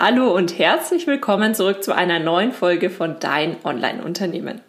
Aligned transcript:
Hallo 0.00 0.32
und 0.32 0.60
herzlich 0.60 1.08
willkommen 1.08 1.56
zurück 1.56 1.82
zu 1.82 1.92
einer 1.92 2.20
neuen 2.20 2.52
Folge 2.52 2.88
von 2.88 3.16
Dein 3.18 3.56
Online-Unternehmen. 3.64 4.60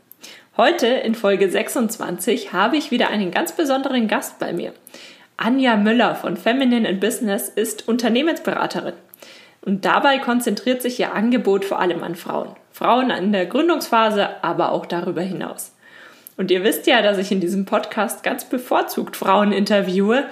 Heute 0.58 0.88
in 0.88 1.14
Folge 1.14 1.52
26 1.52 2.52
habe 2.52 2.78
ich 2.78 2.90
wieder 2.90 3.10
einen 3.12 3.30
ganz 3.30 3.52
besonderen 3.52 4.08
Gast 4.08 4.40
bei 4.40 4.54
mir. 4.54 4.74
Anja 5.38 5.76
Müller 5.76 6.16
von 6.16 6.36
Feminine 6.36 6.90
in 6.90 7.00
Business 7.00 7.48
ist 7.48 7.88
Unternehmensberaterin. 7.88 8.96
Und 9.62 9.86
dabei 9.86 10.18
konzentriert 10.18 10.82
sich 10.82 11.00
ihr 11.00 11.14
Angebot 11.14 11.64
vor 11.64 11.80
allem 11.80 12.02
an 12.02 12.16
Frauen. 12.16 12.56
Frauen 12.72 13.12
in 13.12 13.32
der 13.32 13.46
Gründungsphase, 13.46 14.44
aber 14.44 14.72
auch 14.72 14.88
darüber 14.88 15.22
hinaus. 15.22 15.76
Und 16.38 16.50
ihr 16.50 16.64
wisst 16.64 16.88
ja, 16.88 17.04
dass 17.04 17.20
ich 17.20 17.32
in 17.32 17.40
diesem 17.40 17.66
Podcast 17.66 18.24
ganz 18.24 18.46
bevorzugt 18.46 19.16
Frauen 19.16 19.52
interviewe, 19.52 20.24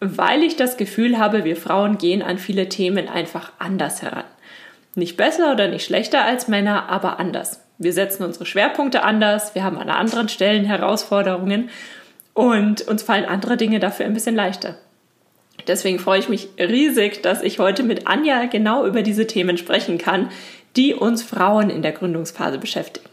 weil 0.00 0.42
ich 0.42 0.56
das 0.56 0.76
Gefühl 0.76 1.16
habe, 1.16 1.44
wir 1.44 1.56
Frauen 1.56 1.96
gehen 1.96 2.20
an 2.20 2.36
viele 2.36 2.68
Themen 2.68 3.08
einfach 3.08 3.52
anders 3.58 4.02
heran. 4.02 4.24
Nicht 4.94 5.16
besser 5.16 5.52
oder 5.52 5.68
nicht 5.68 5.84
schlechter 5.84 6.24
als 6.24 6.48
Männer, 6.48 6.88
aber 6.88 7.18
anders. 7.18 7.60
Wir 7.78 7.92
setzen 7.92 8.24
unsere 8.24 8.46
Schwerpunkte 8.46 9.02
anders, 9.02 9.54
wir 9.54 9.64
haben 9.64 9.78
an 9.78 9.88
anderen 9.88 10.28
Stellen 10.28 10.64
Herausforderungen 10.64 11.70
und 12.34 12.82
uns 12.82 13.02
fallen 13.02 13.24
andere 13.24 13.56
Dinge 13.56 13.80
dafür 13.80 14.06
ein 14.06 14.14
bisschen 14.14 14.36
leichter. 14.36 14.76
Deswegen 15.66 15.98
freue 15.98 16.20
ich 16.20 16.28
mich 16.28 16.48
riesig, 16.58 17.22
dass 17.22 17.42
ich 17.42 17.58
heute 17.58 17.82
mit 17.82 18.06
Anja 18.06 18.46
genau 18.46 18.86
über 18.86 19.02
diese 19.02 19.26
Themen 19.26 19.56
sprechen 19.58 19.98
kann, 19.98 20.30
die 20.76 20.94
uns 20.94 21.22
Frauen 21.22 21.70
in 21.70 21.82
der 21.82 21.92
Gründungsphase 21.92 22.58
beschäftigen. 22.58 23.08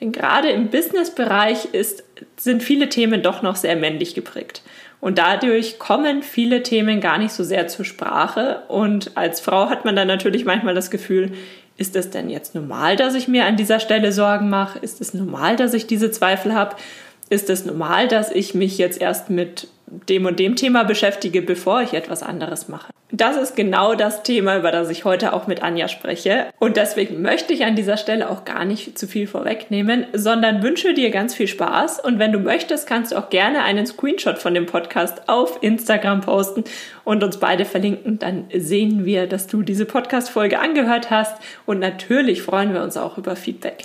Denn 0.00 0.12
gerade 0.12 0.50
im 0.50 0.68
Businessbereich 0.68 1.68
sind 2.36 2.62
viele 2.62 2.88
Themen 2.88 3.22
doch 3.22 3.42
noch 3.42 3.56
sehr 3.56 3.76
männlich 3.76 4.14
geprägt. 4.14 4.62
Und 5.02 5.18
dadurch 5.18 5.80
kommen 5.80 6.22
viele 6.22 6.62
Themen 6.62 7.00
gar 7.00 7.18
nicht 7.18 7.32
so 7.32 7.42
sehr 7.42 7.66
zur 7.66 7.84
Sprache. 7.84 8.62
Und 8.68 9.16
als 9.16 9.40
Frau 9.40 9.68
hat 9.68 9.84
man 9.84 9.96
dann 9.96 10.06
natürlich 10.06 10.44
manchmal 10.44 10.76
das 10.76 10.92
Gefühl, 10.92 11.32
ist 11.76 11.96
es 11.96 12.10
denn 12.10 12.30
jetzt 12.30 12.54
normal, 12.54 12.94
dass 12.94 13.16
ich 13.16 13.26
mir 13.26 13.44
an 13.46 13.56
dieser 13.56 13.80
Stelle 13.80 14.12
Sorgen 14.12 14.48
mache? 14.48 14.78
Ist 14.78 15.00
es 15.00 15.12
normal, 15.12 15.56
dass 15.56 15.74
ich 15.74 15.88
diese 15.88 16.12
Zweifel 16.12 16.54
habe? 16.54 16.76
Ist 17.30 17.50
es 17.50 17.64
normal, 17.64 18.08
dass 18.08 18.30
ich 18.30 18.54
mich 18.54 18.78
jetzt 18.78 19.00
erst 19.00 19.30
mit 19.30 19.68
dem 20.08 20.26
und 20.26 20.38
dem 20.38 20.56
Thema 20.56 20.84
beschäftige, 20.84 21.42
bevor 21.42 21.82
ich 21.82 21.92
etwas 21.94 22.22
anderes 22.22 22.68
mache. 22.68 22.92
Das 23.14 23.36
ist 23.36 23.56
genau 23.56 23.94
das 23.94 24.22
Thema, 24.22 24.56
über 24.56 24.72
das 24.72 24.88
ich 24.88 25.04
heute 25.04 25.34
auch 25.34 25.46
mit 25.46 25.62
Anja 25.62 25.88
spreche. 25.88 26.46
Und 26.58 26.78
deswegen 26.78 27.20
möchte 27.20 27.52
ich 27.52 27.64
an 27.64 27.76
dieser 27.76 27.98
Stelle 27.98 28.30
auch 28.30 28.46
gar 28.46 28.64
nicht 28.64 28.98
zu 28.98 29.06
viel 29.06 29.26
vorwegnehmen, 29.26 30.06
sondern 30.14 30.62
wünsche 30.62 30.94
dir 30.94 31.10
ganz 31.10 31.34
viel 31.34 31.46
Spaß. 31.46 32.00
Und 32.00 32.18
wenn 32.18 32.32
du 32.32 32.38
möchtest, 32.38 32.86
kannst 32.86 33.12
du 33.12 33.16
auch 33.16 33.28
gerne 33.28 33.64
einen 33.64 33.86
Screenshot 33.86 34.38
von 34.38 34.54
dem 34.54 34.64
Podcast 34.64 35.28
auf 35.28 35.58
Instagram 35.60 36.22
posten 36.22 36.64
und 37.04 37.22
uns 37.22 37.36
beide 37.36 37.66
verlinken. 37.66 38.18
Dann 38.18 38.46
sehen 38.56 39.04
wir, 39.04 39.26
dass 39.26 39.46
du 39.46 39.62
diese 39.62 39.84
Podcast-Folge 39.84 40.58
angehört 40.58 41.10
hast. 41.10 41.36
Und 41.66 41.80
natürlich 41.80 42.40
freuen 42.40 42.72
wir 42.72 42.82
uns 42.82 42.96
auch 42.96 43.18
über 43.18 43.36
Feedback. 43.36 43.84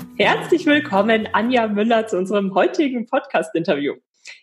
Herzlich 0.17 0.65
willkommen, 0.65 1.29
Anja 1.31 1.67
Müller, 1.67 2.05
zu 2.05 2.17
unserem 2.17 2.53
heutigen 2.53 3.07
Podcast-Interview. 3.07 3.95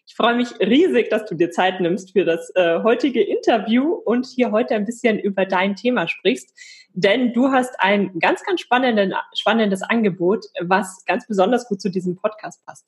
Ich 0.06 0.16
freue 0.16 0.34
mich 0.34 0.48
riesig, 0.58 1.10
dass 1.10 1.26
du 1.26 1.34
dir 1.34 1.50
Zeit 1.50 1.80
nimmst 1.80 2.12
für 2.12 2.24
das 2.24 2.50
äh, 2.56 2.82
heutige 2.82 3.22
Interview 3.22 3.92
und 3.92 4.26
hier 4.26 4.50
heute 4.50 4.74
ein 4.74 4.86
bisschen 4.86 5.18
über 5.18 5.46
dein 5.46 5.76
Thema 5.76 6.08
sprichst. 6.08 6.52
Denn 6.94 7.32
du 7.32 7.52
hast 7.52 7.74
ein 7.78 8.18
ganz, 8.18 8.42
ganz 8.42 8.60
spannendes 8.60 9.82
Angebot, 9.82 10.46
was 10.60 11.04
ganz 11.04 11.26
besonders 11.28 11.68
gut 11.68 11.80
zu 11.80 11.90
diesem 11.90 12.16
Podcast 12.16 12.64
passt. 12.64 12.86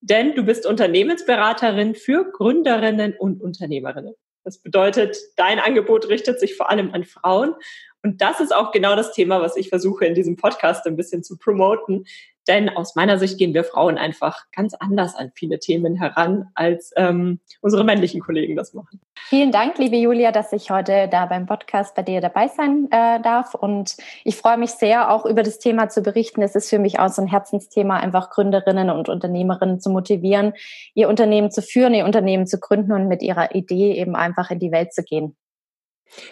Denn 0.00 0.34
du 0.34 0.44
bist 0.44 0.64
Unternehmensberaterin 0.66 1.94
für 1.94 2.30
Gründerinnen 2.30 3.14
und 3.18 3.42
Unternehmerinnen. 3.42 4.14
Das 4.44 4.58
bedeutet, 4.58 5.18
dein 5.36 5.58
Angebot 5.58 6.08
richtet 6.08 6.40
sich 6.40 6.56
vor 6.56 6.70
allem 6.70 6.94
an 6.94 7.04
Frauen. 7.04 7.54
Und 8.02 8.20
das 8.22 8.40
ist 8.40 8.54
auch 8.54 8.72
genau 8.72 8.96
das 8.96 9.12
Thema, 9.12 9.42
was 9.42 9.56
ich 9.56 9.68
versuche 9.68 10.06
in 10.06 10.14
diesem 10.14 10.36
Podcast 10.36 10.86
ein 10.86 10.96
bisschen 10.96 11.22
zu 11.22 11.36
promoten. 11.36 12.06
Denn 12.48 12.70
aus 12.70 12.96
meiner 12.96 13.18
Sicht 13.18 13.38
gehen 13.38 13.52
wir 13.52 13.64
Frauen 13.64 13.98
einfach 13.98 14.46
ganz 14.50 14.74
anders 14.74 15.14
an 15.14 15.30
viele 15.34 15.58
Themen 15.58 15.94
heran, 15.94 16.48
als 16.54 16.92
ähm, 16.96 17.38
unsere 17.60 17.84
männlichen 17.84 18.20
Kollegen 18.20 18.56
das 18.56 18.72
machen. 18.72 19.00
Vielen 19.28 19.52
Dank, 19.52 19.78
liebe 19.78 19.96
Julia, 19.96 20.32
dass 20.32 20.52
ich 20.52 20.70
heute 20.70 21.06
da 21.08 21.26
beim 21.26 21.46
Podcast 21.46 21.94
bei 21.94 22.02
dir 22.02 22.20
dabei 22.20 22.48
sein 22.48 22.88
äh, 22.90 23.20
darf. 23.20 23.54
Und 23.54 23.96
ich 24.24 24.36
freue 24.36 24.56
mich 24.56 24.70
sehr, 24.70 25.12
auch 25.12 25.26
über 25.26 25.42
das 25.42 25.58
Thema 25.58 25.90
zu 25.90 26.02
berichten. 26.02 26.42
Es 26.42 26.54
ist 26.54 26.70
für 26.70 26.78
mich 26.78 26.98
auch 26.98 27.10
so 27.10 27.20
ein 27.22 27.28
Herzensthema, 27.28 27.98
einfach 27.98 28.30
Gründerinnen 28.30 28.90
und 28.90 29.08
Unternehmerinnen 29.08 29.78
zu 29.78 29.90
motivieren, 29.90 30.54
ihr 30.94 31.08
Unternehmen 31.08 31.50
zu 31.50 31.60
führen, 31.62 31.94
ihr 31.94 32.06
Unternehmen 32.06 32.46
zu 32.46 32.58
gründen 32.58 32.92
und 32.92 33.06
mit 33.06 33.22
ihrer 33.22 33.54
Idee 33.54 33.92
eben 33.92 34.16
einfach 34.16 34.50
in 34.50 34.58
die 34.58 34.72
Welt 34.72 34.94
zu 34.94 35.04
gehen. 35.04 35.36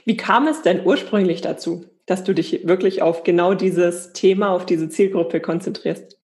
Wie 0.05 0.17
kam 0.17 0.47
es 0.47 0.63
denn 0.63 0.85
ursprünglich 0.85 1.41
dazu? 1.41 1.85
dass 2.09 2.25
du 2.25 2.33
dich 2.33 2.67
wirklich 2.67 3.03
auf 3.03 3.23
genau 3.23 3.55
dieses 3.55 4.13
Thema, 4.13 4.51
auf 4.51 4.67
diese 4.67 4.89
Zielgruppe 4.89 5.41
konzentrierst? 5.41 6.17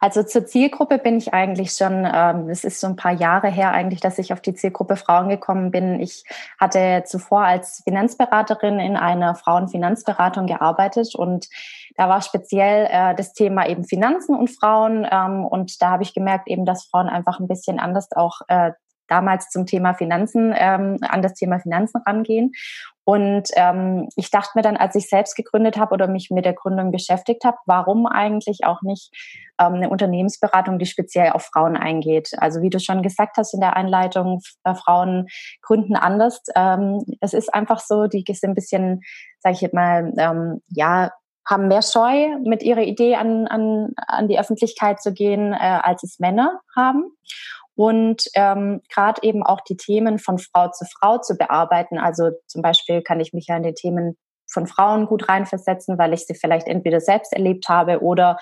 Also 0.00 0.22
zur 0.22 0.44
Zielgruppe 0.44 0.98
bin 0.98 1.16
ich 1.16 1.32
eigentlich 1.32 1.72
schon, 1.72 2.06
ähm, 2.12 2.50
es 2.50 2.64
ist 2.64 2.80
so 2.80 2.88
ein 2.88 2.96
paar 2.96 3.12
Jahre 3.12 3.48
her 3.48 3.70
eigentlich, 3.70 4.00
dass 4.00 4.18
ich 4.18 4.34
auf 4.34 4.42
die 4.42 4.52
Zielgruppe 4.52 4.96
Frauen 4.96 5.30
gekommen 5.30 5.70
bin. 5.70 5.98
Ich 5.98 6.24
hatte 6.58 7.04
zuvor 7.06 7.44
als 7.44 7.80
Finanzberaterin 7.84 8.80
in 8.80 8.96
einer 8.96 9.34
Frauenfinanzberatung 9.34 10.46
gearbeitet 10.46 11.14
und 11.14 11.48
da 11.96 12.08
war 12.08 12.20
speziell 12.20 12.86
äh, 12.90 13.14
das 13.14 13.32
Thema 13.32 13.66
eben 13.66 13.84
Finanzen 13.84 14.36
und 14.36 14.50
Frauen 14.50 15.06
ähm, 15.10 15.46
und 15.46 15.80
da 15.80 15.92
habe 15.92 16.02
ich 16.02 16.12
gemerkt 16.12 16.48
eben, 16.48 16.66
dass 16.66 16.84
Frauen 16.84 17.08
einfach 17.08 17.40
ein 17.40 17.48
bisschen 17.48 17.78
anders 17.78 18.08
auch 18.12 18.40
äh, 18.48 18.72
damals 19.08 19.48
zum 19.50 19.66
Thema 19.66 19.94
Finanzen, 19.94 20.54
ähm, 20.56 20.98
an 21.02 21.22
das 21.22 21.34
Thema 21.34 21.58
Finanzen 21.58 22.02
rangehen. 22.06 22.52
Und 23.04 23.48
ähm, 23.56 24.08
ich 24.16 24.30
dachte 24.30 24.52
mir 24.54 24.62
dann, 24.62 24.78
als 24.78 24.94
ich 24.94 25.08
selbst 25.08 25.36
gegründet 25.36 25.76
habe 25.76 25.92
oder 25.92 26.08
mich 26.08 26.30
mit 26.30 26.46
der 26.46 26.54
Gründung 26.54 26.90
beschäftigt 26.90 27.44
habe, 27.44 27.58
warum 27.66 28.06
eigentlich 28.06 28.60
auch 28.64 28.80
nicht 28.80 29.10
ähm, 29.60 29.74
eine 29.74 29.90
Unternehmensberatung, 29.90 30.78
die 30.78 30.86
speziell 30.86 31.32
auf 31.32 31.50
Frauen 31.52 31.76
eingeht. 31.76 32.30
Also 32.38 32.62
wie 32.62 32.70
du 32.70 32.80
schon 32.80 33.02
gesagt 33.02 33.36
hast 33.36 33.52
in 33.52 33.60
der 33.60 33.76
Einleitung, 33.76 34.40
äh, 34.64 34.74
Frauen 34.74 35.26
gründen 35.60 35.96
anders. 35.96 36.40
Ähm, 36.56 37.04
es 37.20 37.34
ist 37.34 37.52
einfach 37.52 37.80
so, 37.80 38.06
die 38.06 38.24
sind 38.26 38.50
ein 38.50 38.54
bisschen, 38.54 39.02
sage 39.40 39.54
ich 39.54 39.60
jetzt 39.60 39.74
mal, 39.74 40.10
ähm, 40.16 40.62
ja, 40.68 41.10
haben 41.46 41.68
mehr 41.68 41.82
Scheu, 41.82 42.38
mit 42.42 42.62
ihrer 42.62 42.80
Idee 42.80 43.16
an, 43.16 43.46
an, 43.46 43.90
an 43.96 44.28
die 44.28 44.38
Öffentlichkeit 44.38 45.02
zu 45.02 45.12
gehen, 45.12 45.52
äh, 45.52 45.80
als 45.82 46.02
es 46.02 46.18
Männer 46.18 46.60
haben 46.74 47.10
und 47.76 48.24
ähm, 48.34 48.82
gerade 48.92 49.22
eben 49.22 49.42
auch 49.42 49.60
die 49.60 49.76
Themen 49.76 50.18
von 50.18 50.38
Frau 50.38 50.70
zu 50.70 50.84
Frau 50.84 51.18
zu 51.18 51.36
bearbeiten. 51.36 51.98
Also 51.98 52.30
zum 52.46 52.62
Beispiel 52.62 53.02
kann 53.02 53.20
ich 53.20 53.32
mich 53.32 53.46
ja 53.48 53.56
in 53.56 53.64
die 53.64 53.74
Themen 53.74 54.16
von 54.46 54.66
Frauen 54.66 55.06
gut 55.06 55.28
reinversetzen, 55.28 55.98
weil 55.98 56.12
ich 56.12 56.26
sie 56.26 56.34
vielleicht 56.34 56.68
entweder 56.68 57.00
selbst 57.00 57.32
erlebt 57.32 57.68
habe 57.68 58.00
oder 58.02 58.38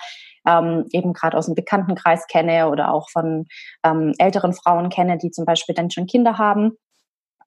ähm, 0.47 0.85
eben 0.91 1.13
gerade 1.13 1.37
aus 1.37 1.45
dem 1.45 1.55
Bekanntenkreis 1.55 2.27
kenne 2.27 2.69
oder 2.69 2.93
auch 2.93 3.09
von 3.09 3.47
ähm, 3.83 4.13
älteren 4.17 4.53
Frauen 4.53 4.89
kenne, 4.89 5.17
die 5.17 5.31
zum 5.31 5.45
Beispiel 5.45 5.73
dann 5.73 5.89
schon 5.89 6.05
Kinder 6.05 6.37
haben. 6.37 6.77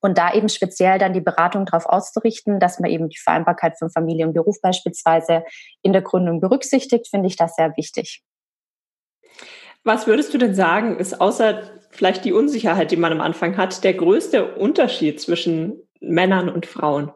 Und 0.01 0.19
da 0.19 0.33
eben 0.33 0.49
speziell 0.49 0.99
dann 0.99 1.15
die 1.15 1.21
Beratung 1.21 1.65
darauf 1.65 1.87
auszurichten, 1.87 2.61
dass 2.61 2.79
man 2.79 2.91
eben 2.91 3.09
die 3.09 3.19
Vereinbarkeit 3.19 3.79
von 3.79 3.91
Familie 3.91 4.27
und 4.27 4.35
Beruf 4.35 4.57
beispielsweise 4.61 5.45
in 5.83 5.93
der 5.93 6.03
Gründung 6.03 6.41
berücksichtigt, 6.41 7.09
finde 7.09 7.29
ich 7.29 7.37
das 7.37 7.55
sehr 7.57 7.77
wichtig. 7.77 8.23
Was 9.87 10.09
würdest 10.09 10.35
du 10.35 10.39
denn 10.39 10.53
sagen, 10.53 10.99
ist 10.99 11.21
außer 11.21 11.63
vielleicht 11.91 12.25
die 12.25 12.33
Unsicherheit, 12.33 12.91
die 12.91 12.97
man 12.97 13.13
am 13.13 13.21
Anfang 13.21 13.57
hat, 13.57 13.85
der 13.85 13.95
größte 13.95 14.57
Unterschied 14.57 15.21
zwischen 15.21 15.77
Männern 16.01 16.49
und 16.49 16.67
Frauen? 16.67 17.13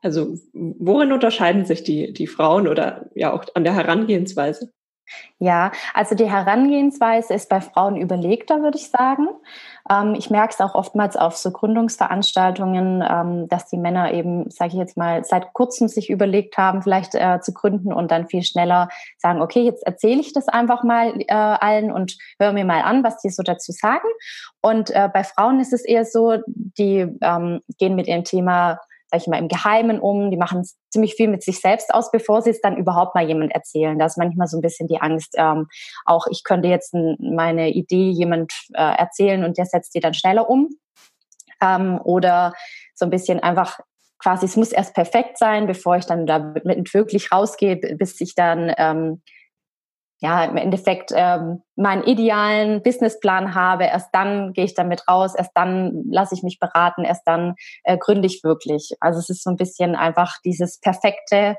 Also 0.00 0.34
worin 0.54 1.12
unterscheiden 1.12 1.66
sich 1.66 1.84
die, 1.84 2.14
die 2.14 2.26
Frauen 2.26 2.66
oder 2.66 3.10
ja 3.14 3.34
auch 3.34 3.44
an 3.52 3.62
der 3.62 3.74
Herangehensweise? 3.74 4.72
Ja, 5.38 5.70
also 5.94 6.14
die 6.14 6.30
Herangehensweise 6.30 7.32
ist 7.34 7.48
bei 7.48 7.60
Frauen 7.60 7.96
überlegter, 7.96 8.60
würde 8.60 8.76
ich 8.76 8.90
sagen. 8.90 9.28
Ähm, 9.90 10.14
ich 10.14 10.30
merke 10.30 10.54
es 10.54 10.60
auch 10.60 10.74
oftmals 10.74 11.16
auf 11.16 11.36
so 11.36 11.50
Gründungsveranstaltungen, 11.50 13.04
ähm, 13.08 13.48
dass 13.48 13.66
die 13.66 13.76
Männer 13.76 14.12
eben, 14.12 14.50
sage 14.50 14.72
ich 14.72 14.78
jetzt 14.78 14.96
mal, 14.96 15.24
seit 15.24 15.52
kurzem 15.52 15.88
sich 15.88 16.10
überlegt 16.10 16.58
haben, 16.58 16.82
vielleicht 16.82 17.14
äh, 17.14 17.40
zu 17.40 17.52
gründen 17.52 17.92
und 17.92 18.10
dann 18.10 18.26
viel 18.26 18.42
schneller 18.42 18.88
sagen, 19.18 19.40
okay, 19.40 19.62
jetzt 19.62 19.86
erzähle 19.86 20.20
ich 20.20 20.32
das 20.32 20.48
einfach 20.48 20.82
mal 20.82 21.14
äh, 21.20 21.32
allen 21.32 21.92
und 21.92 22.18
höre 22.40 22.52
mir 22.52 22.64
mal 22.64 22.82
an, 22.82 23.04
was 23.04 23.18
die 23.18 23.30
so 23.30 23.42
dazu 23.42 23.72
sagen. 23.72 24.08
Und 24.60 24.90
äh, 24.90 25.08
bei 25.12 25.24
Frauen 25.24 25.60
ist 25.60 25.72
es 25.72 25.84
eher 25.84 26.04
so, 26.04 26.38
die 26.46 27.06
ähm, 27.20 27.60
gehen 27.78 27.94
mit 27.94 28.08
ihrem 28.08 28.24
Thema 28.24 28.80
sag 29.10 29.20
ich 29.20 29.26
mal, 29.26 29.38
im 29.38 29.48
Geheimen 29.48 30.00
um. 30.00 30.30
Die 30.30 30.36
machen 30.36 30.66
ziemlich 30.90 31.14
viel 31.14 31.28
mit 31.28 31.42
sich 31.42 31.60
selbst 31.60 31.92
aus, 31.92 32.10
bevor 32.10 32.42
sie 32.42 32.50
es 32.50 32.60
dann 32.60 32.76
überhaupt 32.76 33.14
mal 33.14 33.26
jemand 33.26 33.54
erzählen. 33.54 33.98
Da 33.98 34.06
ist 34.06 34.18
manchmal 34.18 34.46
so 34.46 34.58
ein 34.58 34.62
bisschen 34.62 34.88
die 34.88 35.00
Angst, 35.00 35.34
ähm, 35.36 35.66
auch 36.04 36.26
ich 36.30 36.44
könnte 36.44 36.68
jetzt 36.68 36.94
meine 37.18 37.70
Idee 37.70 38.10
jemand 38.10 38.52
äh, 38.74 38.96
erzählen 38.96 39.44
und 39.44 39.58
der 39.58 39.66
setzt 39.66 39.94
die 39.94 40.00
dann 40.00 40.14
schneller 40.14 40.48
um. 40.48 40.68
Ähm, 41.60 42.00
oder 42.04 42.52
so 42.94 43.04
ein 43.04 43.10
bisschen 43.10 43.40
einfach 43.40 43.80
quasi, 44.18 44.46
es 44.46 44.56
muss 44.56 44.72
erst 44.72 44.94
perfekt 44.94 45.38
sein, 45.38 45.66
bevor 45.66 45.96
ich 45.96 46.06
dann 46.06 46.26
damit 46.26 46.94
wirklich 46.94 47.32
rausgehe, 47.32 47.76
bis 47.76 48.20
ich 48.20 48.34
dann 48.34 48.72
ähm, 48.76 49.22
ja 50.20 50.44
im 50.44 50.56
Endeffekt 50.56 51.12
ähm, 51.14 51.62
meinen 51.76 52.04
idealen 52.04 52.82
Businessplan 52.82 53.54
habe. 53.54 53.84
Erst 53.84 54.08
dann 54.12 54.52
gehe 54.52 54.64
ich 54.64 54.74
damit 54.74 55.06
raus, 55.08 55.34
erst 55.36 55.52
dann 55.54 56.04
lasse 56.10 56.34
ich 56.34 56.42
mich 56.42 56.58
beraten, 56.58 57.04
erst 57.04 57.26
dann 57.26 57.54
äh, 57.84 57.96
gründe 57.96 58.26
ich 58.26 58.42
wirklich. 58.42 58.92
Also 59.00 59.20
es 59.20 59.28
ist 59.28 59.44
so 59.44 59.50
ein 59.50 59.56
bisschen 59.56 59.94
einfach 59.94 60.36
dieses 60.44 60.80
perfekte 60.80 61.56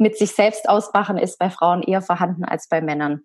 mit 0.00 0.16
sich 0.16 0.30
selbst 0.30 0.68
ausmachen 0.68 1.18
ist 1.18 1.38
bei 1.38 1.50
Frauen 1.50 1.82
eher 1.82 2.00
vorhanden 2.00 2.44
als 2.44 2.68
bei 2.68 2.80
Männern. 2.80 3.20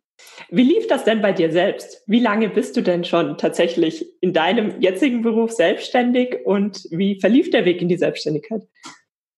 Wie 0.50 0.63
lief 0.63 0.88
das 0.88 1.06
denn 1.06 1.21
bei 1.21 1.31
dir 1.31 1.51
selbst? 1.51 2.04
Wie 2.06 2.19
lange 2.19 2.50
bist 2.50 2.75
du 2.75 2.81
denn 2.81 3.06
schon 3.06 3.38
tatsächlich 3.38 4.06
in 4.21 4.33
deinem 4.33 4.80
jetzigen 4.81 5.21
Beruf 5.21 5.51
selbstständig 5.51 6.45
und 6.45 6.86
wie 6.92 7.19
verlief 7.19 7.50
der 7.50 7.66
Weg 7.66 7.81
in 7.81 7.88
die 7.88 7.98
Selbstständigkeit? 7.98 8.62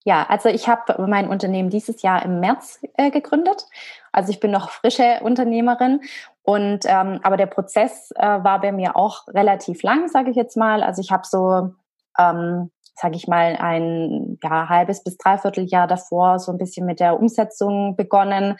Ja, 0.03 0.25
also 0.29 0.49
ich 0.49 0.67
habe 0.67 1.05
mein 1.07 1.27
Unternehmen 1.27 1.69
dieses 1.69 2.01
Jahr 2.01 2.23
im 2.23 2.39
März 2.39 2.79
äh, 2.95 3.11
gegründet. 3.11 3.65
Also 4.17 4.31
ich 4.31 4.39
bin 4.39 4.49
noch 4.49 4.71
frische 4.71 5.19
Unternehmerin 5.21 6.01
und 6.41 6.85
ähm, 6.85 7.19
aber 7.21 7.37
der 7.37 7.45
Prozess 7.45 8.09
äh, 8.15 8.25
war 8.25 8.59
bei 8.59 8.71
mir 8.71 8.95
auch 8.95 9.27
relativ 9.27 9.83
lang, 9.83 10.07
sage 10.07 10.31
ich 10.31 10.35
jetzt 10.35 10.57
mal. 10.57 10.81
Also 10.81 11.01
ich 11.03 11.11
habe 11.11 11.21
so, 11.23 11.69
ähm, 12.17 12.71
sage 12.95 13.15
ich 13.15 13.27
mal, 13.27 13.55
ein 13.59 14.39
ja, 14.41 14.69
halbes 14.69 15.03
bis 15.03 15.17
dreiviertel 15.17 15.65
Jahr 15.65 15.85
davor 15.85 16.39
so 16.39 16.51
ein 16.51 16.57
bisschen 16.57 16.87
mit 16.87 16.99
der 16.99 17.19
Umsetzung 17.19 17.95
begonnen 17.95 18.55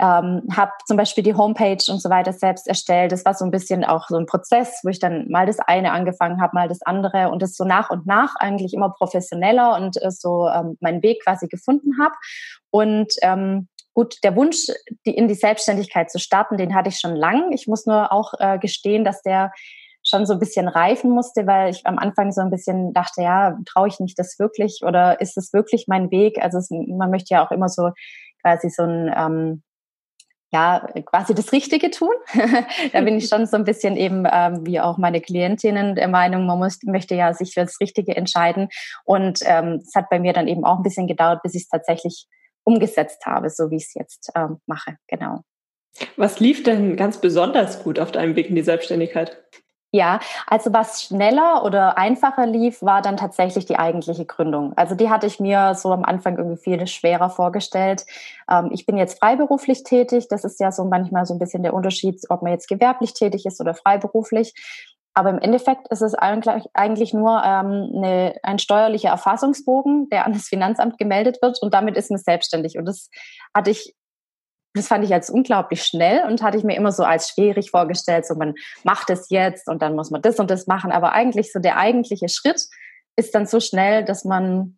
ähm, 0.00 0.42
habe 0.54 0.72
zum 0.86 0.96
Beispiel 0.96 1.22
die 1.22 1.34
Homepage 1.34 1.84
und 1.88 2.02
so 2.02 2.10
weiter 2.10 2.32
selbst 2.32 2.66
erstellt. 2.66 3.12
Das 3.12 3.24
war 3.24 3.34
so 3.34 3.44
ein 3.44 3.50
bisschen 3.50 3.84
auch 3.84 4.08
so 4.08 4.16
ein 4.16 4.26
Prozess, 4.26 4.80
wo 4.82 4.88
ich 4.88 4.98
dann 4.98 5.30
mal 5.30 5.46
das 5.46 5.60
eine 5.60 5.92
angefangen 5.92 6.40
habe, 6.40 6.54
mal 6.54 6.68
das 6.68 6.82
andere 6.82 7.28
und 7.28 7.42
das 7.42 7.54
so 7.54 7.64
nach 7.64 7.90
und 7.90 8.06
nach 8.06 8.34
eigentlich 8.36 8.74
immer 8.74 8.90
professioneller 8.90 9.76
und 9.76 10.02
äh, 10.02 10.10
so 10.10 10.48
ähm, 10.48 10.76
meinen 10.80 11.02
Weg 11.02 11.22
quasi 11.22 11.46
gefunden 11.46 11.92
habe. 12.02 12.14
Und 12.70 13.14
ähm, 13.22 13.68
gut, 13.94 14.16
der 14.22 14.36
Wunsch, 14.36 14.66
die, 15.06 15.14
in 15.16 15.28
die 15.28 15.34
Selbstständigkeit 15.34 16.10
zu 16.10 16.18
starten, 16.18 16.56
den 16.56 16.74
hatte 16.74 16.88
ich 16.88 16.98
schon 16.98 17.16
lang. 17.16 17.52
Ich 17.52 17.66
muss 17.66 17.86
nur 17.86 18.12
auch 18.12 18.34
äh, 18.38 18.58
gestehen, 18.58 19.04
dass 19.04 19.22
der 19.22 19.52
schon 20.06 20.26
so 20.26 20.34
ein 20.34 20.38
bisschen 20.38 20.68
reifen 20.68 21.10
musste, 21.10 21.46
weil 21.46 21.70
ich 21.70 21.86
am 21.86 21.98
Anfang 21.98 22.30
so 22.30 22.42
ein 22.42 22.50
bisschen 22.50 22.92
dachte, 22.92 23.22
ja, 23.22 23.56
traue 23.64 23.88
ich 23.88 24.00
mich 24.00 24.14
das 24.14 24.38
wirklich 24.38 24.80
oder 24.84 25.20
ist 25.20 25.38
es 25.38 25.52
wirklich 25.54 25.86
mein 25.88 26.10
Weg? 26.10 26.42
Also 26.42 26.58
es, 26.58 26.68
man 26.70 27.10
möchte 27.10 27.34
ja 27.34 27.46
auch 27.46 27.50
immer 27.50 27.70
so 27.70 27.90
quasi 28.42 28.68
so 28.68 28.82
ein 28.82 29.10
ähm, 29.16 29.62
ja, 30.52 30.86
quasi 31.06 31.34
das 31.34 31.50
Richtige 31.50 31.90
tun. 31.90 32.14
da 32.92 33.00
bin 33.00 33.16
ich 33.16 33.28
schon 33.28 33.46
so 33.46 33.56
ein 33.56 33.64
bisschen 33.64 33.96
eben, 33.96 34.24
ähm, 34.30 34.64
wie 34.64 34.78
auch 34.78 34.98
meine 34.98 35.20
Klientinnen, 35.20 35.96
der 35.96 36.06
Meinung, 36.06 36.46
man 36.46 36.58
muss, 36.58 36.78
möchte 36.84 37.16
ja 37.16 37.34
sich 37.34 37.54
für 37.54 37.62
das 37.62 37.80
Richtige 37.80 38.14
entscheiden. 38.14 38.68
Und 39.04 39.40
ähm, 39.44 39.80
es 39.82 39.96
hat 39.96 40.08
bei 40.10 40.20
mir 40.20 40.32
dann 40.32 40.46
eben 40.46 40.64
auch 40.64 40.76
ein 40.76 40.84
bisschen 40.84 41.08
gedauert, 41.08 41.42
bis 41.42 41.56
ich 41.56 41.62
es 41.62 41.68
tatsächlich 41.68 42.28
umgesetzt 42.64 43.26
habe, 43.26 43.50
so 43.50 43.70
wie 43.70 43.76
ich 43.76 43.84
es 43.84 43.94
jetzt 43.94 44.32
ähm, 44.34 44.60
mache. 44.66 44.96
Genau. 45.08 45.40
Was 46.16 46.40
lief 46.40 46.62
denn 46.62 46.96
ganz 46.96 47.18
besonders 47.18 47.82
gut 47.82 48.00
auf 48.00 48.10
deinem 48.10 48.34
Weg 48.36 48.48
in 48.48 48.56
die 48.56 48.62
Selbstständigkeit? 48.62 49.44
Ja, 49.94 50.18
also 50.48 50.72
was 50.72 51.04
schneller 51.04 51.64
oder 51.64 51.96
einfacher 51.96 52.46
lief, 52.46 52.82
war 52.82 53.00
dann 53.00 53.16
tatsächlich 53.16 53.64
die 53.64 53.78
eigentliche 53.78 54.24
Gründung. 54.24 54.72
Also 54.74 54.96
die 54.96 55.08
hatte 55.08 55.28
ich 55.28 55.38
mir 55.38 55.76
so 55.76 55.92
am 55.92 56.04
Anfang 56.04 56.36
irgendwie 56.36 56.56
viel 56.56 56.84
schwerer 56.88 57.30
vorgestellt. 57.30 58.04
Ähm, 58.50 58.70
ich 58.72 58.86
bin 58.86 58.96
jetzt 58.96 59.20
freiberuflich 59.20 59.84
tätig. 59.84 60.26
Das 60.28 60.42
ist 60.42 60.58
ja 60.58 60.72
so 60.72 60.84
manchmal 60.84 61.26
so 61.26 61.34
ein 61.34 61.38
bisschen 61.38 61.62
der 61.62 61.74
Unterschied, 61.74 62.20
ob 62.28 62.42
man 62.42 62.50
jetzt 62.50 62.66
gewerblich 62.66 63.14
tätig 63.14 63.46
ist 63.46 63.60
oder 63.60 63.72
freiberuflich. 63.72 64.52
Aber 65.14 65.30
im 65.30 65.38
Endeffekt 65.38 65.88
ist 65.88 66.02
es 66.02 66.14
eigentlich, 66.14 67.14
nur 67.14 67.42
ähm, 67.44 67.92
eine, 67.94 68.34
ein 68.42 68.58
steuerlicher 68.58 69.10
Erfassungsbogen, 69.10 70.08
der 70.10 70.26
an 70.26 70.32
das 70.32 70.48
Finanzamt 70.48 70.98
gemeldet 70.98 71.38
wird 71.40 71.62
und 71.62 71.72
damit 71.72 71.96
ist 71.96 72.10
man 72.10 72.18
selbstständig. 72.18 72.76
Und 72.76 72.84
das 72.86 73.10
hatte 73.54 73.70
ich 73.70 73.94
das 74.76 74.88
fand 74.88 75.04
ich 75.04 75.14
als 75.14 75.30
unglaublich 75.30 75.84
schnell 75.84 76.24
und 76.24 76.42
hatte 76.42 76.58
ich 76.58 76.64
mir 76.64 76.76
immer 76.76 76.90
so 76.90 77.04
als 77.04 77.28
schwierig 77.28 77.70
vorgestellt, 77.70 78.26
so 78.26 78.34
man 78.34 78.54
macht 78.82 79.08
es 79.08 79.30
jetzt 79.30 79.68
und 79.68 79.82
dann 79.82 79.94
muss 79.94 80.10
man 80.10 80.20
das 80.20 80.40
und 80.40 80.50
das 80.50 80.66
machen. 80.66 80.90
Aber 80.90 81.12
eigentlich 81.12 81.52
so 81.52 81.60
der 81.60 81.76
eigentliche 81.76 82.28
Schritt 82.28 82.60
ist 83.14 83.36
dann 83.36 83.46
so 83.46 83.60
schnell, 83.60 84.04
dass 84.04 84.24
man 84.24 84.76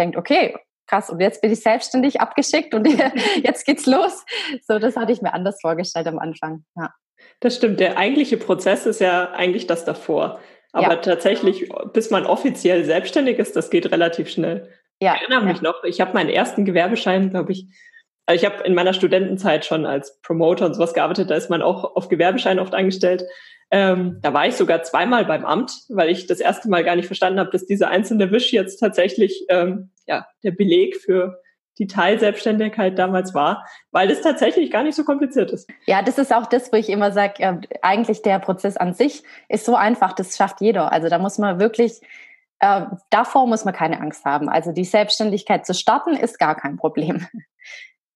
denkt, 0.00 0.16
okay, 0.16 0.56
krass, 0.88 1.10
und 1.10 1.20
jetzt 1.20 1.42
bin 1.42 1.52
ich 1.52 1.60
selbstständig 1.62 2.20
abgeschickt 2.20 2.74
und 2.74 2.86
jetzt 3.42 3.64
geht's 3.64 3.86
los. 3.86 4.24
So, 4.66 4.80
das 4.80 4.96
hatte 4.96 5.12
ich 5.12 5.22
mir 5.22 5.32
anders 5.32 5.60
vorgestellt 5.60 6.08
am 6.08 6.18
Anfang. 6.18 6.64
Ja. 6.74 6.92
Das 7.40 7.56
stimmt. 7.56 7.80
Der 7.80 7.98
eigentliche 7.98 8.36
Prozess 8.36 8.86
ist 8.86 9.00
ja 9.00 9.30
eigentlich 9.32 9.66
das 9.66 9.84
davor. 9.84 10.40
Aber 10.72 10.94
ja. 10.94 10.96
tatsächlich, 10.96 11.70
bis 11.92 12.10
man 12.10 12.26
offiziell 12.26 12.84
selbstständig 12.84 13.38
ist, 13.38 13.56
das 13.56 13.70
geht 13.70 13.90
relativ 13.90 14.28
schnell. 14.28 14.70
Ja. 15.00 15.14
Ich 15.14 15.22
erinnere 15.22 15.44
mich 15.44 15.58
ja. 15.58 15.62
noch, 15.62 15.84
ich 15.84 16.00
habe 16.00 16.14
meinen 16.14 16.30
ersten 16.30 16.64
Gewerbeschein, 16.64 17.30
glaube 17.30 17.52
ich, 17.52 17.66
also 18.26 18.44
ich 18.44 18.50
habe 18.50 18.64
in 18.64 18.74
meiner 18.74 18.92
Studentenzeit 18.92 19.64
schon 19.64 19.86
als 19.86 20.20
Promoter 20.20 20.66
und 20.66 20.74
sowas 20.74 20.94
gearbeitet, 20.94 21.30
da 21.30 21.36
ist 21.36 21.48
man 21.48 21.62
auch 21.62 21.96
auf 21.96 22.08
Gewerbeschein 22.08 22.58
oft 22.58 22.74
angestellt. 22.74 23.24
Ähm, 23.70 24.18
da 24.20 24.32
war 24.32 24.46
ich 24.46 24.54
sogar 24.54 24.82
zweimal 24.82 25.24
beim 25.24 25.44
Amt, 25.44 25.72
weil 25.88 26.10
ich 26.10 26.26
das 26.26 26.40
erste 26.40 26.68
Mal 26.68 26.84
gar 26.84 26.96
nicht 26.96 27.06
verstanden 27.06 27.40
habe, 27.40 27.50
dass 27.50 27.66
dieser 27.66 27.88
einzelne 27.88 28.30
Wisch 28.30 28.52
jetzt 28.52 28.78
tatsächlich 28.78 29.44
ähm, 29.48 29.90
ja, 30.06 30.26
der 30.42 30.52
Beleg 30.52 30.96
für 30.96 31.40
die 31.78 31.86
Teilselbstständigkeit 31.86 32.98
damals 32.98 33.34
war, 33.34 33.66
weil 33.90 34.10
es 34.10 34.22
tatsächlich 34.22 34.70
gar 34.70 34.82
nicht 34.82 34.94
so 34.94 35.04
kompliziert 35.04 35.50
ist. 35.50 35.68
Ja, 35.86 36.02
das 36.02 36.18
ist 36.18 36.32
auch 36.32 36.46
das, 36.46 36.72
wo 36.72 36.76
ich 36.76 36.88
immer 36.88 37.12
sage, 37.12 37.42
äh, 37.42 37.58
eigentlich 37.82 38.22
der 38.22 38.38
Prozess 38.38 38.76
an 38.76 38.94
sich 38.94 39.22
ist 39.48 39.64
so 39.64 39.76
einfach, 39.76 40.12
das 40.12 40.36
schafft 40.36 40.60
jeder. 40.60 40.92
Also 40.92 41.08
da 41.08 41.18
muss 41.18 41.38
man 41.38 41.60
wirklich, 41.60 42.00
äh, 42.60 42.82
davor 43.10 43.46
muss 43.46 43.64
man 43.64 43.74
keine 43.74 44.00
Angst 44.00 44.24
haben. 44.24 44.48
Also 44.48 44.72
die 44.72 44.84
Selbstständigkeit 44.84 45.66
zu 45.66 45.74
starten 45.74 46.16
ist 46.16 46.38
gar 46.38 46.54
kein 46.54 46.76
Problem 46.76 47.26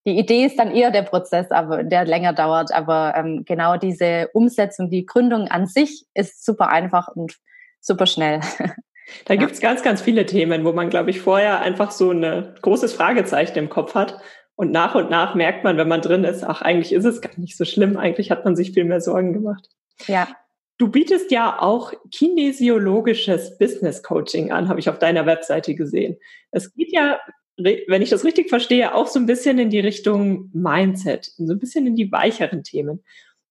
die 0.06 0.18
Idee 0.18 0.46
ist 0.46 0.58
dann 0.58 0.70
eher 0.70 0.90
der 0.90 1.02
Prozess, 1.02 1.50
aber 1.50 1.84
der 1.84 2.04
länger 2.04 2.32
dauert. 2.32 2.72
Aber 2.72 3.14
ähm, 3.16 3.44
genau 3.44 3.76
diese 3.76 4.28
Umsetzung, 4.32 4.90
die 4.90 5.04
Gründung 5.04 5.48
an 5.48 5.66
sich 5.66 6.06
ist 6.14 6.44
super 6.44 6.68
einfach 6.68 7.08
und 7.08 7.36
super 7.80 8.06
schnell. 8.06 8.40
Da 9.24 9.34
ja. 9.34 9.40
gibt's 9.40 9.60
ganz, 9.60 9.82
ganz 9.82 10.00
viele 10.00 10.26
Themen, 10.26 10.64
wo 10.64 10.72
man, 10.72 10.90
glaube 10.90 11.10
ich, 11.10 11.20
vorher 11.20 11.60
einfach 11.60 11.90
so 11.90 12.10
ein 12.10 12.54
großes 12.62 12.92
Fragezeichen 12.92 13.58
im 13.58 13.68
Kopf 13.68 13.94
hat. 13.94 14.20
Und 14.56 14.72
nach 14.72 14.94
und 14.94 15.10
nach 15.10 15.34
merkt 15.34 15.64
man, 15.64 15.76
wenn 15.78 15.88
man 15.88 16.02
drin 16.02 16.24
ist, 16.24 16.44
ach, 16.44 16.60
eigentlich 16.62 16.92
ist 16.92 17.04
es 17.04 17.20
gar 17.20 17.38
nicht 17.38 17.56
so 17.56 17.64
schlimm. 17.64 17.96
Eigentlich 17.96 18.30
hat 18.30 18.44
man 18.44 18.56
sich 18.56 18.72
viel 18.72 18.84
mehr 18.84 19.00
Sorgen 19.00 19.32
gemacht. 19.32 19.68
Ja. 20.06 20.28
Du 20.76 20.88
bietest 20.88 21.30
ja 21.30 21.60
auch 21.60 21.92
kinesiologisches 22.10 23.58
Business 23.58 24.02
Coaching 24.02 24.50
an, 24.52 24.68
habe 24.68 24.80
ich 24.80 24.88
auf 24.88 24.98
deiner 24.98 25.26
Webseite 25.26 25.74
gesehen. 25.74 26.16
Es 26.50 26.74
geht 26.74 26.92
ja 26.92 27.18
wenn 27.64 28.02
ich 28.02 28.10
das 28.10 28.24
richtig 28.24 28.48
verstehe, 28.48 28.94
auch 28.94 29.06
so 29.06 29.18
ein 29.18 29.26
bisschen 29.26 29.58
in 29.58 29.70
die 29.70 29.80
Richtung 29.80 30.50
Mindset, 30.52 31.26
so 31.36 31.52
ein 31.52 31.58
bisschen 31.58 31.86
in 31.86 31.96
die 31.96 32.10
weicheren 32.10 32.62
Themen. 32.62 33.04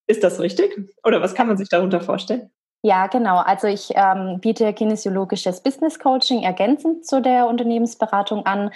Ist 0.07 0.23
das 0.23 0.39
richtig? 0.39 0.75
Oder 1.03 1.21
was 1.21 1.35
kann 1.35 1.47
man 1.47 1.57
sich 1.57 1.69
darunter 1.69 2.01
vorstellen? 2.01 2.49
Ja, 2.81 3.07
genau. 3.07 3.38
Also 3.39 3.67
ich 3.67 3.91
ähm, 3.95 4.39
biete 4.39 4.74
kinesiologisches 4.74 5.62
Business 5.62 6.00
Coaching 6.00 6.43
ergänzend 6.43 7.05
zu 7.05 7.21
der 7.21 7.48
Unternehmensberatung 7.48 8.45
an, 8.45 8.71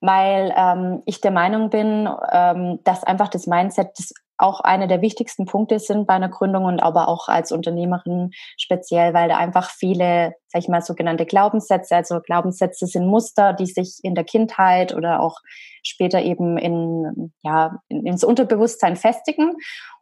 weil 0.00 0.52
ähm, 0.54 1.02
ich 1.06 1.22
der 1.22 1.30
Meinung 1.30 1.70
bin, 1.70 2.06
ähm, 2.32 2.80
dass 2.84 3.02
einfach 3.02 3.28
das 3.28 3.46
Mindset 3.46 3.98
das 3.98 4.12
auch 4.38 4.60
eine 4.60 4.86
der 4.86 5.00
wichtigsten 5.00 5.46
Punkte 5.46 5.78
sind 5.78 6.06
bei 6.06 6.14
einer 6.14 6.28
Gründung 6.28 6.64
und 6.64 6.80
aber 6.80 7.08
auch 7.08 7.28
als 7.28 7.52
Unternehmerin 7.52 8.32
speziell, 8.58 9.14
weil 9.14 9.28
da 9.28 9.38
einfach 9.38 9.70
viele, 9.70 10.34
sag 10.48 10.62
ich 10.62 10.68
mal, 10.68 10.82
sogenannte 10.82 11.24
Glaubenssätze, 11.24 11.96
also 11.96 12.20
Glaubenssätze 12.20 12.86
sind 12.86 13.06
Muster, 13.06 13.54
die 13.54 13.66
sich 13.66 14.00
in 14.02 14.14
der 14.14 14.24
Kindheit 14.24 14.94
oder 14.94 15.20
auch 15.20 15.40
später 15.82 16.20
eben 16.20 16.58
in, 16.58 17.32
ja, 17.42 17.80
ins 17.88 18.24
Unterbewusstsein 18.24 18.96
festigen. 18.96 19.56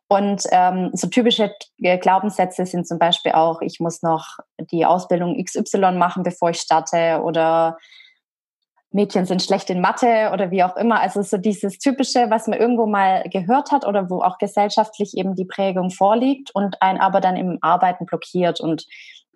Und 0.09 0.43
ähm, 0.53 0.91
so 0.93 1.09
typische 1.09 1.53
Glaubenssätze 1.79 2.67
sind 2.67 2.87
zum 2.87 2.99
Beispiel 2.99 3.33
auch, 3.33 3.63
ich 3.63 3.81
muss 3.81 4.03
noch 4.03 4.39
die 4.71 4.85
Ausbildung 4.85 5.43
XY 5.43 5.93
machen, 5.93 6.23
bevor 6.23 6.51
ich 6.51 6.59
starte 6.59 7.23
oder 7.23 7.79
Mädchen 8.95 9.27
sind 9.27 9.43
schlecht 9.43 9.71
in 9.71 9.81
Mathe 9.81 10.31
oder 10.33 10.53
wie 10.53 10.63
auch 10.63 10.77
immer. 10.77 11.01
Also 11.01 11.21
so 11.23 11.37
dieses 11.37 11.79
typische, 11.79 12.31
was 12.31 12.47
man 12.47 12.61
irgendwo 12.61 12.87
mal 12.87 13.25
gehört 13.29 13.73
hat 13.73 13.85
oder 13.85 14.09
wo 14.09 14.23
auch 14.23 14.39
gesellschaftlich 14.39 15.17
eben 15.17 15.35
die 15.35 15.47
Prägung 15.47 15.91
vorliegt 15.91 16.55
und 16.55 16.81
ein 16.81 17.01
aber 17.01 17.21
dann 17.21 17.37
im 17.37 17.59
Arbeiten 17.61 18.07
blockiert. 18.07 18.61
Und 18.61 18.87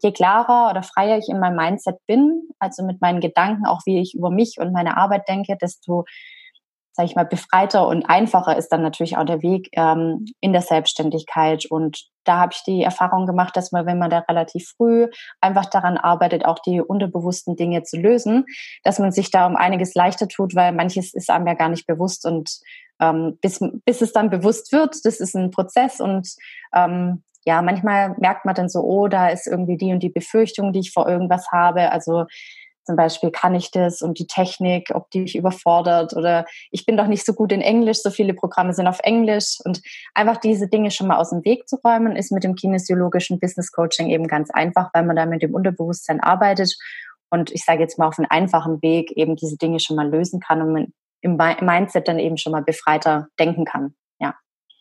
je 0.01 0.13
klarer 0.13 0.71
oder 0.71 0.85
freier 0.85 1.19
ich 1.19 1.29
in 1.29 1.41
meinem 1.41 1.57
Mindset 1.57 1.97
bin, 2.07 2.49
also 2.61 2.85
mit 2.85 3.01
meinen 3.01 3.21
Gedanken, 3.21 3.67
auch 3.67 3.81
wie 3.85 4.01
ich 4.01 4.15
über 4.15 4.31
mich 4.31 4.59
und 4.61 4.73
meine 4.73 4.97
Arbeit 4.97 5.29
denke, 5.29 5.57
desto, 5.61 6.05
sage 6.99 7.11
ich 7.11 7.15
mal, 7.15 7.27
befreiter 7.27 7.87
und 7.87 8.11
einfacher 8.11 8.57
ist 8.57 8.71
dann 8.71 8.83
natürlich 8.83 9.17
auch 9.17 9.25
der 9.25 9.41
Weg 9.41 9.69
ähm, 9.75 10.25
in 10.41 10.53
der 10.53 10.63
Selbstständigkeit. 10.63 11.65
Und 11.65 12.09
da 12.25 12.41
habe 12.41 12.53
ich 12.53 12.65
die 12.65 12.83
Erfahrung 12.83 13.25
gemacht, 13.25 13.57
dass 13.57 13.71
man, 13.71 13.87
wenn 13.87 14.01
man 14.01 14.11
da 14.11 14.19
relativ 14.29 14.75
früh 14.77 15.07
einfach 15.41 15.67
daran 15.67 15.97
arbeitet, 15.97 16.45
auch 16.45 16.59
die 16.59 16.81
unterbewussten 16.81 17.55
Dinge 17.55 17.85
zu 17.85 17.99
lösen, 17.99 18.47
dass 18.83 18.99
man 18.99 19.13
sich 19.13 19.31
da 19.31 19.47
um 19.47 19.55
einiges 19.55 19.95
leichter 19.95 20.27
tut, 20.27 20.57
weil 20.57 20.73
manches 20.73 21.15
ist 21.15 21.31
einem 21.31 21.47
ja 21.47 21.55
gar 21.55 21.69
nicht 21.69 21.87
bewusst. 21.87 22.27
Und 22.27 22.59
ähm, 23.01 23.39
bis, 23.41 23.61
bis 23.85 24.01
es 24.01 24.13
dann 24.13 24.29
bewusst 24.29 24.73
wird, 24.73 24.97
das 25.05 25.21
ist 25.21 25.37
ein 25.37 25.53
Prozess. 25.53 26.01
Und 26.01 26.29
ähm, 26.75 27.23
ja, 27.45 27.63
manchmal 27.63 28.17
merkt 28.19 28.45
man 28.45 28.57
dann 28.57 28.69
so, 28.69 28.81
oh, 28.81 29.07
da 29.07 29.29
ist 29.29 29.47
irgendwie 29.47 29.77
die 29.77 29.93
und 29.93 30.01
die 30.01 30.11
Befürchtung, 30.11 30.73
die 30.73 30.81
ich 30.81 30.91
vor 30.91 31.09
irgendwas 31.09 31.47
habe. 31.53 31.93
Also 31.93 32.25
zum 32.89 32.97
Beispiel 32.97 33.31
kann 33.31 33.55
ich 33.55 33.71
das 33.71 34.01
und 34.01 34.19
die 34.19 34.27
Technik, 34.27 34.93
ob 34.95 35.11
die 35.11 35.21
mich 35.21 35.37
überfordert 35.37 36.17
oder 36.17 36.47
ich 36.71 36.87
bin 36.87 36.97
doch 36.97 37.07
nicht 37.07 37.27
so 37.27 37.35
gut 37.35 37.53
in 37.53 37.61
Englisch, 37.61 37.99
so 37.99 38.09
viele 38.09 38.33
Programme 38.33 38.73
sind 38.73 38.87
auf 38.87 39.01
Englisch 39.03 39.59
und 39.63 39.83
einfach 40.15 40.39
diese 40.39 40.69
Dinge 40.69 40.91
schon 40.91 41.07
mal 41.07 41.19
aus 41.19 41.29
dem 41.29 41.45
Weg 41.45 41.69
zu 41.69 41.77
räumen, 41.85 42.17
ist 42.17 42.33
mit 42.33 42.45
dem 42.45 42.55
kinesiologischen 42.55 43.39
Business 43.41 43.73
Coaching 43.73 44.09
eben 44.09 44.27
ganz 44.27 44.49
einfach, 44.51 44.89
weil 44.95 45.05
man 45.05 45.17
da 45.17 45.27
mit 45.27 45.43
dem 45.43 45.55
Unterbewusstsein 45.55 46.21
arbeitet 46.21 46.79
und 47.29 47.51
ich 47.51 47.63
sage 47.63 47.81
jetzt 47.81 47.99
mal 47.99 48.07
auf 48.07 48.19
einen 48.19 48.31
einfachen 48.31 48.81
Weg 48.81 49.13
eben 49.13 49.37
diese 49.37 49.59
Dinge 49.59 49.81
schon 49.81 49.97
mal 49.97 50.09
lösen 50.09 50.41
kann 50.41 50.63
und 50.63 50.95
im 51.21 51.37
Mindset 51.37 52.09
dann 52.09 52.19
eben 52.19 52.39
schon 52.39 52.53
mal 52.53 52.63
befreiter 52.63 53.29
denken 53.39 53.67
kann. 53.67 53.97
Ja. 54.19 54.35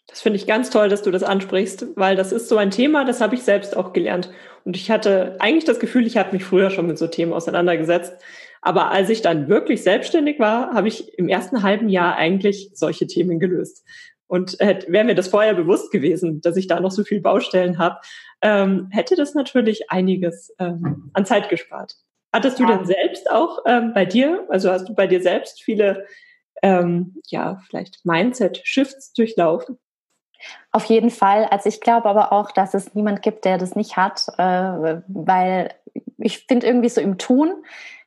Das 0.07 0.21
finde 0.21 0.37
ich 0.37 0.47
ganz 0.47 0.69
toll, 0.69 0.87
dass 0.87 1.01
du 1.01 1.11
das 1.11 1.23
ansprichst, 1.23 1.87
weil 1.97 2.15
das 2.15 2.31
ist 2.31 2.47
so 2.47 2.55
ein 2.55 2.71
Thema, 2.71 3.03
das 3.03 3.19
habe 3.19 3.35
ich 3.35 3.43
selbst 3.43 3.75
auch 3.75 3.91
gelernt. 3.91 4.29
Und 4.67 4.75
ich 4.75 4.91
hatte 4.91 5.37
eigentlich 5.39 5.63
das 5.63 5.79
Gefühl, 5.79 6.05
ich 6.05 6.17
habe 6.17 6.33
mich 6.33 6.43
früher 6.43 6.71
schon 6.71 6.87
mit 6.87 6.97
so 6.97 7.07
Themen 7.07 7.31
auseinandergesetzt. 7.31 8.13
Aber 8.61 8.91
als 8.91 9.09
ich 9.09 9.21
dann 9.21 9.47
wirklich 9.47 9.81
selbstständig 9.81 10.39
war, 10.39 10.73
habe 10.73 10.89
ich 10.89 11.17
im 11.17 11.29
ersten 11.29 11.63
halben 11.63 11.87
Jahr 11.87 12.17
eigentlich 12.17 12.71
solche 12.73 13.07
Themen 13.07 13.39
gelöst. 13.39 13.85
Und 14.27 14.59
äh, 14.59 14.79
wäre 14.89 15.05
mir 15.05 15.15
das 15.15 15.29
vorher 15.29 15.53
bewusst 15.53 15.89
gewesen, 15.89 16.41
dass 16.41 16.57
ich 16.57 16.67
da 16.67 16.81
noch 16.81 16.91
so 16.91 17.05
viel 17.05 17.21
Baustellen 17.21 17.77
habe, 17.77 18.01
ähm, 18.41 18.89
hätte 18.91 19.15
das 19.15 19.35
natürlich 19.35 19.89
einiges 19.89 20.53
ähm, 20.59 21.11
an 21.13 21.25
Zeit 21.25 21.47
gespart. 21.47 21.95
Hattest 22.33 22.59
du 22.59 22.63
ja. 22.63 22.75
denn 22.75 22.85
selbst 22.85 23.31
auch 23.31 23.59
ähm, 23.65 23.93
bei 23.93 24.03
dir, 24.03 24.47
also 24.49 24.69
hast 24.69 24.89
du 24.89 24.93
bei 24.93 25.07
dir 25.07 25.21
selbst 25.21 25.63
viele, 25.63 26.05
ähm, 26.61 27.15
ja, 27.27 27.61
vielleicht 27.69 28.05
Mindset-Shifts 28.05 29.13
durchlaufen? 29.13 29.77
Auf 30.71 30.85
jeden 30.85 31.09
Fall. 31.09 31.45
Also 31.45 31.69
ich 31.69 31.81
glaube 31.81 32.09
aber 32.09 32.31
auch, 32.31 32.51
dass 32.51 32.73
es 32.73 32.93
niemand 32.93 33.21
gibt, 33.21 33.45
der 33.45 33.57
das 33.57 33.75
nicht 33.75 33.97
hat, 33.97 34.27
äh, 34.37 35.01
weil 35.07 35.73
ich 36.17 36.45
finde 36.47 36.67
irgendwie 36.67 36.89
so 36.89 37.01
im 37.01 37.17
Tun 37.17 37.53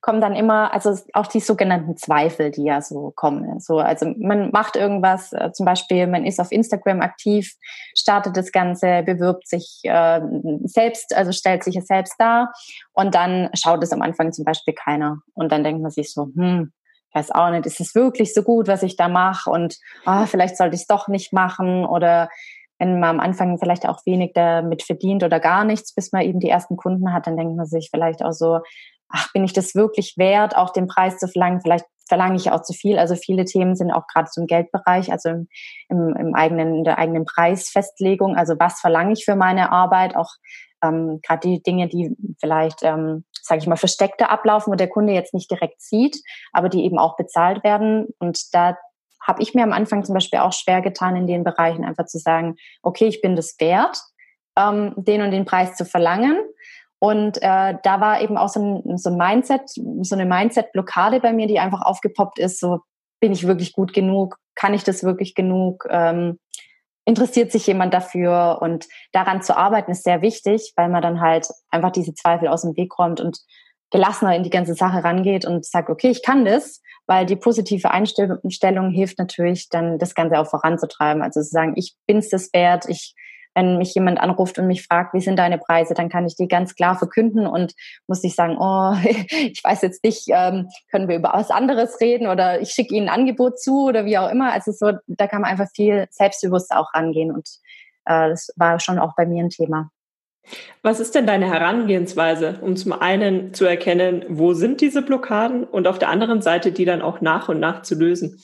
kommen 0.00 0.20
dann 0.20 0.34
immer, 0.34 0.72
also 0.72 0.96
auch 1.12 1.26
die 1.26 1.40
sogenannten 1.40 1.96
Zweifel, 1.96 2.50
die 2.50 2.64
ja 2.64 2.80
so 2.80 3.12
kommen. 3.14 3.60
So, 3.60 3.78
also 3.78 4.06
man 4.18 4.50
macht 4.50 4.76
irgendwas, 4.76 5.32
äh, 5.32 5.52
zum 5.52 5.66
Beispiel, 5.66 6.06
man 6.06 6.24
ist 6.24 6.40
auf 6.40 6.52
Instagram 6.52 7.02
aktiv, 7.02 7.54
startet 7.94 8.36
das 8.36 8.50
Ganze, 8.50 9.02
bewirbt 9.02 9.46
sich 9.46 9.80
äh, 9.84 10.20
selbst, 10.64 11.14
also 11.14 11.32
stellt 11.32 11.64
sich 11.64 11.76
es 11.76 11.86
selbst 11.86 12.14
dar 12.18 12.52
und 12.92 13.14
dann 13.14 13.50
schaut 13.52 13.82
es 13.82 13.92
am 13.92 14.00
Anfang 14.00 14.32
zum 14.32 14.44
Beispiel 14.44 14.74
keiner. 14.74 15.18
Und 15.34 15.52
dann 15.52 15.64
denkt 15.64 15.82
man 15.82 15.90
sich 15.90 16.12
so, 16.12 16.30
hm, 16.34 16.72
weiß 17.12 17.30
auch 17.32 17.50
nicht, 17.50 17.66
ist 17.66 17.80
es 17.80 17.94
wirklich 17.94 18.34
so 18.34 18.42
gut, 18.42 18.68
was 18.68 18.82
ich 18.82 18.96
da 18.96 19.08
mache 19.08 19.50
und 19.50 19.76
ah, 20.04 20.26
vielleicht 20.26 20.56
sollte 20.56 20.74
ich 20.74 20.82
es 20.82 20.86
doch 20.86 21.08
nicht 21.08 21.32
machen 21.32 21.84
oder 21.84 22.28
wenn 22.78 22.98
man 22.98 23.10
am 23.10 23.20
Anfang 23.20 23.58
vielleicht 23.58 23.86
auch 23.86 24.00
wenig 24.06 24.32
damit 24.34 24.82
verdient 24.82 25.22
oder 25.22 25.38
gar 25.38 25.64
nichts, 25.64 25.94
bis 25.94 26.12
man 26.12 26.22
eben 26.22 26.40
die 26.40 26.48
ersten 26.48 26.76
Kunden 26.76 27.12
hat, 27.12 27.26
dann 27.26 27.36
denkt 27.36 27.56
man 27.56 27.66
sich 27.66 27.90
vielleicht 27.92 28.24
auch 28.24 28.32
so, 28.32 28.60
ach, 29.10 29.30
bin 29.32 29.44
ich 29.44 29.52
das 29.52 29.74
wirklich 29.74 30.14
wert, 30.16 30.56
auch 30.56 30.70
den 30.70 30.86
Preis 30.86 31.18
zu 31.18 31.28
verlangen? 31.28 31.60
Vielleicht 31.60 31.84
verlange 32.08 32.36
ich 32.36 32.50
auch 32.50 32.62
zu 32.62 32.72
viel. 32.72 32.98
Also 32.98 33.16
viele 33.16 33.44
Themen 33.44 33.76
sind 33.76 33.90
auch 33.90 34.06
gerade 34.06 34.30
zum 34.30 34.46
Geldbereich, 34.46 35.12
also 35.12 35.28
im, 35.28 35.48
im, 35.88 36.16
im 36.16 36.34
eigenen, 36.34 36.74
in 36.74 36.84
der 36.84 36.98
eigenen 36.98 37.26
Preisfestlegung. 37.26 38.36
Also 38.36 38.54
was 38.58 38.80
verlange 38.80 39.12
ich 39.12 39.24
für 39.24 39.36
meine 39.36 39.70
Arbeit? 39.70 40.16
Auch 40.16 40.30
ähm, 40.82 41.20
gerade 41.22 41.48
die 41.48 41.62
Dinge, 41.62 41.88
die 41.88 42.16
vielleicht 42.40 42.82
ähm, 42.82 43.24
sage 43.42 43.60
ich 43.60 43.66
mal, 43.66 43.76
versteckte 43.76 44.30
ablaufen, 44.30 44.72
wo 44.72 44.76
der 44.76 44.88
Kunde 44.88 45.12
jetzt 45.12 45.34
nicht 45.34 45.50
direkt 45.50 45.80
sieht, 45.80 46.22
aber 46.52 46.68
die 46.68 46.84
eben 46.84 46.98
auch 46.98 47.16
bezahlt 47.16 47.64
werden. 47.64 48.08
Und 48.18 48.54
da 48.54 48.76
habe 49.20 49.42
ich 49.42 49.54
mir 49.54 49.62
am 49.62 49.72
Anfang 49.72 50.04
zum 50.04 50.14
Beispiel 50.14 50.40
auch 50.40 50.52
schwer 50.52 50.80
getan, 50.80 51.16
in 51.16 51.26
den 51.26 51.44
Bereichen 51.44 51.84
einfach 51.84 52.06
zu 52.06 52.18
sagen, 52.18 52.56
okay, 52.82 53.06
ich 53.06 53.20
bin 53.20 53.36
das 53.36 53.56
wert, 53.58 53.98
ähm, 54.56 54.94
den 54.96 55.22
und 55.22 55.30
den 55.30 55.44
Preis 55.44 55.76
zu 55.76 55.84
verlangen. 55.84 56.38
Und 56.98 57.38
äh, 57.38 57.76
da 57.82 58.00
war 58.00 58.20
eben 58.20 58.36
auch 58.36 58.48
so 58.48 58.82
ein, 58.84 58.98
so 58.98 59.10
ein 59.10 59.16
Mindset, 59.16 59.62
so 59.68 60.14
eine 60.14 60.26
Mindset-Blockade 60.26 61.20
bei 61.20 61.32
mir, 61.32 61.46
die 61.46 61.58
einfach 61.58 61.82
aufgepoppt 61.82 62.38
ist, 62.38 62.60
so 62.60 62.80
bin 63.20 63.32
ich 63.32 63.46
wirklich 63.46 63.72
gut 63.72 63.92
genug, 63.92 64.36
kann 64.54 64.74
ich 64.74 64.84
das 64.84 65.02
wirklich 65.02 65.34
genug, 65.34 65.86
ähm, 65.90 66.38
interessiert 67.04 67.50
sich 67.50 67.66
jemand 67.66 67.94
dafür 67.94 68.58
und 68.60 68.86
daran 69.12 69.42
zu 69.42 69.56
arbeiten 69.56 69.90
ist 69.90 70.04
sehr 70.04 70.22
wichtig, 70.22 70.72
weil 70.76 70.88
man 70.88 71.02
dann 71.02 71.20
halt 71.20 71.48
einfach 71.70 71.90
diese 71.90 72.14
Zweifel 72.14 72.48
aus 72.48 72.62
dem 72.62 72.76
Weg 72.76 72.98
räumt 72.98 73.20
und 73.20 73.38
gelassener 73.90 74.36
in 74.36 74.42
die 74.42 74.50
ganze 74.50 74.74
Sache 74.74 75.02
rangeht 75.02 75.44
und 75.44 75.66
sagt, 75.66 75.90
okay, 75.90 76.10
ich 76.10 76.22
kann 76.22 76.44
das, 76.44 76.80
weil 77.06 77.26
die 77.26 77.36
positive 77.36 77.90
Einstellung 77.90 78.90
hilft 78.90 79.18
natürlich 79.18 79.68
dann 79.68 79.98
das 79.98 80.14
Ganze 80.14 80.38
auch 80.38 80.46
voranzutreiben. 80.46 81.22
Also 81.22 81.40
zu 81.40 81.48
sagen, 81.48 81.72
ich 81.76 81.96
bin's 82.06 82.28
das 82.28 82.52
wert, 82.52 82.88
ich 82.88 83.14
wenn 83.54 83.78
mich 83.78 83.94
jemand 83.94 84.20
anruft 84.20 84.58
und 84.58 84.66
mich 84.66 84.86
fragt, 84.86 85.14
wie 85.14 85.20
sind 85.20 85.38
deine 85.38 85.58
Preise, 85.58 85.94
dann 85.94 86.08
kann 86.08 86.26
ich 86.26 86.36
die 86.36 86.48
ganz 86.48 86.74
klar 86.74 86.96
verkünden 86.96 87.46
und 87.46 87.74
muss 88.06 88.22
nicht 88.22 88.36
sagen, 88.36 88.56
oh, 88.58 88.94
ich 89.04 89.60
weiß 89.62 89.82
jetzt 89.82 90.04
nicht, 90.04 90.24
ähm, 90.28 90.68
können 90.90 91.08
wir 91.08 91.16
über 91.16 91.32
was 91.32 91.50
anderes 91.50 92.00
reden 92.00 92.26
oder 92.26 92.60
ich 92.60 92.70
schicke 92.70 92.94
ihnen 92.94 93.08
ein 93.08 93.20
Angebot 93.20 93.60
zu 93.60 93.86
oder 93.86 94.04
wie 94.04 94.18
auch 94.18 94.30
immer. 94.30 94.52
Also 94.52 94.72
so, 94.72 94.92
da 95.06 95.26
kann 95.26 95.42
man 95.42 95.50
einfach 95.50 95.68
viel 95.74 96.06
selbstbewusster 96.10 96.78
auch 96.78 96.94
rangehen 96.94 97.32
und 97.32 97.48
äh, 98.04 98.28
das 98.28 98.52
war 98.56 98.80
schon 98.80 98.98
auch 98.98 99.14
bei 99.16 99.26
mir 99.26 99.42
ein 99.44 99.50
Thema. 99.50 99.90
Was 100.82 101.00
ist 101.00 101.14
denn 101.14 101.26
deine 101.26 101.46
Herangehensweise, 101.46 102.58
um 102.62 102.76
zum 102.76 102.92
einen 102.92 103.52
zu 103.54 103.66
erkennen, 103.66 104.24
wo 104.28 104.54
sind 104.54 104.80
diese 104.80 105.02
Blockaden 105.02 105.64
und 105.64 105.86
auf 105.86 105.98
der 105.98 106.08
anderen 106.08 106.42
Seite 106.42 106.72
die 106.72 106.84
dann 106.84 107.02
auch 107.02 107.20
nach 107.20 107.48
und 107.48 107.60
nach 107.60 107.82
zu 107.82 107.94
lösen? 107.94 108.40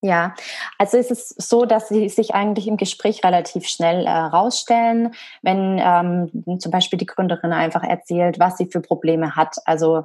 Ja, 0.00 0.34
also 0.78 0.96
es 0.96 1.10
ist 1.10 1.42
so, 1.42 1.64
dass 1.64 1.88
sie 1.88 2.08
sich 2.08 2.32
eigentlich 2.32 2.68
im 2.68 2.76
Gespräch 2.76 3.24
relativ 3.24 3.66
schnell 3.66 4.06
äh, 4.06 4.10
rausstellen, 4.10 5.12
wenn 5.42 5.80
ähm, 5.82 6.58
zum 6.60 6.70
Beispiel 6.70 6.98
die 6.98 7.06
Gründerin 7.06 7.52
einfach 7.52 7.82
erzählt, 7.82 8.38
was 8.38 8.56
sie 8.58 8.68
für 8.70 8.80
Probleme 8.80 9.34
hat. 9.34 9.56
Also 9.64 10.04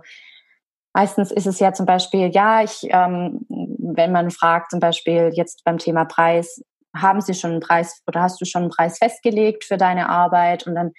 meistens 0.93 1.31
ist 1.31 1.45
es 1.45 1.59
ja 1.59 1.73
zum 1.73 1.85
Beispiel, 1.85 2.31
ja, 2.33 2.63
ich, 2.63 2.87
ähm, 2.89 3.45
wenn 3.49 4.11
man 4.11 4.31
fragt, 4.31 4.71
zum 4.71 4.79
Beispiel 4.79 5.31
jetzt 5.33 5.63
beim 5.63 5.77
Thema 5.77 6.05
Preis, 6.05 6.63
haben 6.95 7.21
Sie 7.21 7.33
schon 7.33 7.51
einen 7.51 7.59
Preis 7.59 8.01
oder 8.07 8.21
hast 8.21 8.39
du 8.39 8.45
schon 8.45 8.63
einen 8.63 8.71
Preis 8.71 8.99
festgelegt 8.99 9.63
für 9.63 9.77
deine 9.77 10.09
Arbeit? 10.09 10.67
Und 10.67 10.75
dann, 10.75 10.91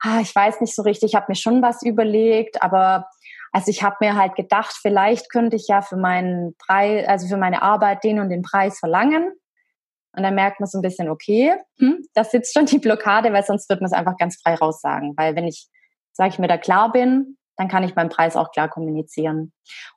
ah, 0.00 0.20
ich 0.20 0.34
weiß 0.34 0.60
nicht 0.60 0.74
so 0.74 0.82
richtig, 0.82 1.10
ich 1.12 1.14
habe 1.14 1.26
mir 1.28 1.36
schon 1.36 1.62
was 1.62 1.82
überlegt, 1.82 2.62
aber 2.62 3.06
also 3.56 3.70
ich 3.70 3.82
habe 3.82 3.96
mir 4.00 4.16
halt 4.16 4.34
gedacht, 4.34 4.76
vielleicht 4.82 5.30
könnte 5.30 5.56
ich 5.56 5.66
ja 5.66 5.80
für 5.80 5.96
meinen 5.96 6.54
Preis, 6.58 7.08
also 7.08 7.26
für 7.26 7.38
meine 7.38 7.62
Arbeit 7.62 8.04
den 8.04 8.20
und 8.20 8.28
den 8.28 8.42
Preis 8.42 8.78
verlangen. 8.78 9.32
Und 10.12 10.22
dann 10.22 10.34
merkt 10.34 10.60
man 10.60 10.66
so 10.66 10.76
ein 10.76 10.82
bisschen, 10.82 11.08
okay, 11.08 11.54
hm, 11.78 12.04
das 12.12 12.32
sitzt 12.32 12.52
schon 12.52 12.66
die 12.66 12.78
Blockade, 12.78 13.32
weil 13.32 13.46
sonst 13.46 13.70
wird 13.70 13.80
man 13.80 13.86
es 13.86 13.94
einfach 13.94 14.18
ganz 14.18 14.38
frei 14.42 14.56
raussagen. 14.56 15.14
Weil 15.16 15.36
wenn 15.36 15.48
ich, 15.48 15.68
sage 16.12 16.28
ich 16.28 16.38
mir, 16.38 16.48
da 16.48 16.58
klar 16.58 16.92
bin, 16.92 17.38
dann 17.56 17.68
kann 17.68 17.82
ich 17.82 17.94
meinen 17.94 18.10
Preis 18.10 18.36
auch 18.36 18.50
klar 18.50 18.68
kommunizieren. 18.68 19.54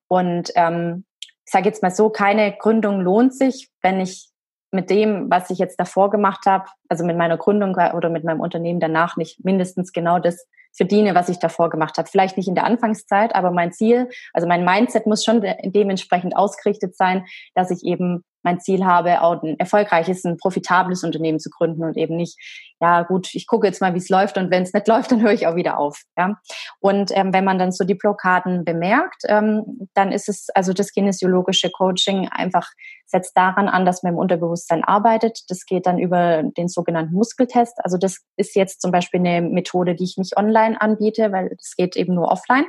Und 0.07 0.51
ähm, 0.55 1.03
ich 1.19 1.51
sage 1.51 1.65
jetzt 1.65 1.83
mal 1.83 1.91
so, 1.91 2.09
keine 2.09 2.55
Gründung 2.57 3.01
lohnt 3.01 3.35
sich, 3.35 3.69
wenn 3.81 3.99
ich 3.99 4.29
mit 4.71 4.89
dem, 4.89 5.29
was 5.29 5.49
ich 5.49 5.57
jetzt 5.57 5.77
davor 5.81 6.11
gemacht 6.11 6.45
habe, 6.45 6.69
also 6.87 7.03
mit 7.03 7.17
meiner 7.17 7.35
Gründung 7.35 7.75
oder 7.75 8.09
mit 8.09 8.23
meinem 8.23 8.39
Unternehmen 8.39 8.79
danach 8.79 9.17
nicht 9.17 9.43
mindestens 9.43 9.91
genau 9.91 10.17
das 10.17 10.47
verdiene, 10.79 11.13
was 11.13 11.27
ich 11.27 11.39
davor 11.39 11.69
gemacht 11.69 11.97
habe. 11.97 12.07
Vielleicht 12.09 12.37
nicht 12.37 12.47
in 12.47 12.55
der 12.55 12.63
Anfangszeit, 12.63 13.35
aber 13.35 13.51
mein 13.51 13.73
Ziel, 13.73 14.07
also 14.33 14.47
mein 14.47 14.63
Mindset 14.63 15.05
muss 15.07 15.25
schon 15.25 15.45
dementsprechend 15.65 16.37
ausgerichtet 16.37 16.95
sein, 16.95 17.25
dass 17.53 17.69
ich 17.69 17.83
eben 17.83 18.23
mein 18.43 18.59
Ziel 18.59 18.85
habe, 18.85 19.21
auch 19.21 19.41
ein 19.43 19.59
erfolgreiches, 19.59 20.23
ein 20.25 20.37
profitables 20.37 21.03
Unternehmen 21.03 21.39
zu 21.39 21.49
gründen 21.49 21.83
und 21.83 21.97
eben 21.97 22.15
nicht, 22.15 22.37
ja 22.81 23.03
gut, 23.03 23.33
ich 23.33 23.47
gucke 23.47 23.67
jetzt 23.67 23.81
mal, 23.81 23.93
wie 23.93 23.97
es 23.97 24.09
läuft 24.09 24.37
und 24.37 24.51
wenn 24.51 24.63
es 24.63 24.73
nicht 24.73 24.87
läuft, 24.89 25.11
dann 25.11 25.21
höre 25.21 25.33
ich 25.33 25.47
auch 25.47 25.55
wieder 25.55 25.77
auf. 25.77 26.01
Ja? 26.17 26.39
Und 26.79 27.11
ähm, 27.15 27.33
wenn 27.33 27.43
man 27.43 27.59
dann 27.59 27.71
so 27.71 27.83
die 27.83 27.95
Blockaden 27.95 28.63
bemerkt, 28.63 29.23
ähm, 29.27 29.87
dann 29.93 30.11
ist 30.11 30.29
es, 30.29 30.47
also 30.55 30.73
das 30.73 30.91
kinesiologische 30.91 31.69
Coaching 31.69 32.29
einfach 32.29 32.67
setzt 33.05 33.35
daran 33.35 33.67
an, 33.67 33.85
dass 33.85 34.03
man 34.03 34.13
im 34.13 34.19
Unterbewusstsein 34.19 34.83
arbeitet. 34.83 35.39
Das 35.49 35.65
geht 35.65 35.85
dann 35.85 35.97
über 35.97 36.43
den 36.43 36.67
sogenannten 36.67 37.13
Muskeltest. 37.15 37.83
Also 37.83 37.97
das 37.97 38.19
ist 38.37 38.55
jetzt 38.55 38.81
zum 38.81 38.91
Beispiel 38.91 39.19
eine 39.19 39.41
Methode, 39.41 39.95
die 39.95 40.03
ich 40.03 40.17
nicht 40.17 40.37
online 40.37 40.79
anbiete, 40.79 41.31
weil 41.31 41.49
das 41.49 41.75
geht 41.75 41.95
eben 41.95 42.13
nur 42.13 42.29
offline. 42.31 42.65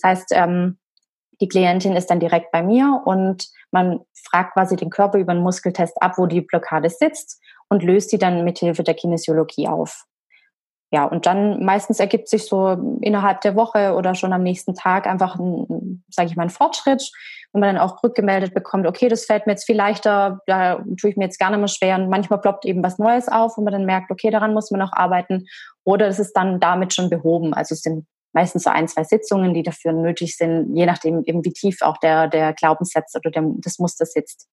Das 0.00 0.10
heißt, 0.10 0.28
ähm, 0.32 0.78
die 1.40 1.48
Klientin 1.48 1.96
ist 1.96 2.10
dann 2.10 2.20
direkt 2.20 2.52
bei 2.52 2.62
mir 2.62 3.02
und 3.04 3.48
man 3.70 4.00
fragt 4.28 4.54
quasi 4.54 4.76
den 4.76 4.90
Körper 4.90 5.18
über 5.18 5.32
einen 5.32 5.42
Muskeltest 5.42 6.00
ab, 6.00 6.14
wo 6.16 6.26
die 6.26 6.40
Blockade 6.40 6.90
sitzt 6.90 7.40
und 7.68 7.82
löst 7.82 8.12
die 8.12 8.18
dann 8.18 8.44
mithilfe 8.44 8.82
der 8.82 8.94
Kinesiologie 8.94 9.68
auf. 9.68 10.04
ja, 10.92 11.04
und 11.04 11.26
dann 11.26 11.64
meistens 11.64 11.98
ergibt 11.98 12.28
sich 12.28 12.46
so 12.46 12.98
innerhalb 13.00 13.40
der 13.40 13.56
Woche 13.56 13.94
oder 13.94 14.14
schon 14.14 14.32
am 14.32 14.44
nächsten 14.44 14.74
Tag 14.76 15.08
einfach 15.08 15.36
ein, 15.36 16.04
sage 16.08 16.28
ich 16.28 16.36
mal, 16.36 16.44
ein 16.44 16.50
Fortschritt, 16.50 17.10
wo 17.52 17.58
man 17.58 17.74
dann 17.74 17.82
auch 17.82 18.02
rückgemeldet 18.04 18.54
bekommt, 18.54 18.86
okay, 18.86 19.08
das 19.08 19.24
fällt 19.24 19.46
mir 19.46 19.52
jetzt 19.54 19.66
viel 19.66 19.76
leichter, 19.76 20.40
da 20.46 20.84
tue 21.00 21.10
ich 21.10 21.16
mir 21.16 21.24
jetzt 21.24 21.40
gar 21.40 21.50
nicht 21.50 21.58
mehr 21.58 21.68
schwer. 21.68 21.96
Und 21.96 22.10
manchmal 22.10 22.40
ploppt 22.40 22.64
eben 22.64 22.82
was 22.82 22.98
Neues 22.98 23.28
auf, 23.28 23.56
wo 23.56 23.62
man 23.62 23.72
dann 23.72 23.86
merkt, 23.86 24.10
okay, 24.12 24.30
daran 24.30 24.54
muss 24.54 24.70
man 24.70 24.80
noch 24.80 24.92
arbeiten. 24.92 25.46
Oder 25.82 26.06
es 26.06 26.20
ist 26.20 26.32
dann 26.34 26.60
damit 26.60 26.94
schon 26.94 27.10
behoben. 27.10 27.54
Also 27.54 27.74
es 27.74 27.82
sind 27.82 28.06
meistens 28.34 28.64
so 28.64 28.70
ein, 28.70 28.88
zwei 28.88 29.04
Sitzungen, 29.04 29.54
die 29.54 29.62
dafür 29.62 29.92
nötig 29.92 30.36
sind, 30.36 30.76
je 30.76 30.84
nachdem 30.84 31.22
eben 31.24 31.44
wie 31.44 31.52
tief 31.52 31.80
auch 31.80 31.96
der, 31.96 32.28
der 32.28 32.52
Glaubenssatz 32.52 33.14
oder 33.14 33.30
der, 33.30 33.44
das 33.58 33.78
Muster 33.78 34.04
sitzt. 34.04 34.48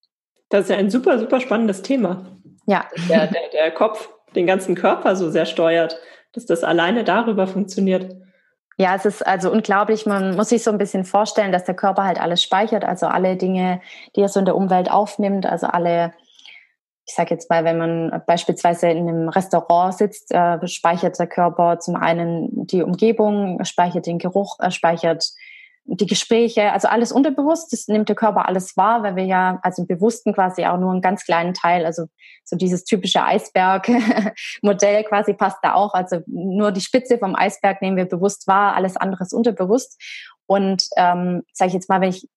Das 0.49 0.63
ist 0.63 0.69
ja 0.69 0.77
ein 0.77 0.89
super, 0.89 1.19
super 1.19 1.39
spannendes 1.41 1.81
Thema. 1.81 2.25
Ja. 2.67 2.87
Der, 3.09 3.27
der, 3.27 3.49
der 3.51 3.71
Kopf 3.71 4.09
den 4.35 4.47
ganzen 4.47 4.75
Körper 4.75 5.15
so 5.15 5.29
sehr 5.29 5.45
steuert 5.45 5.99
dass 6.33 6.45
das 6.45 6.63
alleine 6.63 7.03
darüber 7.03 7.47
funktioniert. 7.47 8.15
Ja, 8.77 8.95
es 8.95 9.05
ist 9.05 9.25
also 9.25 9.51
unglaublich. 9.51 10.05
Man 10.05 10.35
muss 10.35 10.49
sich 10.49 10.63
so 10.63 10.71
ein 10.71 10.77
bisschen 10.77 11.05
vorstellen, 11.05 11.51
dass 11.51 11.65
der 11.65 11.75
Körper 11.75 12.03
halt 12.03 12.19
alles 12.19 12.41
speichert, 12.41 12.83
also 12.83 13.05
alle 13.05 13.35
Dinge, 13.35 13.81
die 14.15 14.21
er 14.21 14.29
so 14.29 14.39
in 14.39 14.45
der 14.45 14.55
Umwelt 14.55 14.89
aufnimmt, 14.89 15.45
also 15.45 15.67
alle, 15.67 16.13
ich 17.05 17.15
sage 17.15 17.33
jetzt 17.33 17.49
mal, 17.49 17.63
wenn 17.63 17.77
man 17.77 18.21
beispielsweise 18.25 18.89
in 18.89 19.07
einem 19.07 19.29
Restaurant 19.29 19.95
sitzt, 19.95 20.31
äh, 20.31 20.65
speichert 20.67 21.17
der 21.19 21.27
Körper 21.27 21.79
zum 21.79 21.95
einen 21.95 22.67
die 22.67 22.83
Umgebung, 22.83 23.63
speichert 23.63 24.05
den 24.05 24.19
Geruch, 24.19 24.57
er 24.59 24.71
speichert 24.71 25.31
die 25.85 26.05
Gespräche, 26.05 26.71
also 26.71 26.87
alles 26.87 27.11
unterbewusst, 27.11 27.73
das 27.73 27.87
nimmt 27.87 28.07
der 28.07 28.15
Körper 28.15 28.47
alles 28.47 28.77
wahr, 28.77 29.01
weil 29.03 29.15
wir 29.15 29.25
ja, 29.25 29.59
also 29.63 29.81
im 29.81 29.87
Bewussten 29.87 30.31
quasi 30.31 30.63
auch 30.65 30.77
nur 30.77 30.91
einen 30.91 31.01
ganz 31.01 31.25
kleinen 31.25 31.53
Teil, 31.53 31.85
also 31.85 32.05
so 32.43 32.55
dieses 32.55 32.83
typische 32.83 33.23
Eisberg-Modell 33.23 35.03
quasi 35.09 35.33
passt 35.33 35.57
da 35.63 35.73
auch. 35.73 35.93
Also 35.93 36.19
nur 36.27 36.71
die 36.71 36.81
Spitze 36.81 37.17
vom 37.17 37.35
Eisberg 37.35 37.81
nehmen 37.81 37.97
wir 37.97 38.05
bewusst 38.05 38.47
wahr, 38.47 38.75
alles 38.75 38.95
andere 38.95 39.23
ist 39.23 39.33
unterbewusst. 39.33 39.99
Und 40.45 40.87
ähm, 40.97 41.43
sage 41.51 41.69
ich 41.69 41.73
jetzt 41.73 41.89
mal, 41.89 41.99
wenn 41.99 42.09
ich 42.09 42.27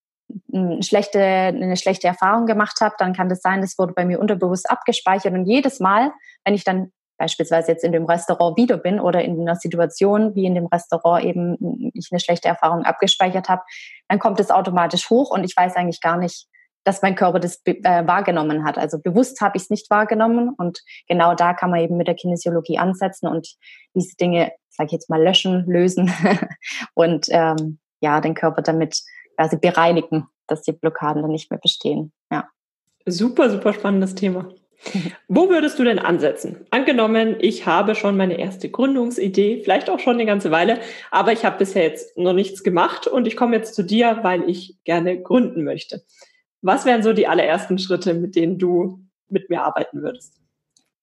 schlechte, 0.80 1.20
eine 1.20 1.76
schlechte 1.76 2.06
Erfahrung 2.06 2.46
gemacht 2.46 2.80
habe, 2.80 2.94
dann 2.98 3.12
kann 3.12 3.28
das 3.28 3.40
sein, 3.40 3.60
das 3.60 3.78
wurde 3.78 3.92
bei 3.92 4.04
mir 4.04 4.20
unterbewusst 4.20 4.68
abgespeichert. 4.70 5.32
Und 5.32 5.46
jedes 5.46 5.80
Mal, 5.80 6.12
wenn 6.44 6.54
ich 6.54 6.64
dann 6.64 6.90
beispielsweise 7.16 7.72
jetzt 7.72 7.84
in 7.84 7.92
dem 7.92 8.04
Restaurant 8.06 8.56
wieder 8.56 8.76
bin 8.76 9.00
oder 9.00 9.22
in 9.22 9.40
einer 9.40 9.56
Situation 9.56 10.34
wie 10.34 10.46
in 10.46 10.54
dem 10.54 10.66
Restaurant 10.66 11.24
eben 11.24 11.90
ich 11.94 12.08
eine 12.10 12.20
schlechte 12.20 12.48
Erfahrung 12.48 12.82
abgespeichert 12.82 13.48
habe, 13.48 13.62
dann 14.08 14.18
kommt 14.18 14.40
es 14.40 14.50
automatisch 14.50 15.10
hoch 15.10 15.30
und 15.30 15.44
ich 15.44 15.56
weiß 15.56 15.76
eigentlich 15.76 16.00
gar 16.00 16.16
nicht, 16.16 16.46
dass 16.84 17.02
mein 17.02 17.14
Körper 17.14 17.40
das 17.40 17.62
äh, 17.64 18.06
wahrgenommen 18.06 18.64
hat. 18.64 18.78
Also 18.78 18.98
bewusst 19.00 19.40
habe 19.40 19.56
ich 19.56 19.64
es 19.64 19.70
nicht 19.70 19.90
wahrgenommen 19.90 20.50
und 20.56 20.80
genau 21.08 21.34
da 21.34 21.54
kann 21.54 21.70
man 21.70 21.80
eben 21.80 21.96
mit 21.96 22.08
der 22.08 22.14
Kinesiologie 22.14 22.78
ansetzen 22.78 23.26
und 23.26 23.48
diese 23.94 24.16
Dinge, 24.16 24.52
sage 24.68 24.88
ich 24.88 24.92
jetzt 24.92 25.08
mal, 25.08 25.22
löschen, 25.22 25.64
lösen 25.66 26.12
und 26.94 27.26
ähm, 27.30 27.78
ja, 28.00 28.20
den 28.20 28.34
Körper 28.34 28.60
damit 28.60 29.00
quasi 29.36 29.56
bereinigen, 29.56 30.26
dass 30.46 30.62
die 30.62 30.72
Blockaden 30.72 31.22
dann 31.22 31.30
nicht 31.30 31.50
mehr 31.50 31.60
bestehen. 31.60 32.12
Ja. 32.30 32.48
Super, 33.06 33.50
super 33.50 33.72
spannendes 33.72 34.14
Thema. 34.14 34.48
Wo 35.28 35.48
würdest 35.48 35.78
du 35.78 35.84
denn 35.84 35.98
ansetzen? 35.98 36.66
Angenommen, 36.70 37.36
ich 37.40 37.66
habe 37.66 37.94
schon 37.94 38.16
meine 38.16 38.38
erste 38.38 38.68
Gründungsidee, 38.70 39.62
vielleicht 39.62 39.88
auch 39.90 39.98
schon 39.98 40.14
eine 40.14 40.26
ganze 40.26 40.50
Weile, 40.50 40.80
aber 41.10 41.32
ich 41.32 41.44
habe 41.44 41.58
bisher 41.58 41.84
jetzt 41.84 42.16
noch 42.18 42.32
nichts 42.32 42.62
gemacht 42.62 43.06
und 43.06 43.26
ich 43.26 43.36
komme 43.36 43.56
jetzt 43.56 43.74
zu 43.74 43.82
dir, 43.82 44.18
weil 44.22 44.48
ich 44.48 44.76
gerne 44.84 45.20
gründen 45.20 45.64
möchte. 45.64 46.02
Was 46.62 46.86
wären 46.86 47.02
so 47.02 47.12
die 47.12 47.26
allerersten 47.26 47.78
Schritte, 47.78 48.14
mit 48.14 48.36
denen 48.36 48.58
du 48.58 49.00
mit 49.28 49.50
mir 49.50 49.62
arbeiten 49.62 50.02
würdest? 50.02 50.40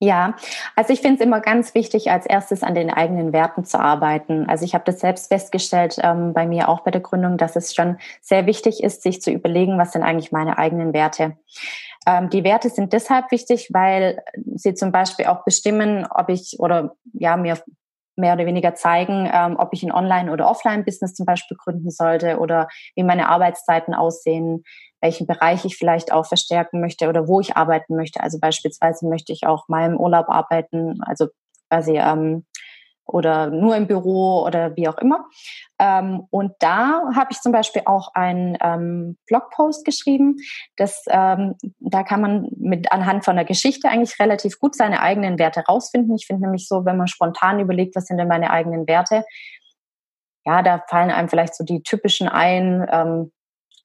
Ja, 0.03 0.35
also 0.75 0.93
ich 0.93 1.01
finde 1.01 1.17
es 1.17 1.21
immer 1.21 1.41
ganz 1.41 1.75
wichtig, 1.75 2.09
als 2.09 2.25
erstes 2.25 2.63
an 2.63 2.73
den 2.73 2.89
eigenen 2.89 3.33
Werten 3.33 3.65
zu 3.65 3.79
arbeiten. 3.79 4.49
Also 4.49 4.65
ich 4.65 4.73
habe 4.73 4.83
das 4.83 4.99
selbst 4.99 5.27
festgestellt, 5.27 5.97
ähm, 6.01 6.33
bei 6.33 6.47
mir 6.47 6.69
auch 6.69 6.79
bei 6.79 6.89
der 6.89 7.01
Gründung, 7.01 7.37
dass 7.37 7.55
es 7.55 7.75
schon 7.75 7.97
sehr 8.19 8.47
wichtig 8.47 8.81
ist, 8.81 9.03
sich 9.03 9.21
zu 9.21 9.29
überlegen, 9.29 9.77
was 9.77 9.91
sind 9.91 10.01
eigentlich 10.01 10.31
meine 10.31 10.57
eigenen 10.57 10.93
Werte. 10.93 11.37
Ähm, 12.07 12.31
die 12.31 12.43
Werte 12.43 12.69
sind 12.69 12.93
deshalb 12.93 13.29
wichtig, 13.29 13.69
weil 13.73 14.23
sie 14.55 14.73
zum 14.73 14.91
Beispiel 14.91 15.27
auch 15.27 15.43
bestimmen, 15.43 16.07
ob 16.09 16.29
ich 16.29 16.55
oder 16.57 16.95
ja 17.13 17.37
mir 17.37 17.59
mehr 18.15 18.33
oder 18.33 18.47
weniger 18.47 18.73
zeigen, 18.73 19.29
ähm, 19.31 19.55
ob 19.59 19.71
ich 19.71 19.83
ein 19.83 19.91
Online- 19.91 20.31
oder 20.31 20.49
Offline-Business 20.49 21.13
zum 21.13 21.27
Beispiel 21.27 21.57
gründen 21.57 21.91
sollte 21.91 22.39
oder 22.39 22.69
wie 22.95 23.03
meine 23.03 23.29
Arbeitszeiten 23.29 23.93
aussehen, 23.93 24.63
welchen 25.01 25.27
Bereich 25.27 25.65
ich 25.65 25.77
vielleicht 25.77 26.11
auch 26.11 26.25
verstärken 26.25 26.79
möchte 26.79 27.09
oder 27.09 27.27
wo 27.27 27.39
ich 27.39 27.57
arbeiten 27.57 27.95
möchte. 27.95 28.21
Also 28.21 28.39
beispielsweise 28.39 29.07
möchte 29.07 29.33
ich 29.33 29.45
auch 29.45 29.67
mal 29.67 29.89
im 29.89 29.97
Urlaub 29.97 30.29
arbeiten, 30.29 31.01
also 31.03 31.27
quasi 31.69 31.97
ähm, 31.97 32.45
oder 33.05 33.47
nur 33.47 33.75
im 33.75 33.87
Büro 33.87 34.43
oder 34.45 34.75
wie 34.75 34.87
auch 34.87 34.97
immer. 34.97 35.25
Ähm, 35.79 36.27
und 36.29 36.53
da 36.59 37.01
habe 37.15 37.31
ich 37.31 37.41
zum 37.41 37.51
Beispiel 37.51 37.81
auch 37.85 38.13
einen 38.13 38.57
ähm, 38.61 39.17
Blogpost 39.27 39.83
geschrieben. 39.85 40.37
Das, 40.77 41.03
ähm, 41.09 41.55
da 41.79 42.03
kann 42.03 42.21
man 42.21 42.49
mit 42.55 42.91
anhand 42.91 43.25
von 43.25 43.35
der 43.35 43.45
Geschichte 43.45 43.89
eigentlich 43.89 44.19
relativ 44.19 44.59
gut 44.59 44.75
seine 44.75 45.01
eigenen 45.01 45.39
Werte 45.39 45.61
rausfinden. 45.61 46.15
Ich 46.15 46.27
finde 46.27 46.43
nämlich 46.43 46.67
so, 46.67 46.85
wenn 46.85 46.97
man 46.97 47.07
spontan 47.07 47.59
überlegt, 47.59 47.95
was 47.95 48.05
sind 48.05 48.17
denn 48.17 48.27
meine 48.27 48.51
eigenen 48.51 48.87
Werte, 48.87 49.25
ja, 50.45 50.63
da 50.63 50.83
fallen 50.89 51.11
einem 51.11 51.29
vielleicht 51.29 51.55
so 51.55 51.63
die 51.63 51.83
typischen 51.83 52.27
ein. 52.27 53.31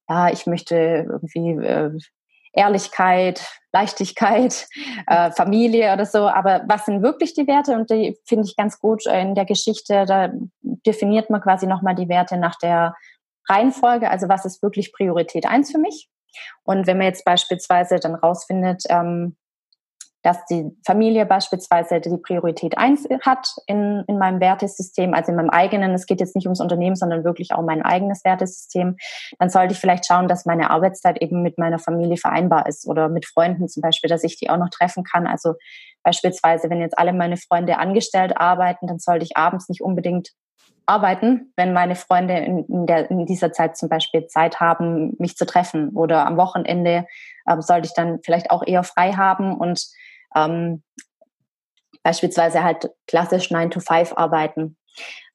Ja, 0.08 0.30
ich 0.30 0.46
möchte 0.46 1.06
irgendwie 1.08 1.50
äh, 1.50 1.98
Ehrlichkeit, 2.52 3.46
Leichtigkeit, 3.72 4.66
äh, 5.06 5.30
Familie 5.32 5.92
oder 5.92 6.06
so. 6.06 6.26
Aber 6.26 6.62
was 6.66 6.86
sind 6.86 7.02
wirklich 7.02 7.34
die 7.34 7.46
Werte? 7.46 7.72
Und 7.72 7.90
die 7.90 8.18
finde 8.24 8.44
ich 8.46 8.56
ganz 8.56 8.80
gut 8.80 9.06
in 9.06 9.34
der 9.34 9.44
Geschichte. 9.44 10.06
Da 10.06 10.30
definiert 10.62 11.30
man 11.30 11.40
quasi 11.40 11.66
nochmal 11.66 11.94
die 11.94 12.08
Werte 12.08 12.36
nach 12.36 12.56
der 12.58 12.94
Reihenfolge. 13.48 14.10
Also 14.10 14.28
was 14.28 14.44
ist 14.44 14.62
wirklich 14.62 14.92
Priorität 14.92 15.46
eins 15.46 15.70
für 15.70 15.78
mich? 15.78 16.08
Und 16.64 16.86
wenn 16.86 16.98
man 16.98 17.06
jetzt 17.06 17.24
beispielsweise 17.24 17.96
dann 17.96 18.14
rausfindet, 18.14 18.84
ähm, 18.88 19.36
dass 20.22 20.44
die 20.46 20.70
Familie 20.84 21.24
beispielsweise 21.24 22.00
die 22.00 22.16
Priorität 22.16 22.76
eins 22.78 23.06
hat 23.22 23.48
in, 23.66 24.02
in 24.08 24.18
meinem 24.18 24.40
Wertesystem, 24.40 25.14
also 25.14 25.30
in 25.30 25.36
meinem 25.36 25.50
eigenen, 25.50 25.92
es 25.94 26.06
geht 26.06 26.20
jetzt 26.20 26.34
nicht 26.34 26.46
ums 26.46 26.60
Unternehmen, 26.60 26.96
sondern 26.96 27.24
wirklich 27.24 27.52
auch 27.52 27.62
mein 27.62 27.82
eigenes 27.82 28.24
Wertesystem, 28.24 28.96
dann 29.38 29.50
sollte 29.50 29.74
ich 29.74 29.78
vielleicht 29.78 30.06
schauen, 30.06 30.26
dass 30.26 30.44
meine 30.44 30.70
Arbeitszeit 30.70 31.22
eben 31.22 31.42
mit 31.42 31.58
meiner 31.58 31.78
Familie 31.78 32.16
vereinbar 32.16 32.66
ist 32.66 32.88
oder 32.88 33.08
mit 33.08 33.26
Freunden 33.26 33.68
zum 33.68 33.82
Beispiel, 33.82 34.08
dass 34.08 34.24
ich 34.24 34.36
die 34.36 34.50
auch 34.50 34.58
noch 34.58 34.70
treffen 34.70 35.04
kann. 35.04 35.26
Also 35.26 35.54
beispielsweise, 36.02 36.70
wenn 36.70 36.80
jetzt 36.80 36.98
alle 36.98 37.12
meine 37.12 37.36
Freunde 37.36 37.78
angestellt 37.78 38.36
arbeiten, 38.36 38.86
dann 38.86 38.98
sollte 38.98 39.24
ich 39.24 39.36
abends 39.36 39.68
nicht 39.68 39.82
unbedingt 39.82 40.30
arbeiten, 40.86 41.52
wenn 41.56 41.72
meine 41.72 41.96
Freunde 41.96 42.34
in, 42.34 42.86
der, 42.86 43.10
in 43.10 43.26
dieser 43.26 43.52
Zeit 43.52 43.76
zum 43.76 43.88
Beispiel 43.88 44.26
Zeit 44.28 44.60
haben, 44.60 45.16
mich 45.18 45.36
zu 45.36 45.44
treffen. 45.44 45.90
Oder 45.90 46.26
am 46.26 46.36
Wochenende 46.36 47.06
äh, 47.46 47.60
sollte 47.60 47.88
ich 47.88 47.94
dann 47.94 48.20
vielleicht 48.24 48.50
auch 48.50 48.64
eher 48.64 48.84
frei 48.84 49.12
haben 49.12 49.56
und 49.56 49.84
ähm, 50.36 50.82
beispielsweise 52.02 52.62
halt 52.62 52.90
klassisch 53.08 53.50
9 53.50 53.70
to 53.70 53.80
5 53.80 54.12
arbeiten. 54.16 54.76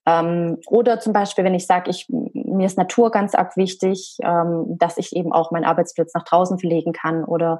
Ähm, 0.06 0.58
oder 0.68 1.00
zum 1.00 1.14
Beispiel, 1.14 1.44
wenn 1.44 1.54
ich 1.54 1.68
sage, 1.68 1.92
ich, 1.92 2.08
mir 2.10 2.66
ist 2.66 2.78
Natur 2.78 3.12
ganz 3.12 3.36
arg 3.36 3.56
wichtig, 3.58 4.18
ähm, 4.24 4.78
dass 4.80 4.98
ich 4.98 5.16
eben 5.16 5.32
auch 5.34 5.52
meinen 5.52 5.66
Arbeitsplatz 5.66 6.14
nach 6.14 6.24
draußen 6.24 6.60
verlegen 6.60 6.94
kann 6.94 7.24
oder 7.24 7.60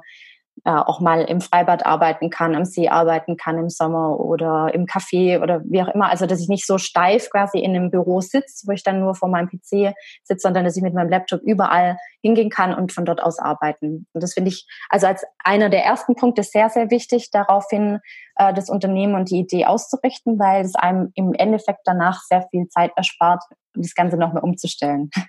äh, 0.64 0.70
auch 0.70 1.00
mal 1.00 1.22
im 1.22 1.40
Freibad 1.40 1.84
arbeiten 1.84 2.30
kann, 2.30 2.54
am 2.54 2.64
See 2.64 2.88
arbeiten 2.88 3.36
kann 3.36 3.58
im 3.58 3.68
Sommer 3.68 4.20
oder 4.20 4.72
im 4.72 4.86
Café 4.86 5.42
oder 5.42 5.60
wie 5.64 5.82
auch 5.82 5.88
immer. 5.88 6.08
Also, 6.08 6.26
dass 6.26 6.40
ich 6.40 6.48
nicht 6.48 6.66
so 6.66 6.78
steif 6.78 7.30
quasi 7.30 7.58
in 7.58 7.74
einem 7.74 7.90
Büro 7.90 8.20
sitze, 8.20 8.66
wo 8.66 8.72
ich 8.72 8.84
dann 8.84 9.00
nur 9.00 9.14
vor 9.14 9.28
meinem 9.28 9.48
PC 9.48 9.94
sitze, 10.22 10.40
sondern 10.40 10.64
dass 10.64 10.76
ich 10.76 10.82
mit 10.82 10.94
meinem 10.94 11.08
Laptop 11.08 11.40
überall 11.42 11.96
hingehen 12.20 12.50
kann 12.50 12.74
und 12.74 12.92
von 12.92 13.04
dort 13.04 13.22
aus 13.22 13.38
arbeiten. 13.38 14.06
Und 14.12 14.22
das 14.22 14.34
finde 14.34 14.50
ich 14.50 14.66
also 14.88 15.08
als 15.08 15.24
einer 15.42 15.68
der 15.68 15.84
ersten 15.84 16.14
Punkte 16.14 16.42
sehr, 16.44 16.68
sehr 16.68 16.90
wichtig, 16.90 17.30
daraufhin 17.32 17.98
äh, 18.36 18.52
das 18.54 18.70
Unternehmen 18.70 19.14
und 19.14 19.30
die 19.30 19.38
Idee 19.38 19.66
auszurichten, 19.66 20.38
weil 20.38 20.64
es 20.64 20.74
einem 20.74 21.10
im 21.14 21.34
Endeffekt 21.34 21.80
danach 21.84 22.20
sehr 22.22 22.46
viel 22.50 22.68
Zeit 22.68 22.92
erspart, 22.96 23.42
das 23.74 23.94
Ganze 23.94 24.16
nochmal 24.16 24.42
umzustellen. 24.42 25.10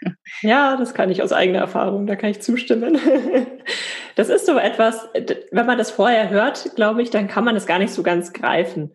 Ja, 0.41 0.77
das 0.77 0.93
kann 0.93 1.11
ich 1.11 1.21
aus 1.21 1.31
eigener 1.31 1.59
Erfahrung, 1.59 2.07
da 2.07 2.15
kann 2.15 2.31
ich 2.31 2.41
zustimmen. 2.41 2.97
Das 4.15 4.29
ist 4.29 4.45
so 4.45 4.59
etwas, 4.59 5.09
wenn 5.51 5.65
man 5.65 5.79
das 5.79 5.89
vorher 5.89 6.29
hört, 6.29 6.75
glaube 6.75 7.01
ich, 7.01 7.09
dann 7.09 7.27
kann 7.27 7.43
man 7.43 7.55
es 7.55 7.65
gar 7.65 7.79
nicht 7.79 7.91
so 7.91 8.03
ganz 8.03 8.31
greifen, 8.31 8.93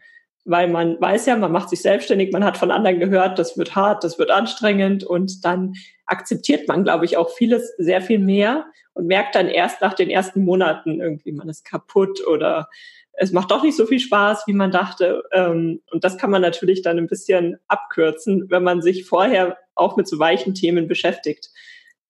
weil 0.48 0.68
man 0.68 0.98
weiß 0.98 1.26
ja, 1.26 1.37
man 1.37 1.52
macht 1.52 1.68
sich 1.68 1.82
selbstständig, 1.82 2.32
man 2.32 2.44
hat 2.44 2.56
von 2.56 2.70
anderen 2.70 2.98
gehört, 2.98 3.38
das 3.38 3.58
wird 3.58 3.76
hart, 3.76 4.02
das 4.02 4.18
wird 4.18 4.30
anstrengend 4.30 5.04
und 5.04 5.44
dann 5.44 5.74
akzeptiert 6.06 6.66
man, 6.68 6.84
glaube 6.84 7.04
ich, 7.04 7.18
auch 7.18 7.30
vieles 7.30 7.74
sehr 7.76 8.00
viel 8.00 8.18
mehr 8.18 8.66
und 8.94 9.06
merkt 9.06 9.34
dann 9.34 9.48
erst 9.48 9.82
nach 9.82 9.92
den 9.92 10.08
ersten 10.08 10.44
Monaten 10.44 11.00
irgendwie, 11.00 11.32
man 11.32 11.50
ist 11.50 11.66
kaputt 11.66 12.26
oder 12.26 12.68
es 13.12 13.32
macht 13.32 13.50
doch 13.50 13.62
nicht 13.62 13.76
so 13.76 13.84
viel 13.84 13.98
Spaß, 13.98 14.44
wie 14.46 14.54
man 14.54 14.70
dachte. 14.70 15.24
Ähm, 15.32 15.82
und 15.90 16.04
das 16.04 16.16
kann 16.16 16.30
man 16.30 16.40
natürlich 16.40 16.82
dann 16.82 16.98
ein 16.98 17.08
bisschen 17.08 17.58
abkürzen, 17.66 18.48
wenn 18.48 18.62
man 18.62 18.80
sich 18.80 19.06
vorher 19.06 19.58
auch 19.74 19.96
mit 19.96 20.08
so 20.08 20.18
weichen 20.18 20.54
Themen 20.54 20.88
beschäftigt. 20.88 21.50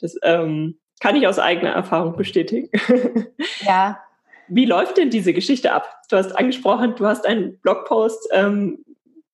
Das 0.01 0.17
ähm, 0.23 0.79
kann 1.01 1.17
ich 1.17 1.27
aus 1.27 1.39
eigener 1.39 1.71
Erfahrung 1.71 2.17
bestätigen. 2.17 2.71
Ja. 3.61 4.01
Wie 4.49 4.67
läuft 4.67 4.97
denn 4.97 5.11
diese 5.11 5.33
Geschichte 5.33 5.73
ab? 5.73 6.03
Du 6.11 6.17
hast 6.17 6.33
angesprochen, 6.33 6.95
du 6.97 7.07
hast 7.07 7.27
einen 7.27 7.59
Blogpost 7.61 8.29
ähm, 8.33 8.85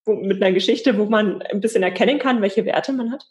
wo, 0.05 0.15
mit 0.15 0.43
einer 0.43 0.53
Geschichte, 0.53 0.99
wo 0.99 1.07
man 1.07 1.43
ein 1.43 1.61
bisschen 1.61 1.83
erkennen 1.83 2.19
kann, 2.19 2.43
welche 2.43 2.65
Werte 2.65 2.93
man 2.93 3.11
hat? 3.11 3.25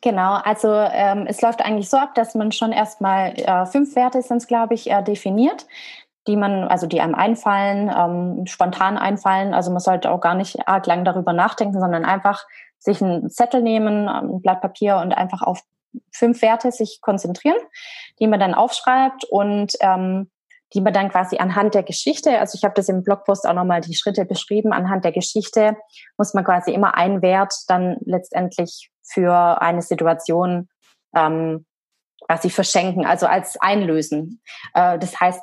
Genau, 0.00 0.34
also 0.34 0.72
ähm, 0.72 1.26
es 1.26 1.40
läuft 1.42 1.60
eigentlich 1.64 1.88
so 1.88 1.96
ab, 1.96 2.14
dass 2.14 2.34
man 2.34 2.52
schon 2.52 2.72
erstmal 2.72 3.32
äh, 3.36 3.66
fünf 3.66 3.96
Werte 3.96 4.22
sind, 4.22 4.46
glaube 4.46 4.74
ich, 4.74 4.90
äh, 4.90 5.02
definiert 5.02 5.66
die 6.26 6.36
man, 6.36 6.64
also 6.64 6.86
die 6.86 7.00
einem 7.00 7.14
einfallen, 7.14 7.90
ähm, 7.96 8.46
spontan 8.46 8.98
einfallen. 8.98 9.54
Also 9.54 9.70
man 9.70 9.80
sollte 9.80 10.10
auch 10.10 10.20
gar 10.20 10.34
nicht 10.34 10.68
arg 10.68 10.86
lang 10.86 11.04
darüber 11.04 11.32
nachdenken, 11.32 11.80
sondern 11.80 12.04
einfach 12.04 12.46
sich 12.78 13.02
einen 13.02 13.30
Zettel 13.30 13.62
nehmen, 13.62 14.08
ein 14.08 14.40
Blatt 14.40 14.60
Papier 14.60 14.98
und 14.98 15.12
einfach 15.12 15.42
auf 15.42 15.62
fünf 16.12 16.42
Werte 16.42 16.72
sich 16.72 17.00
konzentrieren, 17.00 17.58
die 18.20 18.26
man 18.26 18.38
dann 18.38 18.54
aufschreibt 18.54 19.24
und 19.24 19.72
ähm, 19.80 20.30
die 20.74 20.80
man 20.80 20.92
dann 20.92 21.10
quasi 21.10 21.38
anhand 21.38 21.74
der 21.74 21.82
Geschichte, 21.82 22.38
also 22.38 22.56
ich 22.56 22.64
habe 22.64 22.74
das 22.74 22.88
im 22.88 23.02
Blogpost 23.02 23.46
auch 23.46 23.54
nochmal 23.54 23.80
die 23.80 23.94
Schritte 23.94 24.24
beschrieben, 24.24 24.72
anhand 24.72 25.04
der 25.04 25.12
Geschichte 25.12 25.76
muss 26.16 26.34
man 26.34 26.44
quasi 26.44 26.72
immer 26.72 26.96
einen 26.96 27.22
Wert 27.22 27.54
dann 27.68 27.96
letztendlich 28.04 28.90
für 29.02 29.60
eine 29.60 29.82
Situation 29.82 30.68
ähm, 31.14 31.66
quasi 32.26 32.50
verschenken, 32.50 33.04
also 33.04 33.26
als 33.26 33.60
einlösen. 33.60 34.40
Äh, 34.74 34.98
das 34.98 35.18
heißt, 35.18 35.42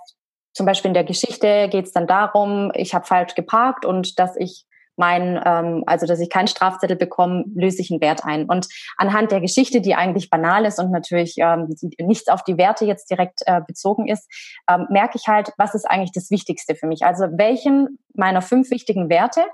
zum 0.53 0.65
Beispiel 0.65 0.89
in 0.89 0.95
der 0.95 1.03
Geschichte 1.03 1.67
geht 1.69 1.85
es 1.85 1.91
dann 1.91 2.07
darum, 2.07 2.71
ich 2.73 2.95
habe 2.95 3.05
falsch 3.05 3.35
geparkt 3.35 3.85
und 3.85 4.17
dass 4.19 4.35
ich 4.37 4.65
mein, 4.97 5.39
ähm, 5.45 5.83
also 5.85 6.05
dass 6.05 6.19
ich 6.19 6.29
keinen 6.29 6.47
Strafzettel 6.47 6.97
bekomme, 6.97 7.45
löse 7.53 7.81
ich 7.81 7.91
einen 7.91 8.01
Wert 8.01 8.25
ein. 8.25 8.45
Und 8.45 8.67
anhand 8.97 9.31
der 9.31 9.41
Geschichte, 9.41 9.79
die 9.79 9.95
eigentlich 9.95 10.29
banal 10.29 10.65
ist 10.65 10.79
und 10.79 10.91
natürlich 10.91 11.35
ähm, 11.37 11.73
nichts 11.99 12.27
auf 12.27 12.43
die 12.43 12.57
Werte 12.57 12.85
jetzt 12.85 13.09
direkt 13.09 13.41
äh, 13.45 13.61
bezogen 13.65 14.07
ist, 14.07 14.29
ähm, 14.69 14.87
merke 14.89 15.17
ich 15.17 15.27
halt, 15.27 15.51
was 15.57 15.75
ist 15.75 15.85
eigentlich 15.85 16.11
das 16.11 16.31
Wichtigste 16.31 16.75
für 16.75 16.87
mich. 16.87 17.05
Also 17.05 17.25
welchen 17.31 17.99
meiner 18.13 18.41
fünf 18.41 18.71
wichtigen 18.71 19.09
Werte 19.09 19.45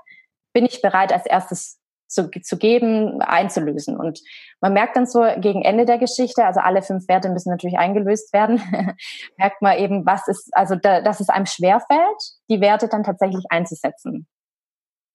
bin 0.52 0.64
ich 0.64 0.82
bereit 0.82 1.12
als 1.12 1.26
erstes 1.26 1.78
zu, 2.08 2.30
zu 2.30 2.56
geben, 2.56 3.20
einzulösen. 3.20 3.96
Und 3.96 4.20
man 4.60 4.72
merkt 4.72 4.96
dann 4.96 5.06
so 5.06 5.24
gegen 5.38 5.62
Ende 5.62 5.84
der 5.84 5.98
Geschichte, 5.98 6.44
also 6.44 6.60
alle 6.60 6.82
fünf 6.82 7.08
Werte 7.08 7.28
müssen 7.28 7.50
natürlich 7.50 7.78
eingelöst 7.78 8.32
werden, 8.32 8.62
merkt 9.36 9.60
man 9.60 9.78
eben, 9.78 10.06
was 10.06 10.28
ist, 10.28 10.50
also 10.52 10.76
da, 10.76 11.00
dass 11.00 11.20
es 11.20 11.28
einem 11.28 11.46
schwerfällt, 11.46 12.22
die 12.48 12.60
Werte 12.60 12.88
dann 12.88 13.02
tatsächlich 13.02 13.44
einzusetzen. 13.50 14.26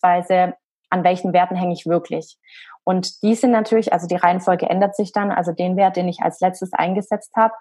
Weise, 0.01 0.53
an 0.89 1.03
welchen 1.03 1.33
Werten 1.33 1.55
hänge 1.55 1.73
ich 1.73 1.85
wirklich? 1.85 2.37
Und 2.83 3.21
die 3.21 3.35
sind 3.35 3.51
natürlich, 3.51 3.93
also 3.93 4.07
die 4.07 4.15
Reihenfolge 4.15 4.67
ändert 4.67 4.95
sich 4.95 5.11
dann. 5.11 5.31
Also 5.31 5.51
den 5.51 5.77
Wert, 5.77 5.95
den 5.95 6.07
ich 6.07 6.21
als 6.21 6.39
letztes 6.39 6.73
eingesetzt 6.73 7.31
habe, 7.35 7.53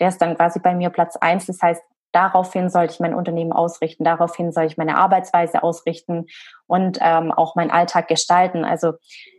der 0.00 0.08
ist 0.08 0.18
dann 0.18 0.36
quasi 0.36 0.58
bei 0.60 0.74
mir 0.74 0.90
Platz 0.90 1.16
eins. 1.16 1.46
Das 1.46 1.60
heißt, 1.62 1.82
daraufhin 2.12 2.68
sollte 2.70 2.94
ich 2.94 3.00
mein 3.00 3.14
Unternehmen 3.14 3.52
ausrichten, 3.52 4.04
daraufhin 4.04 4.52
soll 4.52 4.64
ich 4.64 4.76
meine 4.76 4.96
Arbeitsweise 4.96 5.62
ausrichten 5.62 6.26
und 6.66 6.98
ähm, 7.00 7.32
auch 7.32 7.54
meinen 7.56 7.70
Alltag 7.70 8.08
gestalten. 8.08 8.64
Also 8.64 8.92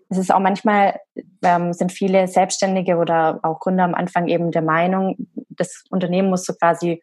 es 0.10 0.18
ist 0.18 0.32
auch 0.32 0.40
manchmal, 0.40 1.00
ähm, 1.44 1.74
sind 1.74 1.92
viele 1.92 2.28
Selbstständige 2.28 2.98
oder 2.98 3.40
auch 3.44 3.60
Gründer 3.60 3.84
am 3.84 3.96
Anfang 3.96 4.28
eben 4.28 4.52
der 4.52 4.62
Meinung, 4.62 5.18
das 5.50 5.84
Unternehmen 5.90 6.30
muss 6.30 6.46
so 6.46 6.54
quasi, 6.54 7.02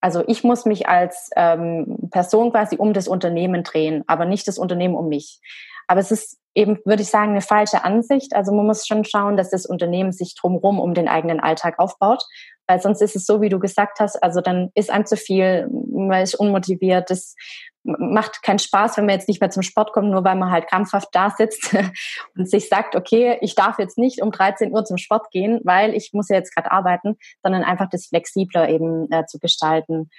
also 0.00 0.22
ich 0.26 0.44
muss 0.44 0.64
mich 0.64 0.88
als 0.88 1.30
ähm, 1.36 2.08
Person 2.10 2.50
quasi 2.50 2.76
um 2.76 2.92
das 2.92 3.08
Unternehmen 3.08 3.64
drehen, 3.64 4.04
aber 4.06 4.24
nicht 4.24 4.46
das 4.46 4.58
Unternehmen 4.58 4.94
um 4.94 5.08
mich. 5.08 5.40
Aber 5.88 6.00
es 6.00 6.10
ist 6.10 6.38
eben, 6.54 6.78
würde 6.84 7.02
ich 7.02 7.08
sagen, 7.08 7.30
eine 7.30 7.40
falsche 7.40 7.84
Ansicht. 7.84 8.34
Also 8.34 8.52
man 8.52 8.66
muss 8.66 8.86
schon 8.86 9.04
schauen, 9.04 9.36
dass 9.36 9.50
das 9.50 9.66
Unternehmen 9.66 10.12
sich 10.12 10.34
drumherum 10.34 10.78
um 10.78 10.94
den 10.94 11.08
eigenen 11.08 11.40
Alltag 11.40 11.78
aufbaut. 11.78 12.22
Weil 12.68 12.80
sonst 12.80 13.00
ist 13.00 13.16
es 13.16 13.26
so, 13.26 13.40
wie 13.40 13.48
du 13.48 13.58
gesagt 13.58 13.98
hast, 13.98 14.22
also 14.22 14.40
dann 14.40 14.70
ist 14.74 14.90
einem 14.90 15.06
zu 15.06 15.16
viel, 15.16 15.68
man 15.90 16.22
ist 16.22 16.34
unmotiviert, 16.34 17.10
das 17.10 17.34
macht 17.82 18.42
keinen 18.42 18.58
Spaß, 18.58 18.96
wenn 18.96 19.06
man 19.06 19.14
jetzt 19.14 19.28
nicht 19.28 19.40
mehr 19.40 19.50
zum 19.50 19.62
Sport 19.62 19.92
kommt, 19.92 20.10
nur 20.10 20.22
weil 20.22 20.36
man 20.36 20.50
halt 20.50 20.66
krampfhaft 20.66 21.08
da 21.12 21.30
sitzt 21.30 21.74
und 22.36 22.48
sich 22.48 22.68
sagt, 22.68 22.94
okay, 22.94 23.38
ich 23.40 23.54
darf 23.54 23.78
jetzt 23.78 23.96
nicht 23.96 24.20
um 24.20 24.30
13 24.30 24.72
Uhr 24.72 24.84
zum 24.84 24.98
Sport 24.98 25.30
gehen, 25.30 25.60
weil 25.64 25.94
ich 25.94 26.10
muss 26.12 26.28
ja 26.28 26.36
jetzt 26.36 26.54
gerade 26.54 26.70
arbeiten, 26.70 27.16
sondern 27.42 27.64
einfach 27.64 27.88
das 27.88 28.06
flexibler 28.06 28.68
eben 28.68 29.10
äh, 29.10 29.24
zu 29.26 29.38
gestalten 29.38 30.10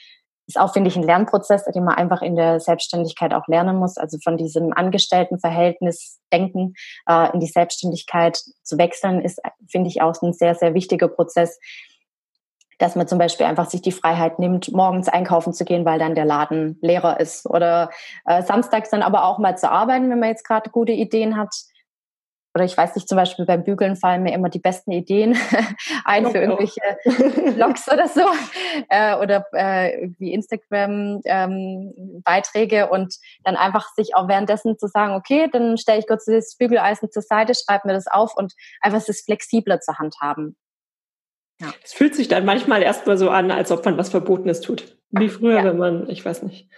ist 0.50 0.60
auch, 0.60 0.74
finde 0.74 0.90
ich, 0.90 0.98
ein 0.98 1.04
Lernprozess, 1.04 1.64
den 1.66 1.84
man 1.84 1.94
einfach 1.94 2.24
in 2.24 2.36
der 2.36 2.60
Selbstständigkeit 2.60 3.36
auch 3.36 3.48
lernen 3.48 3.78
muss. 3.78 3.98
Also 3.98 4.18
von 4.22 4.36
diesem 4.36 4.74
Angestelltenverhältnis 4.74 6.20
denken 6.34 6.74
äh, 7.08 7.32
in 7.34 7.40
die 7.40 7.48
Selbstständigkeit 7.48 8.42
zu 8.64 8.80
wechseln, 8.80 9.22
ist, 9.22 9.40
finde 9.70 9.90
ich, 9.90 10.02
auch 10.02 10.20
ein 10.24 10.34
sehr, 10.34 10.56
sehr 10.56 10.74
wichtiger 10.74 11.08
Prozess, 11.08 11.60
dass 12.80 12.96
man 12.96 13.08
zum 13.08 13.20
Beispiel 13.20 13.46
einfach 13.46 13.70
sich 13.70 13.82
die 13.82 13.92
Freiheit 13.92 14.40
nimmt, 14.40 14.72
morgens 14.72 15.08
einkaufen 15.08 15.54
zu 15.54 15.66
gehen, 15.66 15.86
weil 15.86 16.00
dann 16.00 16.16
der 16.16 16.26
Laden 16.26 16.80
leerer 16.82 17.20
ist. 17.20 17.46
Oder 17.46 17.92
äh, 18.26 18.42
samstags 18.42 18.90
dann 18.90 19.04
aber 19.04 19.26
auch 19.26 19.38
mal 19.38 19.58
zu 19.58 19.70
arbeiten, 19.70 20.10
wenn 20.10 20.20
man 20.20 20.30
jetzt 20.30 20.48
gerade 20.48 20.72
gute 20.72 20.94
Ideen 20.94 21.38
hat 21.38 21.54
oder 22.56 22.66
ich 22.66 22.76
weiß 22.76 22.96
nicht, 22.96 23.08
zum 23.08 23.16
Beispiel 23.16 23.46
beim 23.46 23.64
Bügeln 23.64 23.96
fallen 23.96 24.24
mir 24.24 24.34
immer 24.34 24.50
die 24.50 24.58
besten 24.60 24.92
Ideen 24.92 25.38
ein 26.04 26.32
für 26.32 26.40
irgendwelche 26.40 26.82
Blogs 27.54 27.88
oder 27.92 28.08
so 28.08 28.24
äh, 28.90 29.16
oder 29.18 29.46
äh, 29.54 30.02
irgendwie 30.02 30.34
Instagram-Beiträge 30.34 32.78
ähm, 32.78 32.90
und 32.90 33.18
dann 33.44 33.56
einfach 33.56 33.94
sich 33.96 34.16
auch 34.16 34.28
währenddessen 34.28 34.80
zu 34.80 34.88
sagen, 34.88 35.14
okay, 35.14 35.48
dann 35.52 35.78
stelle 35.78 36.00
ich 36.00 36.08
kurz 36.08 36.26
das 36.26 36.56
Bügeleisen 36.58 37.12
zur 37.12 37.22
Seite, 37.22 37.54
schreibe 37.54 37.88
mir 37.88 37.94
das 37.94 38.08
auf 38.08 38.36
und 38.36 38.56
einfach 38.82 39.08
es 39.08 39.22
flexibler 39.22 39.80
zur 39.80 40.00
Hand 40.00 40.16
haben. 40.20 40.58
Ja. 41.60 41.74
Es 41.84 41.94
fühlt 41.94 42.16
sich 42.16 42.28
dann 42.28 42.46
manchmal 42.46 42.82
erstmal 42.82 43.18
so 43.18 43.30
an, 43.30 43.52
als 43.52 43.72
ob 43.72 43.84
man 43.86 43.98
was 43.98 44.10
Verbotenes 44.10 44.62
tut. 44.62 44.98
Wie 45.12 45.30
früher, 45.30 45.58
ja. 45.58 45.64
wenn 45.66 45.78
man, 45.78 46.10
ich 46.10 46.24
weiß 46.24 46.44
nicht, 46.44 46.70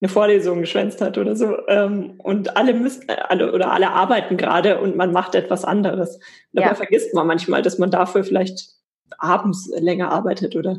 eine 0.00 0.08
Vorlesung 0.08 0.60
geschwänzt 0.60 1.00
hat 1.00 1.18
oder 1.18 1.36
so. 1.36 1.56
Ähm, 1.68 2.14
und 2.18 2.56
alle 2.56 2.74
müssen, 2.74 3.08
alle 3.08 3.52
oder 3.52 3.72
alle 3.72 3.90
arbeiten 3.90 4.36
gerade 4.36 4.80
und 4.80 4.96
man 4.96 5.12
macht 5.12 5.34
etwas 5.34 5.64
anderes. 5.64 6.18
Dabei 6.52 6.68
ja. 6.68 6.74
vergisst 6.74 7.14
man 7.14 7.26
manchmal, 7.26 7.62
dass 7.62 7.78
man 7.78 7.90
dafür 7.90 8.24
vielleicht 8.24 8.70
abends 9.18 9.70
länger 9.78 10.10
arbeitet 10.10 10.56
oder 10.56 10.78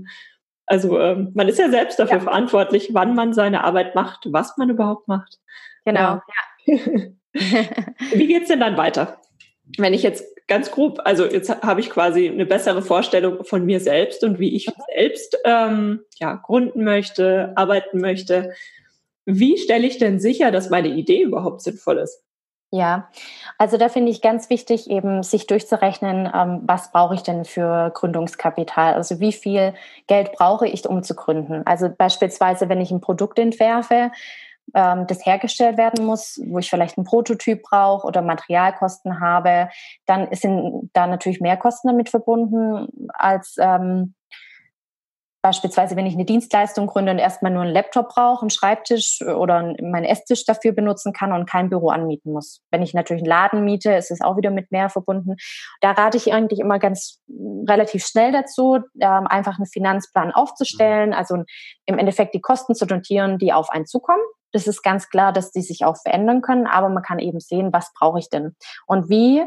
also 0.67 0.99
ähm, 0.99 1.31
man 1.35 1.47
ist 1.47 1.59
ja 1.59 1.69
selbst 1.69 1.99
dafür 1.99 2.17
ja. 2.17 2.23
verantwortlich, 2.23 2.89
wann 2.93 3.15
man 3.15 3.33
seine 3.33 3.63
Arbeit 3.63 3.93
macht, 3.93 4.27
was 4.31 4.57
man 4.57 4.69
überhaupt 4.69 5.07
macht. 5.07 5.39
Genau. 5.85 6.21
Ja. 6.65 6.77
Wie 8.13 8.27
geht's 8.27 8.47
denn 8.47 8.61
dann 8.61 8.77
weiter? 8.77 9.21
Wenn 9.77 9.93
ich 9.93 10.03
jetzt 10.03 10.23
ganz 10.47 10.71
grob, 10.71 10.99
also 11.03 11.25
jetzt 11.25 11.49
habe 11.63 11.79
ich 11.79 11.89
quasi 11.89 12.29
eine 12.29 12.45
bessere 12.45 12.81
Vorstellung 12.81 13.43
von 13.43 13.65
mir 13.65 13.79
selbst 13.79 14.23
und 14.23 14.39
wie 14.39 14.55
ich 14.55 14.69
selbst 14.95 15.37
ähm, 15.43 16.01
ja, 16.19 16.35
gründen 16.35 16.83
möchte, 16.83 17.53
arbeiten 17.55 17.99
möchte. 17.99 18.53
Wie 19.25 19.57
stelle 19.57 19.87
ich 19.87 19.97
denn 19.97 20.19
sicher, 20.19 20.51
dass 20.51 20.69
meine 20.69 20.89
Idee 20.89 21.23
überhaupt 21.23 21.61
sinnvoll 21.61 21.97
ist? 21.97 22.21
Ja, 22.71 23.09
also 23.57 23.77
da 23.77 23.89
finde 23.89 24.11
ich 24.11 24.21
ganz 24.21 24.49
wichtig, 24.49 24.89
eben 24.89 25.23
sich 25.23 25.47
durchzurechnen, 25.47 26.29
ähm, 26.33 26.61
was 26.63 26.91
brauche 26.91 27.15
ich 27.15 27.21
denn 27.21 27.45
für 27.45 27.91
Gründungskapital? 27.93 28.95
Also 28.95 29.19
wie 29.19 29.31
viel 29.31 29.73
Geld 30.07 30.33
brauche 30.33 30.67
ich, 30.67 30.87
um 30.87 31.01
zu 31.01 31.15
gründen? 31.15 31.61
Also 31.65 31.89
beispielsweise, 31.89 32.67
wenn 32.67 32.81
ich 32.81 32.91
ein 32.91 33.01
Produkt 33.01 33.39
entwerfe, 33.39 34.11
ähm, 34.73 35.07
das 35.07 35.25
hergestellt 35.25 35.77
werden 35.77 36.05
muss, 36.05 36.39
wo 36.45 36.59
ich 36.59 36.69
vielleicht 36.69 36.97
einen 36.97 37.05
Prototyp 37.05 37.61
brauche 37.63 38.07
oder 38.07 38.21
Materialkosten 38.21 39.19
habe, 39.19 39.69
dann 40.05 40.27
sind 40.33 40.89
da 40.93 41.07
natürlich 41.07 41.41
mehr 41.41 41.57
Kosten 41.57 41.87
damit 41.87 42.09
verbunden 42.09 42.87
als 43.13 43.55
ähm, 43.59 44.15
Beispielsweise, 45.45 45.95
wenn 45.95 46.07
ich 46.07 46.15
eine 46.15 46.25
Dienstleistung 46.25 46.87
gründe 46.87 47.11
und 47.11 47.19
erstmal 47.19 47.51
nur 47.51 47.61
einen 47.61 47.71
Laptop 47.71 48.09
brauche, 48.09 48.41
einen 48.41 48.49
Schreibtisch 48.49 49.21
oder 49.21 49.75
meinen 49.79 50.05
Esstisch 50.05 50.43
dafür 50.43 50.71
benutzen 50.71 51.13
kann 51.13 51.31
und 51.33 51.47
kein 51.47 51.69
Büro 51.69 51.89
anmieten 51.89 52.33
muss. 52.33 52.63
Wenn 52.71 52.81
ich 52.81 52.95
natürlich 52.95 53.21
einen 53.21 53.29
Laden 53.29 53.63
miete, 53.63 53.93
ist 53.93 54.09
es 54.09 54.21
auch 54.21 54.37
wieder 54.37 54.49
mit 54.49 54.71
mehr 54.71 54.89
verbunden. 54.89 55.35
Da 55.81 55.91
rate 55.91 56.17
ich 56.17 56.33
eigentlich 56.33 56.59
immer 56.59 56.79
ganz 56.79 57.21
relativ 57.29 58.03
schnell 58.07 58.31
dazu, 58.31 58.79
ähm, 58.99 59.27
einfach 59.27 59.59
einen 59.59 59.67
Finanzplan 59.67 60.31
aufzustellen, 60.31 61.13
also 61.13 61.43
im 61.85 61.99
Endeffekt 61.99 62.33
die 62.33 62.41
Kosten 62.41 62.73
zu 62.73 62.87
notieren, 62.87 63.37
die 63.37 63.53
auf 63.53 63.69
einen 63.69 63.85
zukommen. 63.85 64.23
Das 64.55 64.67
ist 64.67 64.83
ganz 64.83 65.09
klar, 65.09 65.33
dass 65.33 65.51
die 65.51 65.61
sich 65.61 65.83
auch 65.83 65.97
verändern 65.97 66.41
können, 66.41 66.65
aber 66.65 66.87
man 66.87 67.03
kann 67.03 67.19
eben 67.19 67.41
sehen, 67.41 67.73
was 67.73 67.91
brauche 67.93 68.19
ich 68.19 68.29
denn? 68.29 68.55
Und 68.87 69.09
wie 69.09 69.43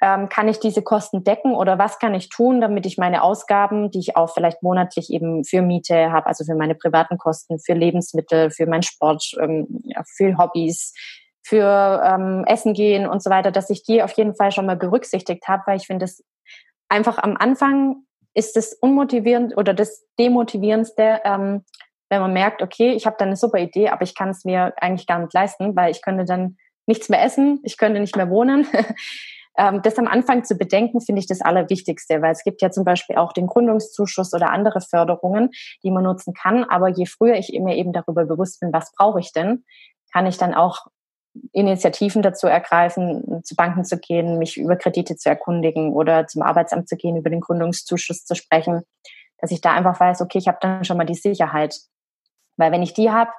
ähm, 0.00 0.28
kann 0.28 0.48
ich 0.48 0.58
diese 0.58 0.82
Kosten 0.82 1.22
decken 1.22 1.54
oder 1.54 1.78
was 1.78 2.00
kann 2.00 2.16
ich 2.16 2.28
tun, 2.28 2.60
damit 2.60 2.84
ich 2.84 2.98
meine 2.98 3.22
Ausgaben, 3.22 3.92
die 3.92 4.00
ich 4.00 4.16
auch 4.16 4.34
vielleicht 4.34 4.60
monatlich 4.60 5.12
eben 5.12 5.44
für 5.44 5.62
Miete 5.62 6.10
habe, 6.10 6.26
also 6.26 6.44
für 6.44 6.56
meine 6.56 6.74
privaten 6.74 7.16
Kosten, 7.16 7.60
für 7.60 7.74
Lebensmittel, 7.74 8.50
für 8.50 8.66
meinen 8.66 8.82
Sport, 8.82 9.36
ähm, 9.40 9.84
für 10.16 10.36
Hobbys, 10.36 10.94
für 11.44 12.02
ähm, 12.04 12.44
Essen 12.48 12.74
gehen 12.74 13.06
und 13.06 13.22
so 13.22 13.30
weiter, 13.30 13.52
dass 13.52 13.70
ich 13.70 13.84
die 13.84 14.02
auf 14.02 14.10
jeden 14.12 14.34
Fall 14.34 14.50
schon 14.50 14.66
mal 14.66 14.76
berücksichtigt 14.76 15.46
habe, 15.46 15.62
weil 15.66 15.76
ich 15.76 15.86
finde 15.86 16.06
es 16.06 16.24
einfach 16.88 17.18
am 17.18 17.36
Anfang 17.36 18.02
ist 18.34 18.56
es 18.56 18.74
unmotivierend 18.74 19.56
oder 19.56 19.74
das 19.74 20.04
demotivierendste, 20.18 21.20
ähm, 21.24 21.64
wenn 22.08 22.20
man 22.20 22.32
merkt, 22.32 22.62
okay, 22.62 22.92
ich 22.92 23.06
habe 23.06 23.16
da 23.18 23.24
eine 23.24 23.36
super 23.36 23.58
Idee, 23.58 23.88
aber 23.88 24.02
ich 24.02 24.14
kann 24.14 24.30
es 24.30 24.44
mir 24.44 24.72
eigentlich 24.76 25.06
gar 25.06 25.18
nicht 25.18 25.34
leisten, 25.34 25.76
weil 25.76 25.90
ich 25.90 26.02
könnte 26.02 26.24
dann 26.24 26.56
nichts 26.86 27.08
mehr 27.08 27.22
essen, 27.22 27.60
ich 27.64 27.76
könnte 27.76 28.00
nicht 28.00 28.16
mehr 28.16 28.30
wohnen. 28.30 28.66
Ähm, 29.60 29.82
das 29.82 29.98
am 29.98 30.06
Anfang 30.06 30.44
zu 30.44 30.56
bedenken, 30.56 31.00
finde 31.00 31.18
ich 31.18 31.26
das 31.26 31.40
Allerwichtigste, 31.40 32.22
weil 32.22 32.30
es 32.30 32.44
gibt 32.44 32.62
ja 32.62 32.70
zum 32.70 32.84
Beispiel 32.84 33.16
auch 33.16 33.32
den 33.32 33.48
Gründungszuschuss 33.48 34.32
oder 34.32 34.50
andere 34.50 34.80
Förderungen, 34.80 35.50
die 35.82 35.90
man 35.90 36.04
nutzen 36.04 36.32
kann. 36.32 36.62
Aber 36.62 36.88
je 36.88 37.06
früher 37.06 37.34
ich 37.34 37.50
mir 37.60 37.74
eben 37.74 37.92
darüber 37.92 38.24
bewusst 38.24 38.60
bin, 38.60 38.72
was 38.72 38.92
brauche 38.92 39.18
ich 39.18 39.32
denn, 39.32 39.64
kann 40.12 40.26
ich 40.26 40.38
dann 40.38 40.54
auch 40.54 40.86
Initiativen 41.52 42.22
dazu 42.22 42.46
ergreifen, 42.46 43.42
zu 43.44 43.56
Banken 43.56 43.84
zu 43.84 43.98
gehen, 43.98 44.38
mich 44.38 44.56
über 44.56 44.76
Kredite 44.76 45.16
zu 45.16 45.28
erkundigen 45.28 45.92
oder 45.92 46.26
zum 46.28 46.42
Arbeitsamt 46.42 46.88
zu 46.88 46.96
gehen, 46.96 47.16
über 47.16 47.30
den 47.30 47.40
Gründungszuschuss 47.40 48.24
zu 48.24 48.36
sprechen, 48.36 48.82
dass 49.38 49.50
ich 49.50 49.60
da 49.60 49.72
einfach 49.72 49.98
weiß, 49.98 50.20
okay, 50.20 50.38
ich 50.38 50.48
habe 50.48 50.58
dann 50.60 50.84
schon 50.84 50.96
mal 50.96 51.04
die 51.04 51.14
Sicherheit. 51.14 51.76
Weil 52.58 52.70
wenn 52.72 52.82
ich 52.82 52.92
die 52.92 53.10
habe, 53.10 53.30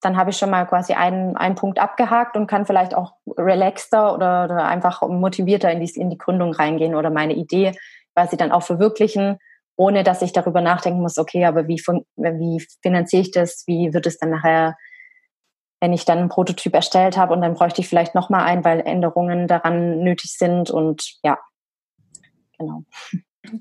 dann 0.00 0.16
habe 0.16 0.30
ich 0.30 0.38
schon 0.38 0.50
mal 0.50 0.66
quasi 0.66 0.94
einen, 0.94 1.36
einen 1.36 1.54
Punkt 1.54 1.78
abgehakt 1.78 2.36
und 2.36 2.46
kann 2.46 2.64
vielleicht 2.64 2.94
auch 2.94 3.12
relaxter 3.36 4.14
oder, 4.14 4.44
oder 4.44 4.64
einfach 4.66 5.02
motivierter 5.02 5.70
in 5.70 5.80
die, 5.80 5.90
in 6.00 6.10
die 6.10 6.18
Gründung 6.18 6.52
reingehen 6.52 6.94
oder 6.94 7.10
meine 7.10 7.34
Idee 7.34 7.76
quasi 8.14 8.36
dann 8.36 8.52
auch 8.52 8.62
verwirklichen, 8.62 9.38
ohne 9.76 10.04
dass 10.04 10.22
ich 10.22 10.32
darüber 10.32 10.62
nachdenken 10.62 11.02
muss, 11.02 11.18
okay, 11.18 11.44
aber 11.44 11.68
wie, 11.68 11.82
wie 12.16 12.66
finanziere 12.82 13.22
ich 13.22 13.30
das, 13.30 13.64
wie 13.66 13.92
wird 13.92 14.06
es 14.06 14.18
dann 14.18 14.30
nachher 14.30 14.76
wenn 15.80 15.92
ich 15.92 16.04
dann 16.04 16.18
einen 16.18 16.28
Prototyp 16.28 16.74
erstellt 16.74 17.16
habe 17.16 17.34
und 17.34 17.42
dann 17.42 17.54
bräuchte 17.54 17.80
ich 17.80 17.88
vielleicht 17.88 18.14
nochmal 18.14 18.44
einen, 18.44 18.64
weil 18.64 18.80
Änderungen 18.80 19.46
daran 19.46 20.00
nötig 20.00 20.32
sind 20.32 20.70
und 20.70 21.18
ja, 21.22 21.38
genau. 22.58 22.84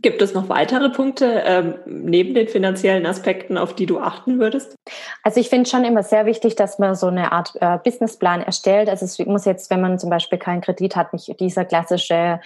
Gibt 0.02 0.22
es 0.22 0.34
noch 0.34 0.50
weitere 0.50 0.90
Punkte 0.90 1.44
ähm, 1.46 1.76
neben 1.86 2.34
den 2.34 2.48
finanziellen 2.48 3.06
Aspekten, 3.06 3.58
auf 3.58 3.74
die 3.74 3.86
du 3.86 4.00
achten 4.00 4.40
würdest? 4.40 4.76
Also 5.24 5.40
ich 5.40 5.50
finde 5.50 5.70
schon 5.70 5.84
immer 5.84 6.04
sehr 6.04 6.26
wichtig, 6.26 6.56
dass 6.56 6.80
man 6.80 6.96
so 6.96 7.08
eine 7.08 7.32
Art 7.32 7.54
äh, 7.60 7.78
Businessplan 7.84 8.42
erstellt. 8.42 8.90
Also 8.90 9.06
es 9.06 9.20
muss 9.26 9.46
jetzt, 9.46 9.70
wenn 9.70 9.82
man 9.82 10.00
zum 10.00 10.10
Beispiel 10.10 10.38
keinen 10.38 10.62
Kredit 10.62 10.96
hat, 10.96 11.14
nicht 11.14 11.40
dieser 11.40 11.66
klassische 11.66 12.40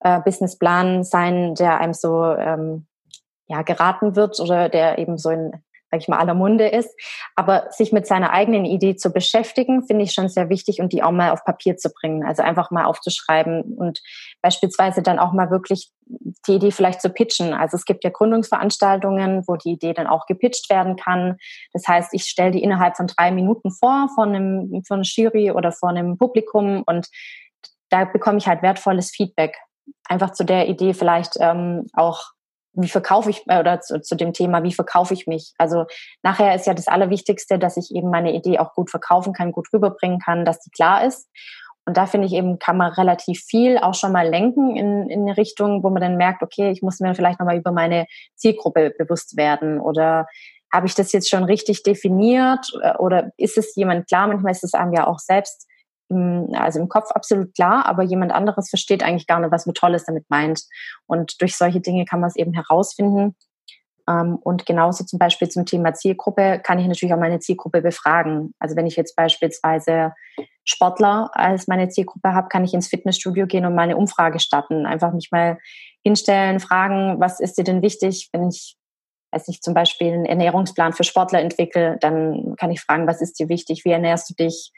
äh, 0.00 0.20
Businessplan 0.20 1.04
sein, 1.04 1.54
der 1.54 1.80
einem 1.80 1.94
so 1.94 2.24
ähm, 2.24 2.86
ja, 3.46 3.62
geraten 3.62 4.16
wird 4.16 4.40
oder 4.40 4.68
der 4.68 4.98
eben 4.98 5.18
so 5.18 5.30
in 5.30 5.52
sag 5.92 6.00
ich 6.00 6.08
mal, 6.08 6.18
aller 6.18 6.34
Munde 6.34 6.68
ist. 6.68 6.90
Aber 7.36 7.66
sich 7.70 7.92
mit 7.92 8.06
seiner 8.06 8.30
eigenen 8.30 8.64
Idee 8.64 8.96
zu 8.96 9.12
beschäftigen, 9.12 9.86
finde 9.86 10.04
ich 10.04 10.14
schon 10.14 10.30
sehr 10.30 10.48
wichtig 10.48 10.80
und 10.80 10.92
die 10.92 11.02
auch 11.02 11.10
mal 11.10 11.30
auf 11.30 11.44
Papier 11.44 11.76
zu 11.76 11.90
bringen. 11.90 12.24
Also 12.24 12.42
einfach 12.42 12.70
mal 12.70 12.86
aufzuschreiben 12.86 13.62
und 13.76 14.00
beispielsweise 14.40 15.02
dann 15.02 15.18
auch 15.18 15.32
mal 15.32 15.50
wirklich 15.50 15.92
die 16.48 16.54
Idee 16.54 16.70
vielleicht 16.70 17.02
zu 17.02 17.10
pitchen. 17.10 17.52
Also 17.52 17.76
es 17.76 17.84
gibt 17.84 18.04
ja 18.04 18.10
Gründungsveranstaltungen, 18.10 19.44
wo 19.46 19.56
die 19.56 19.72
Idee 19.72 19.92
dann 19.92 20.06
auch 20.06 20.24
gepitcht 20.26 20.70
werden 20.70 20.96
kann. 20.96 21.36
Das 21.74 21.86
heißt, 21.86 22.14
ich 22.14 22.24
stelle 22.24 22.52
die 22.52 22.62
innerhalb 22.62 22.96
von 22.96 23.06
drei 23.06 23.30
Minuten 23.30 23.70
vor, 23.70 24.08
von 24.14 24.30
einem, 24.30 24.82
von 24.86 24.96
einer 24.96 25.04
Jury 25.04 25.50
oder 25.50 25.72
vor 25.72 25.90
einem 25.90 26.16
Publikum 26.16 26.82
und 26.86 27.08
da 27.90 28.06
bekomme 28.06 28.38
ich 28.38 28.46
halt 28.46 28.62
wertvolles 28.62 29.10
Feedback. 29.10 29.58
Einfach 30.08 30.32
zu 30.32 30.44
der 30.44 30.68
Idee 30.68 30.94
vielleicht 30.94 31.34
ähm, 31.38 31.86
auch 31.92 32.32
wie 32.74 32.88
verkaufe 32.88 33.30
ich 33.30 33.42
äh, 33.48 33.60
oder 33.60 33.80
zu, 33.80 34.00
zu, 34.00 34.16
dem 34.16 34.32
Thema, 34.32 34.62
wie 34.62 34.72
verkaufe 34.72 35.14
ich 35.14 35.26
mich? 35.26 35.52
Also 35.58 35.86
nachher 36.22 36.54
ist 36.54 36.66
ja 36.66 36.74
das 36.74 36.88
Allerwichtigste, 36.88 37.58
dass 37.58 37.76
ich 37.76 37.94
eben 37.94 38.10
meine 38.10 38.32
Idee 38.32 38.58
auch 38.58 38.74
gut 38.74 38.90
verkaufen 38.90 39.32
kann, 39.32 39.52
gut 39.52 39.68
rüberbringen 39.72 40.18
kann, 40.18 40.44
dass 40.44 40.60
die 40.60 40.70
klar 40.70 41.04
ist. 41.04 41.28
Und 41.84 41.96
da 41.96 42.06
finde 42.06 42.28
ich 42.28 42.32
eben, 42.32 42.58
kann 42.58 42.76
man 42.76 42.92
relativ 42.92 43.40
viel 43.40 43.76
auch 43.78 43.94
schon 43.94 44.12
mal 44.12 44.28
lenken 44.28 44.76
in, 44.76 45.10
in 45.10 45.22
eine 45.22 45.36
Richtung, 45.36 45.82
wo 45.82 45.90
man 45.90 46.00
dann 46.00 46.16
merkt, 46.16 46.42
okay, 46.42 46.70
ich 46.70 46.80
muss 46.80 47.00
mir 47.00 47.14
vielleicht 47.14 47.40
nochmal 47.40 47.56
über 47.56 47.72
meine 47.72 48.06
Zielgruppe 48.36 48.94
bewusst 48.96 49.36
werden 49.36 49.80
oder 49.80 50.26
habe 50.72 50.86
ich 50.86 50.94
das 50.94 51.12
jetzt 51.12 51.28
schon 51.28 51.44
richtig 51.44 51.82
definiert 51.82 52.66
äh, 52.82 52.96
oder 52.98 53.32
ist 53.36 53.58
es 53.58 53.74
jemand 53.74 54.08
klar? 54.08 54.28
Manchmal 54.28 54.52
ist 54.52 54.64
es 54.64 54.74
einem 54.74 54.92
ja 54.92 55.06
auch 55.06 55.18
selbst 55.18 55.66
also 56.54 56.80
im 56.80 56.88
Kopf 56.88 57.10
absolut 57.10 57.54
klar, 57.54 57.86
aber 57.86 58.02
jemand 58.02 58.32
anderes 58.32 58.68
versteht 58.70 59.02
eigentlich 59.02 59.26
gar 59.26 59.40
nicht, 59.40 59.52
was 59.52 59.66
man 59.66 59.74
Tolles 59.74 60.04
damit 60.04 60.24
meint. 60.28 60.62
Und 61.06 61.40
durch 61.40 61.56
solche 61.56 61.80
Dinge 61.80 62.04
kann 62.04 62.20
man 62.20 62.28
es 62.28 62.36
eben 62.36 62.52
herausfinden. 62.52 63.36
Ähm, 64.08 64.36
und 64.42 64.66
genauso 64.66 65.04
zum 65.04 65.18
Beispiel 65.18 65.48
zum 65.48 65.66
Thema 65.66 65.94
Zielgruppe 65.94 66.60
kann 66.62 66.78
ich 66.78 66.86
natürlich 66.86 67.14
auch 67.14 67.18
meine 67.18 67.38
Zielgruppe 67.40 67.82
befragen. 67.82 68.54
Also 68.58 68.76
wenn 68.76 68.86
ich 68.86 68.96
jetzt 68.96 69.16
beispielsweise 69.16 70.12
Sportler 70.64 71.30
als 71.32 71.66
meine 71.66 71.88
Zielgruppe 71.88 72.34
habe, 72.34 72.48
kann 72.48 72.64
ich 72.64 72.74
ins 72.74 72.88
Fitnessstudio 72.88 73.46
gehen 73.46 73.64
und 73.64 73.74
meine 73.74 73.96
Umfrage 73.96 74.40
starten. 74.40 74.86
Einfach 74.86 75.12
mich 75.12 75.30
mal 75.30 75.58
hinstellen, 76.04 76.60
fragen, 76.60 77.20
was 77.20 77.40
ist 77.40 77.58
dir 77.58 77.64
denn 77.64 77.82
wichtig, 77.82 78.28
wenn 78.32 78.48
ich 78.48 78.76
weiß 79.32 79.48
nicht, 79.48 79.64
zum 79.64 79.74
Beispiel 79.74 80.12
einen 80.12 80.26
Ernährungsplan 80.26 80.92
für 80.92 81.04
Sportler 81.04 81.40
entwickle, 81.40 81.96
dann 82.00 82.54
kann 82.56 82.70
ich 82.70 82.82
fragen, 82.82 83.06
was 83.06 83.22
ist 83.22 83.38
dir 83.38 83.48
wichtig, 83.48 83.84
wie 83.84 83.90
ernährst 83.90 84.28
du 84.30 84.34
dich, 84.34 84.72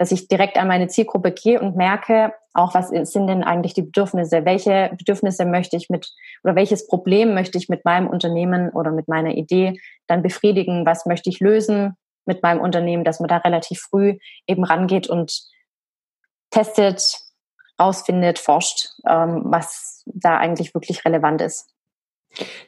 dass 0.00 0.12
ich 0.12 0.28
direkt 0.28 0.56
an 0.56 0.66
meine 0.66 0.88
Zielgruppe 0.88 1.30
gehe 1.30 1.60
und 1.60 1.76
merke, 1.76 2.32
auch 2.54 2.72
was 2.72 2.88
sind 2.88 3.26
denn 3.26 3.44
eigentlich 3.44 3.74
die 3.74 3.82
Bedürfnisse? 3.82 4.46
Welche 4.46 4.88
Bedürfnisse 4.96 5.44
möchte 5.44 5.76
ich 5.76 5.90
mit 5.90 6.10
oder 6.42 6.54
welches 6.54 6.86
Problem 6.86 7.34
möchte 7.34 7.58
ich 7.58 7.68
mit 7.68 7.84
meinem 7.84 8.08
Unternehmen 8.08 8.70
oder 8.70 8.92
mit 8.92 9.08
meiner 9.08 9.34
Idee 9.34 9.78
dann 10.06 10.22
befriedigen? 10.22 10.86
Was 10.86 11.04
möchte 11.04 11.28
ich 11.28 11.40
lösen 11.40 11.98
mit 12.24 12.42
meinem 12.42 12.62
Unternehmen, 12.62 13.04
dass 13.04 13.20
man 13.20 13.28
da 13.28 13.36
relativ 13.36 13.80
früh 13.80 14.16
eben 14.46 14.64
rangeht 14.64 15.06
und 15.06 15.42
testet, 16.48 17.18
rausfindet, 17.78 18.38
forscht, 18.38 18.88
ähm, 19.06 19.42
was 19.44 20.02
da 20.06 20.38
eigentlich 20.38 20.72
wirklich 20.72 21.04
relevant 21.04 21.42
ist. 21.42 21.68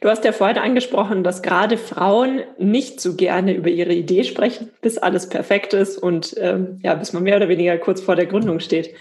Du 0.01 0.09
hast 0.09 0.25
ja 0.25 0.33
vorhin 0.33 0.59
angesprochen, 0.59 1.23
dass 1.23 1.43
gerade 1.43 1.79
Frauen 1.79 2.43
nicht 2.59 3.01
so 3.01 3.15
gerne 3.15 3.55
über 3.55 3.71
ihre 3.71 3.93
Idee 3.93 4.25
sprechen, 4.25 4.71
bis 4.81 4.99
alles 4.99 5.29
perfekt 5.29 5.73
ist 5.73 5.99
und 5.99 6.35
ähm, 6.39 6.81
ja, 6.83 6.95
bis 6.95 7.13
man 7.13 7.23
mehr 7.23 7.37
oder 7.37 7.49
weniger 7.49 7.79
kurz 7.79 8.01
vor 8.01 8.17
der 8.17 8.27
Gründung 8.27 8.61
steht. 8.61 8.95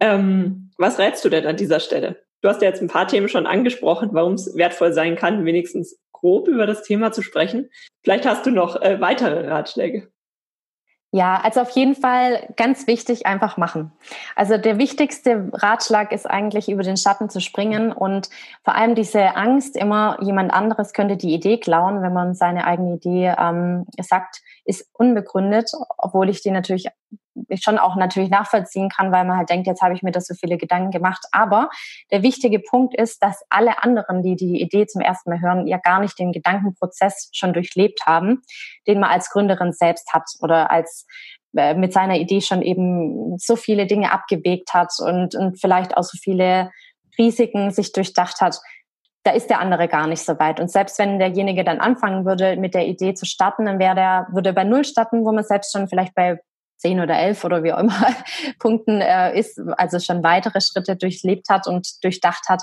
Ähm, 0.00 0.70
was 0.76 0.98
rätst 0.98 1.24
du 1.24 1.28
denn 1.28 1.46
an 1.46 1.56
dieser 1.56 1.80
Stelle? 1.80 2.22
Du 2.42 2.48
hast 2.48 2.60
ja 2.60 2.68
jetzt 2.68 2.82
ein 2.82 2.88
paar 2.88 3.08
Themen 3.08 3.28
schon 3.28 3.46
angesprochen, 3.46 4.10
warum 4.12 4.34
es 4.34 4.54
wertvoll 4.54 4.92
sein 4.92 5.16
kann, 5.16 5.46
wenigstens 5.46 5.98
grob 6.12 6.48
über 6.48 6.66
das 6.66 6.82
Thema 6.82 7.10
zu 7.10 7.22
sprechen. 7.22 7.70
Vielleicht 8.02 8.26
hast 8.26 8.44
du 8.44 8.50
noch 8.50 8.80
äh, 8.82 9.00
weitere 9.00 9.48
Ratschläge. 9.48 10.08
Ja, 11.14 11.40
also 11.44 11.60
auf 11.60 11.70
jeden 11.70 11.94
Fall 11.94 12.52
ganz 12.56 12.88
wichtig, 12.88 13.24
einfach 13.24 13.56
machen. 13.56 13.92
Also 14.34 14.58
der 14.58 14.78
wichtigste 14.78 15.48
Ratschlag 15.52 16.10
ist 16.10 16.28
eigentlich, 16.28 16.68
über 16.68 16.82
den 16.82 16.96
Schatten 16.96 17.30
zu 17.30 17.40
springen 17.40 17.92
und 17.92 18.28
vor 18.64 18.74
allem 18.74 18.96
diese 18.96 19.36
Angst, 19.36 19.76
immer 19.76 20.18
jemand 20.22 20.52
anderes 20.52 20.92
könnte 20.92 21.16
die 21.16 21.32
Idee 21.32 21.58
klauen, 21.58 22.02
wenn 22.02 22.12
man 22.12 22.34
seine 22.34 22.66
eigene 22.66 22.96
Idee 22.96 23.32
ähm, 23.38 23.86
sagt, 24.00 24.42
ist 24.64 24.88
unbegründet, 24.92 25.70
obwohl 25.98 26.28
ich 26.28 26.42
die 26.42 26.50
natürlich 26.50 26.88
ich 27.48 27.62
schon 27.62 27.78
auch 27.78 27.96
natürlich 27.96 28.30
nachvollziehen 28.30 28.88
kann, 28.88 29.12
weil 29.12 29.24
man 29.24 29.36
halt 29.36 29.50
denkt, 29.50 29.66
jetzt 29.66 29.82
habe 29.82 29.94
ich 29.94 30.02
mir 30.02 30.12
das 30.12 30.26
so 30.26 30.34
viele 30.34 30.56
Gedanken 30.56 30.90
gemacht. 30.90 31.24
Aber 31.32 31.70
der 32.10 32.22
wichtige 32.22 32.60
Punkt 32.60 32.94
ist, 32.96 33.22
dass 33.22 33.42
alle 33.50 33.82
anderen, 33.82 34.22
die 34.22 34.36
die 34.36 34.60
Idee 34.60 34.86
zum 34.86 35.00
ersten 35.00 35.30
Mal 35.30 35.40
hören, 35.40 35.66
ja 35.66 35.78
gar 35.78 36.00
nicht 36.00 36.18
den 36.18 36.32
Gedankenprozess 36.32 37.30
schon 37.32 37.52
durchlebt 37.52 38.02
haben, 38.06 38.42
den 38.86 39.00
man 39.00 39.10
als 39.10 39.30
Gründerin 39.30 39.72
selbst 39.72 40.12
hat 40.12 40.24
oder 40.40 40.70
als 40.70 41.06
äh, 41.56 41.74
mit 41.74 41.92
seiner 41.92 42.16
Idee 42.16 42.40
schon 42.40 42.62
eben 42.62 43.38
so 43.38 43.56
viele 43.56 43.86
Dinge 43.86 44.12
abgewegt 44.12 44.74
hat 44.74 44.92
und, 44.98 45.34
und 45.34 45.60
vielleicht 45.60 45.96
auch 45.96 46.02
so 46.02 46.18
viele 46.20 46.70
Risiken 47.18 47.70
sich 47.70 47.92
durchdacht 47.92 48.40
hat, 48.40 48.60
da 49.24 49.30
ist 49.30 49.48
der 49.48 49.60
andere 49.60 49.88
gar 49.88 50.06
nicht 50.06 50.22
so 50.22 50.38
weit. 50.38 50.60
Und 50.60 50.70
selbst 50.70 50.98
wenn 50.98 51.18
derjenige 51.18 51.64
dann 51.64 51.80
anfangen 51.80 52.26
würde, 52.26 52.56
mit 52.56 52.74
der 52.74 52.86
Idee 52.86 53.14
zu 53.14 53.24
starten, 53.24 53.64
dann 53.64 53.78
wäre 53.78 53.94
der, 53.94 54.26
würde 54.32 54.52
bei 54.52 54.64
Null 54.64 54.84
starten, 54.84 55.24
wo 55.24 55.32
man 55.32 55.44
selbst 55.44 55.72
schon 55.72 55.88
vielleicht 55.88 56.14
bei 56.14 56.40
zehn 56.84 57.00
oder 57.00 57.18
elf 57.18 57.44
oder 57.44 57.62
wie 57.62 57.72
auch 57.72 57.78
immer 57.78 57.94
Punkten 58.58 59.00
äh, 59.00 59.38
ist, 59.38 59.58
also 59.78 59.98
schon 59.98 60.22
weitere 60.22 60.60
Schritte 60.60 60.96
durchlebt 60.96 61.48
hat 61.48 61.66
und 61.66 62.04
durchdacht 62.04 62.48
hat. 62.48 62.62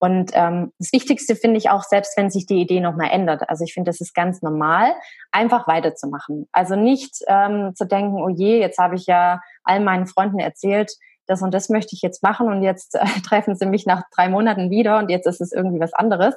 Und 0.00 0.32
ähm, 0.34 0.72
das 0.80 0.92
Wichtigste 0.92 1.36
finde 1.36 1.58
ich 1.58 1.70
auch, 1.70 1.84
selbst 1.84 2.16
wenn 2.16 2.28
sich 2.28 2.46
die 2.46 2.60
Idee 2.60 2.80
nochmal 2.80 3.10
ändert. 3.12 3.48
Also 3.48 3.62
ich 3.62 3.72
finde, 3.72 3.88
das 3.88 4.00
ist 4.00 4.14
ganz 4.14 4.42
normal, 4.42 4.92
einfach 5.30 5.68
weiterzumachen. 5.68 6.48
Also 6.50 6.74
nicht 6.74 7.18
ähm, 7.28 7.72
zu 7.76 7.86
denken, 7.86 8.20
oh 8.20 8.28
je, 8.28 8.58
jetzt 8.58 8.78
habe 8.78 8.96
ich 8.96 9.06
ja 9.06 9.40
all 9.62 9.78
meinen 9.78 10.08
Freunden 10.08 10.40
erzählt, 10.40 10.90
das 11.26 11.40
und 11.40 11.54
das 11.54 11.68
möchte 11.68 11.94
ich 11.94 12.02
jetzt 12.02 12.20
machen 12.24 12.48
und 12.48 12.62
jetzt 12.62 12.96
äh, 12.96 13.04
treffen 13.24 13.54
sie 13.54 13.66
mich 13.66 13.86
nach 13.86 14.02
drei 14.12 14.28
Monaten 14.28 14.70
wieder 14.70 14.98
und 14.98 15.08
jetzt 15.08 15.26
ist 15.26 15.40
es 15.40 15.52
irgendwie 15.52 15.78
was 15.78 15.92
anderes. 15.92 16.34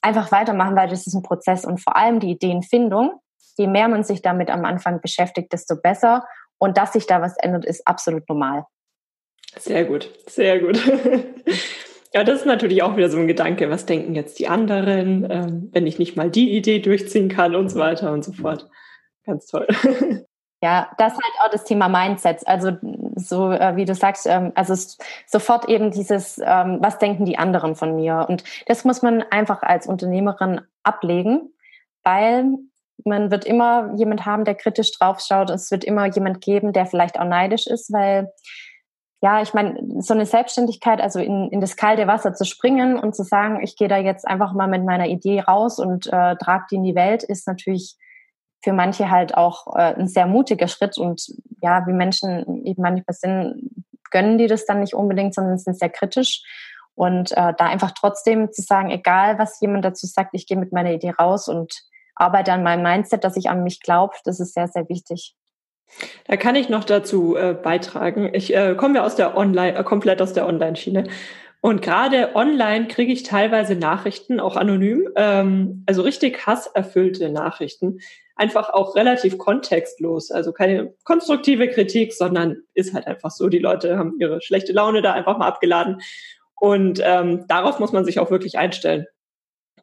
Einfach 0.00 0.30
weitermachen, 0.30 0.76
weil 0.76 0.88
das 0.88 1.08
ist 1.08 1.14
ein 1.14 1.22
Prozess 1.22 1.64
und 1.64 1.80
vor 1.80 1.96
allem 1.96 2.20
die 2.20 2.30
Ideenfindung 2.30 3.20
je 3.56 3.66
mehr 3.66 3.88
man 3.88 4.04
sich 4.04 4.22
damit 4.22 4.50
am 4.50 4.64
Anfang 4.64 5.00
beschäftigt, 5.00 5.52
desto 5.52 5.76
besser. 5.76 6.26
Und 6.58 6.78
dass 6.78 6.92
sich 6.92 7.06
da 7.06 7.20
was 7.20 7.36
ändert, 7.36 7.64
ist 7.64 7.86
absolut 7.86 8.28
normal. 8.28 8.64
Sehr 9.58 9.84
gut, 9.84 10.10
sehr 10.26 10.60
gut. 10.60 10.80
Ja, 12.14 12.24
das 12.24 12.40
ist 12.40 12.46
natürlich 12.46 12.82
auch 12.82 12.96
wieder 12.96 13.10
so 13.10 13.18
ein 13.18 13.26
Gedanke, 13.26 13.68
was 13.68 13.84
denken 13.84 14.14
jetzt 14.14 14.38
die 14.38 14.48
anderen, 14.48 15.30
ähm, 15.30 15.68
wenn 15.72 15.86
ich 15.86 15.98
nicht 15.98 16.16
mal 16.16 16.30
die 16.30 16.56
Idee 16.56 16.78
durchziehen 16.78 17.28
kann 17.28 17.54
und 17.54 17.68
so 17.68 17.78
weiter 17.78 18.10
und 18.10 18.24
so 18.24 18.32
fort. 18.32 18.70
Ganz 19.24 19.46
toll. 19.46 19.66
Ja, 20.62 20.90
das 20.96 21.12
ist 21.12 21.22
halt 21.22 21.34
auch 21.44 21.50
das 21.50 21.64
Thema 21.64 21.86
Mindset. 21.86 22.48
Also 22.48 22.72
so 23.14 23.52
äh, 23.52 23.76
wie 23.76 23.84
du 23.84 23.94
sagst, 23.94 24.26
ähm, 24.26 24.52
also 24.54 24.74
sofort 25.26 25.68
eben 25.68 25.90
dieses, 25.90 26.38
ähm, 26.38 26.78
was 26.80 26.98
denken 26.98 27.26
die 27.26 27.36
anderen 27.36 27.76
von 27.76 27.94
mir? 27.94 28.24
Und 28.26 28.42
das 28.64 28.86
muss 28.86 29.02
man 29.02 29.22
einfach 29.22 29.62
als 29.62 29.86
Unternehmerin 29.86 30.62
ablegen, 30.82 31.52
weil 32.04 32.56
man 33.04 33.30
wird 33.30 33.44
immer 33.44 33.92
jemand 33.96 34.26
haben, 34.26 34.44
der 34.44 34.54
kritisch 34.54 34.92
draufschaut. 34.98 35.50
Es 35.50 35.70
wird 35.70 35.84
immer 35.84 36.06
jemand 36.06 36.40
geben, 36.40 36.72
der 36.72 36.86
vielleicht 36.86 37.18
auch 37.18 37.24
neidisch 37.24 37.66
ist, 37.66 37.92
weil 37.92 38.32
ja, 39.22 39.40
ich 39.40 39.54
meine, 39.54 39.80
so 40.02 40.12
eine 40.12 40.26
Selbstständigkeit, 40.26 41.00
also 41.00 41.18
in, 41.20 41.50
in 41.50 41.60
das 41.60 41.76
kalte 41.76 42.06
Wasser 42.06 42.34
zu 42.34 42.44
springen 42.44 42.98
und 42.98 43.16
zu 43.16 43.24
sagen, 43.24 43.62
ich 43.62 43.76
gehe 43.76 43.88
da 43.88 43.96
jetzt 43.96 44.26
einfach 44.26 44.52
mal 44.52 44.68
mit 44.68 44.84
meiner 44.84 45.06
Idee 45.06 45.40
raus 45.40 45.78
und 45.78 46.06
äh, 46.06 46.36
trage 46.36 46.66
die 46.70 46.76
in 46.76 46.84
die 46.84 46.94
Welt, 46.94 47.22
ist 47.22 47.46
natürlich 47.46 47.96
für 48.62 48.72
manche 48.72 49.10
halt 49.10 49.34
auch 49.36 49.74
äh, 49.74 49.94
ein 49.94 50.08
sehr 50.08 50.26
mutiger 50.26 50.68
Schritt 50.68 50.98
und 50.98 51.22
ja, 51.62 51.86
wie 51.86 51.92
Menschen 51.92 52.64
eben 52.66 52.82
manchmal 52.82 53.14
sind, 53.14 53.70
gönnen 54.10 54.38
die 54.38 54.48
das 54.48 54.66
dann 54.66 54.80
nicht 54.80 54.94
unbedingt, 54.94 55.34
sondern 55.34 55.58
sind 55.58 55.78
sehr 55.78 55.90
kritisch. 55.90 56.42
Und 56.94 57.32
äh, 57.32 57.52
da 57.56 57.66
einfach 57.66 57.92
trotzdem 57.92 58.50
zu 58.52 58.62
sagen, 58.62 58.90
egal 58.90 59.38
was 59.38 59.60
jemand 59.60 59.84
dazu 59.84 60.06
sagt, 60.06 60.30
ich 60.32 60.46
gehe 60.46 60.56
mit 60.56 60.72
meiner 60.72 60.92
Idee 60.92 61.10
raus 61.10 61.48
und 61.48 61.74
arbeite 62.16 62.52
an 62.52 62.62
meinem 62.62 62.82
Mindset, 62.82 63.22
dass 63.22 63.36
ich 63.36 63.48
an 63.48 63.62
mich 63.62 63.80
glaube, 63.80 64.14
das 64.24 64.40
ist 64.40 64.54
sehr, 64.54 64.68
sehr 64.68 64.88
wichtig. 64.88 65.34
Da 66.26 66.36
kann 66.36 66.56
ich 66.56 66.68
noch 66.68 66.84
dazu 66.84 67.36
äh, 67.36 67.54
beitragen. 67.54 68.30
Ich 68.32 68.54
äh, 68.54 68.74
komme 68.74 68.96
ja 68.96 69.04
aus 69.04 69.14
der 69.14 69.36
Online, 69.36 69.76
äh, 69.76 69.84
komplett 69.84 70.20
aus 70.20 70.32
der 70.32 70.46
Online-Schiene. 70.46 71.04
Und 71.60 71.82
gerade 71.82 72.36
online 72.36 72.86
kriege 72.86 73.12
ich 73.12 73.22
teilweise 73.22 73.76
Nachrichten, 73.76 74.40
auch 74.40 74.56
anonym, 74.56 75.08
ähm, 75.16 75.84
also 75.86 76.02
richtig 76.02 76.46
hasserfüllte 76.46 77.30
Nachrichten, 77.30 77.98
einfach 78.36 78.70
auch 78.70 78.94
relativ 78.94 79.38
kontextlos. 79.38 80.30
Also 80.30 80.52
keine 80.52 80.94
konstruktive 81.04 81.68
Kritik, 81.68 82.12
sondern 82.12 82.58
ist 82.74 82.94
halt 82.94 83.06
einfach 83.06 83.30
so, 83.30 83.48
die 83.48 83.58
Leute 83.58 83.98
haben 83.98 84.16
ihre 84.20 84.40
schlechte 84.42 84.72
Laune 84.72 85.02
da 85.02 85.12
einfach 85.12 85.38
mal 85.38 85.48
abgeladen. 85.48 86.00
Und 86.54 87.00
ähm, 87.02 87.46
darauf 87.48 87.80
muss 87.80 87.92
man 87.92 88.04
sich 88.04 88.18
auch 88.18 88.30
wirklich 88.30 88.58
einstellen, 88.58 89.06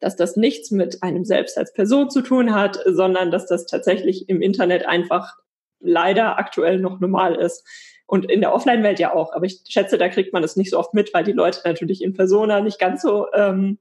dass 0.04 0.18
das 0.18 0.36
nichts 0.36 0.70
mit 0.70 1.02
einem 1.02 1.24
selbst 1.24 1.58
als 1.58 1.72
Person 1.74 2.10
zu 2.10 2.22
tun 2.22 2.54
hat, 2.54 2.78
sondern 2.86 3.32
dass 3.32 3.48
das 3.48 3.66
tatsächlich 3.66 4.28
im 4.28 4.42
Internet 4.42 4.86
einfach 4.86 5.38
leider 5.80 6.38
aktuell 6.38 6.80
noch 6.80 7.00
normal 7.00 7.36
ist. 7.36 7.66
Und 8.06 8.30
in 8.30 8.42
der 8.42 8.54
Offline-Welt 8.54 9.00
ja 9.00 9.14
auch. 9.14 9.34
Aber 9.34 9.46
ich 9.46 9.62
schätze, 9.68 9.98
da 9.98 10.10
kriegt 10.10 10.34
man 10.34 10.44
es 10.44 10.58
nicht 10.58 10.72
so 10.72 10.78
oft 10.78 10.94
mit, 10.94 11.14
weil 11.14 11.24
die 11.24 11.32
Leute 11.32 11.62
natürlich 11.64 12.04
in 12.04 12.14
Persona 12.14 12.60
nicht 12.60 12.80
ganz 12.80 13.02
so 13.02 13.28
ähm, 13.34 13.80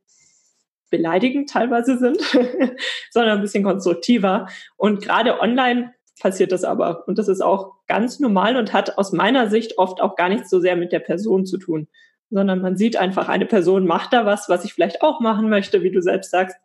beleidigend 0.91 1.51
teilweise 1.51 1.99
sind, 1.99 2.23
sondern 3.11 3.39
ein 3.39 3.43
bisschen 3.43 3.65
konstruktiver. 3.65 4.47
Und 4.77 5.03
gerade 5.03 5.41
online 5.41 5.93
passiert 6.21 6.53
das 6.53 6.63
aber. 6.63 7.07
Und 7.09 7.19
das 7.19 7.27
ist 7.27 7.41
auch 7.41 7.73
ganz 7.89 8.21
normal 8.21 8.57
und 8.57 8.73
hat 8.73 8.97
aus 8.97 9.11
meiner 9.13 9.51
Sicht 9.51 9.77
oft 9.77 10.01
auch 10.01 10.15
gar 10.15 10.29
nichts 10.29 10.51
so 10.51 10.61
sehr 10.61 10.77
mit 10.77 10.93
der 10.93 11.01
Person 11.01 11.47
zu 11.47 11.59
tun, 11.59 11.89
sondern 12.33 12.63
man 12.63 12.77
sieht 12.77 12.97
einfach, 12.97 13.29
eine 13.29 13.47
Person 13.47 13.87
macht 13.87 14.13
da 14.13 14.25
was, 14.25 14.49
was 14.49 14.65
ich 14.65 14.73
vielleicht 14.73 15.03
auch 15.03 15.21
machen 15.21 15.49
möchte, 15.51 15.83
wie 15.83 15.91
du 15.91 16.01
selbst 16.01 16.31
sagst. 16.31 16.57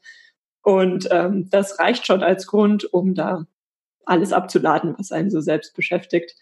Und 0.64 1.08
ähm, 1.12 1.50
das 1.50 1.80
reicht 1.80 2.08
schon 2.08 2.24
als 2.24 2.48
Grund, 2.48 2.92
um 2.94 3.14
da 3.14 3.46
alles 4.06 4.32
abzuladen, 4.32 4.96
was 4.98 5.12
einen 5.12 5.30
so 5.30 5.42
selbst 5.42 5.76
beschäftigt. 5.76 6.36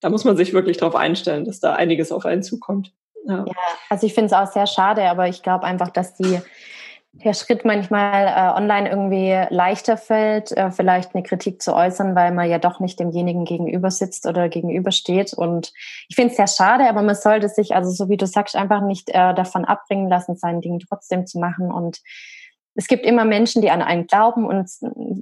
Da 0.00 0.08
muss 0.08 0.24
man 0.24 0.36
sich 0.36 0.54
wirklich 0.54 0.78
darauf 0.78 0.96
einstellen, 0.96 1.44
dass 1.44 1.60
da 1.60 1.74
einiges 1.74 2.10
auf 2.10 2.24
einen 2.24 2.42
zukommt. 2.42 2.92
Ja, 3.26 3.44
ja 3.46 3.54
also 3.90 4.06
ich 4.06 4.14
finde 4.14 4.26
es 4.26 4.32
auch 4.32 4.50
sehr 4.50 4.66
schade, 4.66 5.08
aber 5.10 5.28
ich 5.28 5.42
glaube 5.42 5.64
einfach, 5.64 5.90
dass 5.90 6.14
die 6.14 6.40
der 7.12 7.34
Schritt 7.34 7.64
manchmal 7.64 8.26
äh, 8.28 8.56
online 8.56 8.88
irgendwie 8.88 9.54
leichter 9.54 9.96
fällt, 9.96 10.52
äh, 10.52 10.70
vielleicht 10.70 11.14
eine 11.14 11.24
Kritik 11.24 11.60
zu 11.60 11.74
äußern, 11.74 12.14
weil 12.14 12.32
man 12.32 12.48
ja 12.48 12.58
doch 12.58 12.78
nicht 12.78 13.00
demjenigen 13.00 13.44
gegenüber 13.44 13.90
sitzt 13.90 14.26
oder 14.26 14.48
gegenübersteht. 14.48 15.34
Und 15.34 15.72
ich 16.08 16.14
finde 16.14 16.30
es 16.30 16.36
sehr 16.36 16.46
schade, 16.46 16.88
aber 16.88 17.02
man 17.02 17.16
sollte 17.16 17.48
sich, 17.48 17.74
also 17.74 17.90
so 17.90 18.08
wie 18.08 18.16
du 18.16 18.26
sagst, 18.26 18.54
einfach 18.54 18.82
nicht 18.82 19.10
äh, 19.10 19.34
davon 19.34 19.64
abbringen 19.64 20.08
lassen, 20.08 20.36
sein 20.36 20.60
Ding 20.60 20.78
trotzdem 20.78 21.26
zu 21.26 21.38
machen 21.40 21.72
und 21.72 22.00
es 22.74 22.86
gibt 22.86 23.04
immer 23.04 23.24
Menschen, 23.24 23.62
die 23.62 23.70
an 23.70 23.82
einen 23.82 24.06
glauben 24.06 24.46
und 24.46 24.70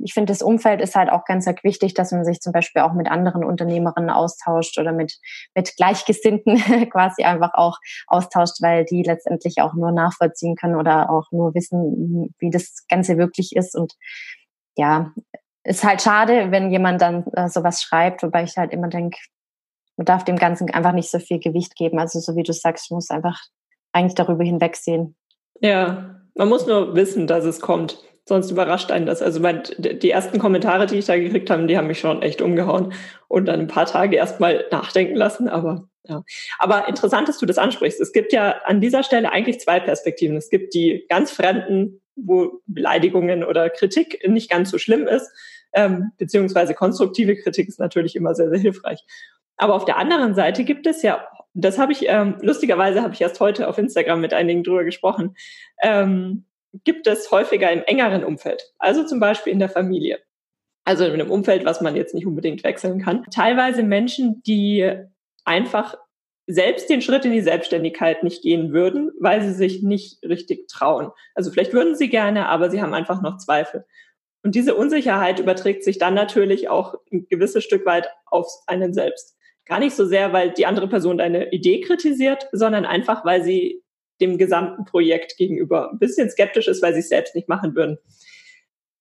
ich 0.04 0.12
finde, 0.12 0.32
das 0.32 0.42
Umfeld 0.42 0.80
ist 0.80 0.94
halt 0.94 1.10
auch 1.10 1.24
ganz 1.24 1.46
wichtig, 1.62 1.94
dass 1.94 2.12
man 2.12 2.24
sich 2.24 2.40
zum 2.40 2.52
Beispiel 2.52 2.82
auch 2.82 2.92
mit 2.92 3.10
anderen 3.10 3.42
Unternehmerinnen 3.42 4.10
austauscht 4.10 4.78
oder 4.78 4.92
mit, 4.92 5.14
mit 5.54 5.74
Gleichgesinnten 5.76 6.56
quasi 6.90 7.24
einfach 7.24 7.54
auch 7.54 7.78
austauscht, 8.06 8.60
weil 8.60 8.84
die 8.84 9.02
letztendlich 9.02 9.60
auch 9.60 9.74
nur 9.74 9.92
nachvollziehen 9.92 10.56
können 10.56 10.76
oder 10.76 11.10
auch 11.10 11.30
nur 11.30 11.54
wissen, 11.54 12.34
wie 12.38 12.50
das 12.50 12.86
Ganze 12.88 13.16
wirklich 13.16 13.56
ist 13.56 13.74
und 13.74 13.94
ja, 14.76 15.12
ist 15.64 15.84
halt 15.84 16.02
schade, 16.02 16.50
wenn 16.50 16.70
jemand 16.70 17.02
dann 17.02 17.26
äh, 17.32 17.48
sowas 17.48 17.82
schreibt, 17.82 18.22
wobei 18.22 18.44
ich 18.44 18.56
halt 18.56 18.72
immer 18.72 18.88
denke, 18.88 19.18
man 19.96 20.04
darf 20.04 20.24
dem 20.24 20.36
Ganzen 20.36 20.70
einfach 20.70 20.92
nicht 20.92 21.10
so 21.10 21.18
viel 21.18 21.40
Gewicht 21.40 21.74
geben. 21.74 21.98
Also 21.98 22.20
so 22.20 22.36
wie 22.36 22.44
du 22.44 22.52
sagst, 22.52 22.90
muss 22.90 23.10
einfach 23.10 23.38
eigentlich 23.92 24.14
darüber 24.14 24.44
hinwegsehen. 24.44 25.16
Ja, 25.60 26.17
man 26.38 26.48
muss 26.48 26.66
nur 26.66 26.94
wissen, 26.94 27.26
dass 27.26 27.44
es 27.44 27.60
kommt. 27.60 27.98
Sonst 28.24 28.50
überrascht 28.50 28.90
einen 28.90 29.06
das. 29.06 29.22
Also 29.22 29.40
mein, 29.40 29.62
die 29.78 30.10
ersten 30.10 30.38
Kommentare, 30.38 30.86
die 30.86 30.98
ich 30.98 31.06
da 31.06 31.16
gekriegt 31.16 31.50
habe, 31.50 31.66
die 31.66 31.76
haben 31.76 31.88
mich 31.88 31.98
schon 31.98 32.22
echt 32.22 32.40
umgehauen 32.40 32.92
und 33.26 33.46
dann 33.46 33.60
ein 33.60 33.66
paar 33.66 33.86
Tage 33.86 34.16
erstmal 34.16 34.66
nachdenken 34.70 35.16
lassen. 35.16 35.48
Aber 35.48 35.88
ja. 36.04 36.22
Aber 36.58 36.88
interessant, 36.88 37.28
dass 37.28 37.38
du 37.38 37.46
das 37.46 37.58
ansprichst. 37.58 38.00
Es 38.00 38.12
gibt 38.12 38.32
ja 38.32 38.56
an 38.64 38.80
dieser 38.80 39.02
Stelle 39.02 39.32
eigentlich 39.32 39.60
zwei 39.60 39.80
Perspektiven. 39.80 40.36
Es 40.36 40.48
gibt 40.48 40.74
die 40.74 41.06
ganz 41.08 41.30
Fremden, 41.30 42.00
wo 42.14 42.60
Beleidigungen 42.66 43.42
oder 43.42 43.68
Kritik 43.68 44.20
nicht 44.28 44.50
ganz 44.50 44.70
so 44.70 44.78
schlimm 44.78 45.06
ist, 45.06 45.30
ähm, 45.72 46.12
beziehungsweise 46.18 46.74
konstruktive 46.74 47.36
Kritik 47.36 47.68
ist 47.68 47.80
natürlich 47.80 48.14
immer 48.14 48.34
sehr, 48.34 48.48
sehr 48.50 48.60
hilfreich. 48.60 49.04
Aber 49.56 49.74
auf 49.74 49.84
der 49.84 49.96
anderen 49.96 50.34
Seite 50.34 50.64
gibt 50.64 50.86
es 50.86 51.02
ja 51.02 51.26
das 51.64 51.78
habe 51.78 51.92
ich, 51.92 52.08
ähm, 52.08 52.36
lustigerweise 52.40 53.02
habe 53.02 53.14
ich 53.14 53.20
erst 53.20 53.40
heute 53.40 53.68
auf 53.68 53.78
Instagram 53.78 54.20
mit 54.20 54.34
einigen 54.34 54.62
drüber 54.62 54.84
gesprochen, 54.84 55.36
ähm, 55.82 56.44
gibt 56.84 57.06
es 57.06 57.30
häufiger 57.30 57.70
im 57.72 57.82
engeren 57.84 58.24
Umfeld, 58.24 58.72
also 58.78 59.04
zum 59.04 59.20
Beispiel 59.20 59.52
in 59.52 59.58
der 59.58 59.68
Familie. 59.68 60.20
Also 60.84 61.04
in 61.04 61.12
einem 61.12 61.30
Umfeld, 61.30 61.64
was 61.64 61.80
man 61.80 61.96
jetzt 61.96 62.14
nicht 62.14 62.26
unbedingt 62.26 62.64
wechseln 62.64 63.02
kann. 63.02 63.24
Teilweise 63.30 63.82
Menschen, 63.82 64.42
die 64.44 64.90
einfach 65.44 65.96
selbst 66.46 66.88
den 66.88 67.02
Schritt 67.02 67.26
in 67.26 67.32
die 67.32 67.42
Selbstständigkeit 67.42 68.22
nicht 68.22 68.42
gehen 68.42 68.72
würden, 68.72 69.10
weil 69.20 69.42
sie 69.42 69.52
sich 69.52 69.82
nicht 69.82 70.22
richtig 70.24 70.66
trauen. 70.68 71.10
Also 71.34 71.50
vielleicht 71.50 71.74
würden 71.74 71.94
sie 71.94 72.08
gerne, 72.08 72.46
aber 72.48 72.70
sie 72.70 72.80
haben 72.80 72.94
einfach 72.94 73.20
noch 73.20 73.36
Zweifel. 73.36 73.84
Und 74.42 74.54
diese 74.54 74.74
Unsicherheit 74.74 75.40
überträgt 75.40 75.84
sich 75.84 75.98
dann 75.98 76.14
natürlich 76.14 76.70
auch 76.70 76.94
ein 77.12 77.26
gewisses 77.28 77.64
Stück 77.64 77.84
weit 77.84 78.08
auf 78.24 78.46
einen 78.66 78.94
selbst. 78.94 79.36
Gar 79.68 79.80
nicht 79.80 79.94
so 79.94 80.06
sehr, 80.06 80.32
weil 80.32 80.50
die 80.50 80.66
andere 80.66 80.88
Person 80.88 81.18
deine 81.18 81.52
Idee 81.52 81.80
kritisiert, 81.80 82.48
sondern 82.52 82.86
einfach, 82.86 83.24
weil 83.24 83.44
sie 83.44 83.82
dem 84.20 84.38
gesamten 84.38 84.84
Projekt 84.84 85.36
gegenüber 85.36 85.90
ein 85.92 85.98
bisschen 85.98 86.30
skeptisch 86.30 86.68
ist, 86.68 86.82
weil 86.82 86.94
sie 86.94 87.00
es 87.00 87.08
selbst 87.08 87.34
nicht 87.34 87.48
machen 87.48 87.76
würden. 87.76 87.98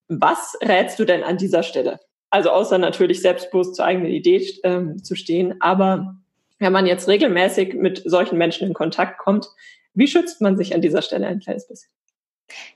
Was 0.09 0.57
rätst 0.61 0.99
du 0.99 1.05
denn 1.05 1.23
an 1.23 1.37
dieser 1.37 1.63
Stelle? 1.63 1.99
Also 2.29 2.49
außer 2.49 2.77
natürlich 2.77 3.21
selbstbewusst 3.21 3.75
zur 3.75 3.85
eigenen 3.85 4.11
Idee 4.11 4.45
ähm, 4.63 5.03
zu 5.03 5.15
stehen, 5.15 5.55
aber 5.61 6.17
wenn 6.59 6.73
man 6.73 6.85
jetzt 6.85 7.07
regelmäßig 7.07 7.73
mit 7.73 8.01
solchen 8.05 8.37
Menschen 8.37 8.67
in 8.67 8.73
Kontakt 8.73 9.19
kommt, 9.19 9.47
wie 9.93 10.07
schützt 10.07 10.41
man 10.41 10.57
sich 10.57 10.75
an 10.75 10.81
dieser 10.81 11.01
Stelle 11.01 11.27
ein 11.27 11.39
kleines 11.39 11.67
bisschen? 11.67 11.89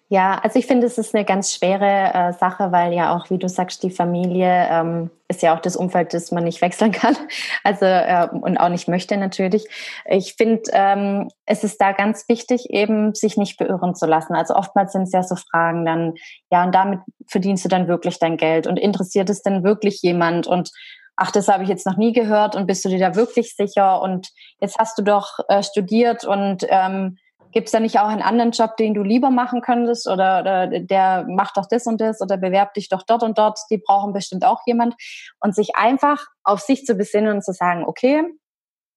Ja, 0.10 0.40
also 0.44 0.60
ich 0.60 0.66
finde, 0.68 0.88
es 0.88 0.98
ist 0.98 1.16
eine 1.16 1.24
ganz 1.24 1.54
schwere 1.54 2.14
äh, 2.14 2.34
Sache, 2.34 2.74
weil 2.74 2.94
ja 2.94 3.16
auch, 3.16 3.30
wie 3.30 3.38
du 3.38 3.48
sagst, 3.48 3.82
die 3.82 3.90
Familie 3.90 4.68
ähm, 4.70 5.10
ist 5.30 5.42
ja 5.42 5.56
auch 5.56 5.62
das 5.62 5.78
Umfeld, 5.78 6.14
das 6.14 6.32
man 6.32 6.44
nicht 6.44 6.62
wechseln 6.62 6.92
kann. 6.92 7.16
Also 7.64 7.86
äh, 7.86 8.28
und 8.30 8.58
auch 8.58 8.68
nicht 8.68 8.90
möchte 8.90 9.16
natürlich. 9.16 9.66
Ich 10.06 10.34
finde, 10.34 10.64
ähm, 10.74 11.30
es 11.46 11.64
ist 11.64 11.80
da 11.80 11.94
ganz 11.94 12.28
wichtig, 12.28 12.70
eben 12.72 13.16
sich 13.16 13.38
nicht 13.38 13.58
beirren 13.58 13.96
zu 13.96 14.06
lassen. 14.06 14.36
Also 14.36 14.56
oftmals 14.56 14.92
sind 14.92 15.04
es 15.04 15.14
ja 15.14 15.24
so 15.24 15.36
Fragen 15.36 15.86
dann, 15.86 16.16
ja, 16.52 16.66
und 16.66 16.76
damit 16.76 17.00
verdienst 17.28 17.64
du 17.64 17.70
dann 17.70 17.88
wirklich 17.88 18.20
dein 18.20 18.36
Geld 18.36 18.68
und 18.68 18.78
interessiert 18.78 19.30
es 19.30 19.44
denn 19.44 19.64
wirklich 19.64 20.02
jemand 20.02 20.46
und 20.46 20.72
ach, 21.16 21.32
das 21.32 21.48
habe 21.48 21.64
ich 21.64 21.70
jetzt 21.70 21.86
noch 21.86 21.98
nie 21.98 22.14
gehört 22.14 22.56
und 22.56 22.68
bist 22.68 22.84
du 22.84 22.90
dir 22.90 23.00
da 23.00 23.16
wirklich 23.16 23.56
sicher 23.56 24.02
und 24.02 24.30
jetzt 24.60 24.78
hast 24.78 24.98
du 24.98 25.04
doch 25.04 25.40
äh, 25.48 25.62
studiert 25.62 26.26
und 26.26 26.66
ähm, 26.68 27.18
Gibt 27.52 27.68
es 27.68 27.72
da 27.72 27.80
nicht 27.80 28.00
auch 28.00 28.08
einen 28.08 28.22
anderen 28.22 28.52
Job, 28.52 28.78
den 28.78 28.94
du 28.94 29.04
lieber 29.04 29.30
machen 29.30 29.62
könntest 29.62 30.08
oder, 30.08 30.42
oder 30.42 30.68
der 30.68 31.26
macht 31.28 31.58
doch 31.58 31.66
das 31.70 31.86
und 31.88 32.00
das 32.02 32.22
oder 32.22 32.38
bewerb 32.38 32.74
dich 32.74 32.90
doch 32.90 33.04
dort 33.04 33.24
und 33.24 33.38
dort, 33.38 33.60
die 33.70 33.78
brauchen 33.78 34.14
bestimmt 34.14 34.46
auch 34.46 34.62
jemand. 34.66 34.96
Und 35.40 35.56
sich 35.56 35.76
einfach 35.76 36.26
auf 36.44 36.60
sich 36.60 36.86
zu 36.86 36.96
besinnen 36.96 37.36
und 37.36 37.44
zu 37.44 37.54
sagen, 37.54 37.86
okay, 37.86 38.24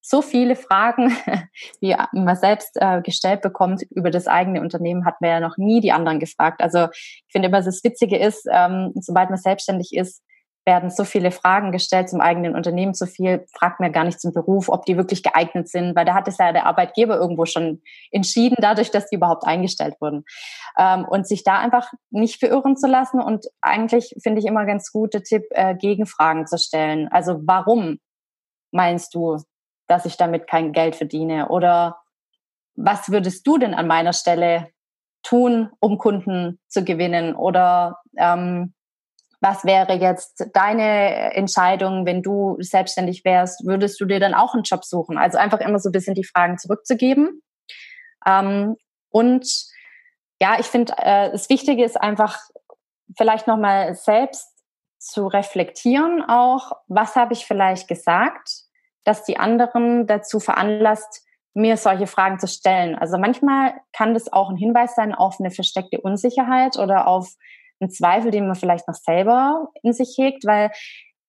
so 0.06 0.20
viele 0.20 0.54
Fragen, 0.54 1.16
wie 1.80 1.96
man 2.12 2.36
selbst 2.36 2.76
äh, 2.76 3.00
gestellt 3.00 3.40
bekommt 3.40 3.82
über 3.90 4.10
das 4.10 4.26
eigene 4.26 4.60
Unternehmen, 4.60 5.06
hat 5.06 5.20
man 5.20 5.30
ja 5.30 5.40
noch 5.40 5.56
nie 5.56 5.80
die 5.80 5.92
anderen 5.92 6.20
gefragt. 6.20 6.60
Also 6.60 6.88
ich 6.92 7.32
finde 7.32 7.48
immer, 7.48 7.62
das 7.62 7.82
Witzige 7.82 8.18
ist, 8.18 8.46
ähm, 8.52 8.92
sobald 8.96 9.30
man 9.30 9.38
selbstständig 9.38 9.94
ist, 9.94 10.22
werden 10.64 10.90
so 10.90 11.04
viele 11.04 11.30
Fragen 11.30 11.72
gestellt 11.72 12.08
zum 12.08 12.20
eigenen 12.20 12.54
Unternehmen, 12.54 12.94
so 12.94 13.06
viel 13.06 13.44
fragt 13.52 13.80
man 13.80 13.92
gar 13.92 14.04
nicht 14.04 14.20
zum 14.20 14.32
Beruf, 14.32 14.68
ob 14.68 14.86
die 14.86 14.96
wirklich 14.96 15.22
geeignet 15.22 15.68
sind, 15.68 15.94
weil 15.94 16.04
da 16.04 16.14
hat 16.14 16.26
es 16.26 16.38
ja 16.38 16.52
der 16.52 16.66
Arbeitgeber 16.66 17.16
irgendwo 17.16 17.44
schon 17.44 17.82
entschieden, 18.10 18.56
dadurch, 18.58 18.90
dass 18.90 19.08
die 19.08 19.16
überhaupt 19.16 19.46
eingestellt 19.46 19.96
wurden. 20.00 20.24
Ähm, 20.78 21.04
und 21.04 21.26
sich 21.26 21.44
da 21.44 21.58
einfach 21.58 21.92
nicht 22.10 22.40
verirren 22.40 22.76
zu 22.76 22.86
lassen 22.86 23.20
und 23.20 23.46
eigentlich 23.60 24.14
finde 24.22 24.40
ich 24.40 24.46
immer 24.46 24.64
ganz 24.64 24.90
gute 24.90 25.22
Tipp, 25.22 25.44
äh, 25.50 25.74
Gegenfragen 25.74 26.46
zu 26.46 26.58
stellen. 26.58 27.08
Also 27.10 27.40
warum 27.44 27.98
meinst 28.70 29.14
du, 29.14 29.38
dass 29.86 30.06
ich 30.06 30.16
damit 30.16 30.46
kein 30.46 30.72
Geld 30.72 30.96
verdiene? 30.96 31.48
Oder 31.48 31.98
was 32.74 33.10
würdest 33.10 33.46
du 33.46 33.58
denn 33.58 33.74
an 33.74 33.86
meiner 33.86 34.12
Stelle 34.12 34.70
tun, 35.22 35.70
um 35.80 35.98
Kunden 35.98 36.58
zu 36.68 36.84
gewinnen? 36.84 37.34
Oder 37.36 38.00
ähm, 38.16 38.73
was 39.44 39.62
wäre 39.66 39.92
jetzt 39.92 40.46
deine 40.54 41.34
Entscheidung, 41.34 42.06
wenn 42.06 42.22
du 42.22 42.56
selbstständig 42.60 43.26
wärst? 43.26 43.66
Würdest 43.66 44.00
du 44.00 44.06
dir 44.06 44.18
dann 44.18 44.32
auch 44.32 44.54
einen 44.54 44.62
Job 44.62 44.86
suchen? 44.86 45.18
Also 45.18 45.36
einfach 45.36 45.60
immer 45.60 45.78
so 45.78 45.90
ein 45.90 45.92
bisschen 45.92 46.14
die 46.14 46.24
Fragen 46.24 46.56
zurückzugeben. 46.56 47.42
Ähm, 48.26 48.76
und 49.10 49.46
ja, 50.40 50.58
ich 50.58 50.64
finde, 50.64 50.94
äh, 50.96 51.30
das 51.30 51.50
Wichtige 51.50 51.84
ist 51.84 52.00
einfach 52.00 52.38
vielleicht 53.18 53.46
nochmal 53.46 53.94
selbst 53.94 54.48
zu 54.98 55.26
reflektieren 55.26 56.24
auch, 56.26 56.72
was 56.88 57.14
habe 57.14 57.34
ich 57.34 57.44
vielleicht 57.44 57.86
gesagt, 57.86 58.48
dass 59.04 59.24
die 59.24 59.36
anderen 59.36 60.06
dazu 60.06 60.40
veranlasst, 60.40 61.22
mir 61.52 61.76
solche 61.76 62.06
Fragen 62.06 62.38
zu 62.38 62.48
stellen. 62.48 62.96
Also 62.96 63.18
manchmal 63.18 63.74
kann 63.92 64.14
das 64.14 64.32
auch 64.32 64.48
ein 64.48 64.56
Hinweis 64.56 64.94
sein 64.94 65.14
auf 65.14 65.38
eine 65.38 65.50
versteckte 65.50 66.00
Unsicherheit 66.00 66.78
oder 66.78 67.06
auf 67.06 67.28
einen 67.80 67.90
Zweifel, 67.90 68.30
den 68.30 68.46
man 68.46 68.56
vielleicht 68.56 68.88
noch 68.88 68.94
selber 68.94 69.68
in 69.82 69.92
sich 69.92 70.14
hegt, 70.18 70.46
weil 70.46 70.70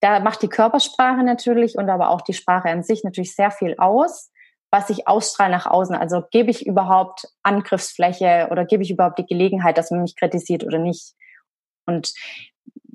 da 0.00 0.20
macht 0.20 0.42
die 0.42 0.48
Körpersprache 0.48 1.22
natürlich 1.22 1.76
und 1.76 1.88
aber 1.88 2.10
auch 2.10 2.20
die 2.20 2.34
Sprache 2.34 2.68
an 2.68 2.82
sich 2.82 3.02
natürlich 3.04 3.34
sehr 3.34 3.50
viel 3.50 3.74
aus, 3.78 4.30
was 4.70 4.90
ich 4.90 5.08
ausstrahle 5.08 5.50
nach 5.50 5.66
außen. 5.66 5.96
Also 5.96 6.22
gebe 6.30 6.50
ich 6.50 6.66
überhaupt 6.66 7.28
Angriffsfläche 7.42 8.48
oder 8.50 8.64
gebe 8.64 8.82
ich 8.82 8.90
überhaupt 8.90 9.18
die 9.18 9.26
Gelegenheit, 9.26 9.78
dass 9.78 9.90
man 9.90 10.02
mich 10.02 10.16
kritisiert 10.16 10.64
oder 10.64 10.78
nicht. 10.78 11.14
Und 11.86 12.12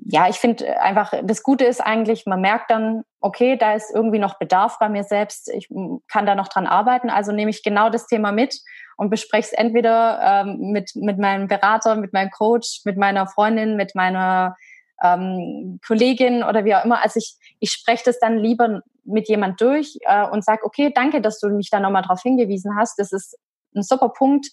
ja, 0.04 0.28
ich 0.28 0.36
finde 0.36 0.80
einfach, 0.80 1.12
das 1.22 1.42
Gute 1.42 1.64
ist 1.64 1.80
eigentlich, 1.80 2.26
man 2.26 2.40
merkt 2.40 2.70
dann, 2.70 3.04
okay, 3.20 3.56
da 3.56 3.74
ist 3.74 3.94
irgendwie 3.94 4.18
noch 4.18 4.38
Bedarf 4.38 4.78
bei 4.78 4.88
mir 4.88 5.04
selbst, 5.04 5.48
ich 5.48 5.68
kann 6.08 6.26
da 6.26 6.34
noch 6.34 6.48
dran 6.48 6.66
arbeiten, 6.66 7.08
also 7.08 7.32
nehme 7.32 7.50
ich 7.50 7.62
genau 7.62 7.88
das 7.88 8.06
Thema 8.06 8.32
mit 8.32 8.60
und 8.96 9.10
bespreche 9.10 9.48
es 9.50 9.52
entweder 9.52 10.20
ähm, 10.22 10.72
mit, 10.72 10.92
mit 10.94 11.18
meinem 11.18 11.48
Berater, 11.48 11.96
mit 11.96 12.12
meinem 12.12 12.30
Coach, 12.30 12.82
mit 12.84 12.96
meiner 12.96 13.26
Freundin, 13.26 13.76
mit 13.76 13.94
meiner 13.94 14.56
ähm, 15.02 15.80
Kollegin 15.86 16.42
oder 16.42 16.64
wie 16.64 16.74
auch 16.74 16.84
immer. 16.84 17.02
Also 17.02 17.18
ich, 17.18 17.36
ich 17.58 17.70
spreche 17.70 18.04
das 18.04 18.18
dann 18.20 18.38
lieber 18.38 18.82
mit 19.04 19.28
jemand 19.28 19.60
durch 19.60 19.98
äh, 20.02 20.26
und 20.26 20.44
sage, 20.44 20.64
okay, 20.64 20.92
danke, 20.94 21.20
dass 21.20 21.40
du 21.40 21.48
mich 21.48 21.70
da 21.70 21.80
nochmal 21.80 22.02
drauf 22.02 22.22
hingewiesen 22.22 22.76
hast. 22.76 22.98
Das 22.98 23.12
ist 23.12 23.36
ein 23.74 23.82
super 23.82 24.10
Punkt. 24.10 24.48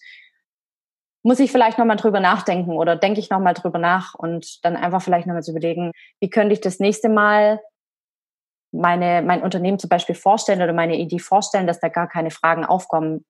Muss 1.22 1.40
ich 1.40 1.52
vielleicht 1.52 1.78
nochmal 1.78 1.98
drüber 1.98 2.20
nachdenken 2.20 2.72
oder 2.72 2.96
denke 2.96 3.20
ich 3.20 3.30
nochmal 3.30 3.54
drüber 3.54 3.78
nach 3.78 4.16
und 4.16 4.64
dann 4.64 4.76
einfach 4.76 5.02
vielleicht 5.02 5.28
nochmal 5.28 5.44
zu 5.44 5.52
überlegen, 5.52 5.92
wie 6.20 6.30
könnte 6.30 6.54
ich 6.54 6.62
das 6.62 6.80
nächste 6.80 7.10
Mal 7.10 7.60
meine, 8.72 9.22
mein 9.22 9.42
Unternehmen 9.42 9.80
zum 9.80 9.90
Beispiel 9.90 10.16
vorstellen 10.16 10.62
oder 10.62 10.74
meine 10.74 10.98
Idee 10.98 11.20
vorstellen, 11.20 11.68
dass 11.68 11.80
da 11.80 11.90
gar 11.90 12.08
keine 12.08 12.32
Fragen 12.32 12.66
aufkommen. 12.66 13.26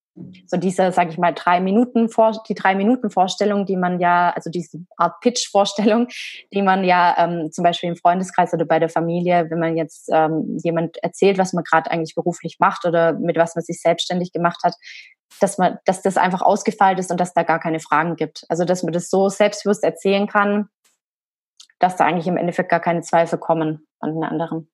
So 0.47 0.57
diese, 0.57 0.91
sage 0.91 1.11
ich 1.11 1.17
mal, 1.17 1.33
drei 1.33 1.61
Minuten 1.61 2.09
vor, 2.09 2.43
die 2.47 2.55
drei 2.55 2.75
Minuten 2.75 3.09
Vorstellung, 3.09 3.65
die 3.65 3.77
man 3.77 3.99
ja, 4.01 4.31
also 4.35 4.49
diese 4.49 4.79
Art 4.97 5.21
Pitch-Vorstellung, 5.21 6.07
die 6.53 6.61
man 6.61 6.83
ja 6.83 7.15
ähm, 7.17 7.51
zum 7.51 7.63
Beispiel 7.63 7.89
im 7.89 7.95
Freundeskreis 7.95 8.53
oder 8.53 8.65
bei 8.65 8.79
der 8.79 8.89
Familie, 8.89 9.49
wenn 9.49 9.59
man 9.59 9.77
jetzt 9.77 10.09
ähm, 10.11 10.57
jemand 10.61 11.01
erzählt, 11.03 11.37
was 11.37 11.53
man 11.53 11.63
gerade 11.63 11.89
eigentlich 11.89 12.15
beruflich 12.15 12.57
macht 12.59 12.85
oder 12.85 13.13
mit 13.13 13.37
was 13.37 13.55
man 13.55 13.63
sich 13.63 13.81
selbstständig 13.81 14.33
gemacht 14.33 14.59
hat, 14.63 14.75
dass 15.39 15.57
man, 15.57 15.77
dass 15.85 16.01
das 16.01 16.17
einfach 16.17 16.41
ausgefeilt 16.41 16.99
ist 16.99 17.11
und 17.11 17.19
dass 17.19 17.33
da 17.33 17.43
gar 17.43 17.59
keine 17.59 17.79
Fragen 17.79 18.17
gibt. 18.17 18.45
Also 18.49 18.65
dass 18.65 18.83
man 18.83 18.91
das 18.91 19.09
so 19.09 19.29
selbstbewusst 19.29 19.85
erzählen 19.85 20.27
kann, 20.27 20.67
dass 21.79 21.95
da 21.95 22.05
eigentlich 22.05 22.27
im 22.27 22.35
Endeffekt 22.35 22.69
gar 22.69 22.81
keine 22.81 23.01
Zweifel 23.01 23.39
kommen 23.39 23.87
an 24.01 24.15
den 24.15 24.23
anderen. 24.23 24.69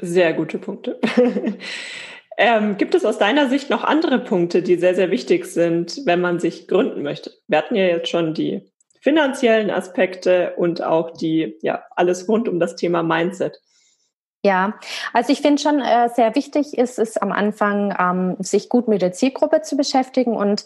Sehr 0.00 0.32
gute 0.34 0.58
Punkte. 0.58 1.00
ähm, 2.38 2.76
gibt 2.76 2.94
es 2.94 3.04
aus 3.04 3.18
deiner 3.18 3.48
Sicht 3.48 3.70
noch 3.70 3.84
andere 3.84 4.18
Punkte, 4.18 4.62
die 4.62 4.76
sehr, 4.76 4.94
sehr 4.94 5.10
wichtig 5.10 5.46
sind, 5.46 6.02
wenn 6.04 6.20
man 6.20 6.38
sich 6.38 6.68
gründen 6.68 7.02
möchte? 7.02 7.32
Wir 7.48 7.58
hatten 7.58 7.76
ja 7.76 7.84
jetzt 7.84 8.08
schon 8.08 8.34
die 8.34 8.70
finanziellen 9.00 9.70
Aspekte 9.70 10.54
und 10.56 10.82
auch 10.82 11.12
die, 11.12 11.56
ja, 11.62 11.84
alles 11.94 12.28
rund 12.28 12.48
um 12.48 12.58
das 12.58 12.76
Thema 12.76 13.02
Mindset. 13.02 13.60
Ja, 14.44 14.74
also 15.12 15.32
ich 15.32 15.40
finde 15.40 15.60
schon 15.60 15.80
äh, 15.80 16.08
sehr 16.14 16.34
wichtig 16.34 16.76
ist 16.76 16.98
es 16.98 17.16
am 17.16 17.32
Anfang, 17.32 17.94
ähm, 17.98 18.36
sich 18.38 18.68
gut 18.68 18.86
mit 18.86 19.02
der 19.02 19.12
Zielgruppe 19.12 19.62
zu 19.62 19.76
beschäftigen 19.76 20.36
und 20.36 20.64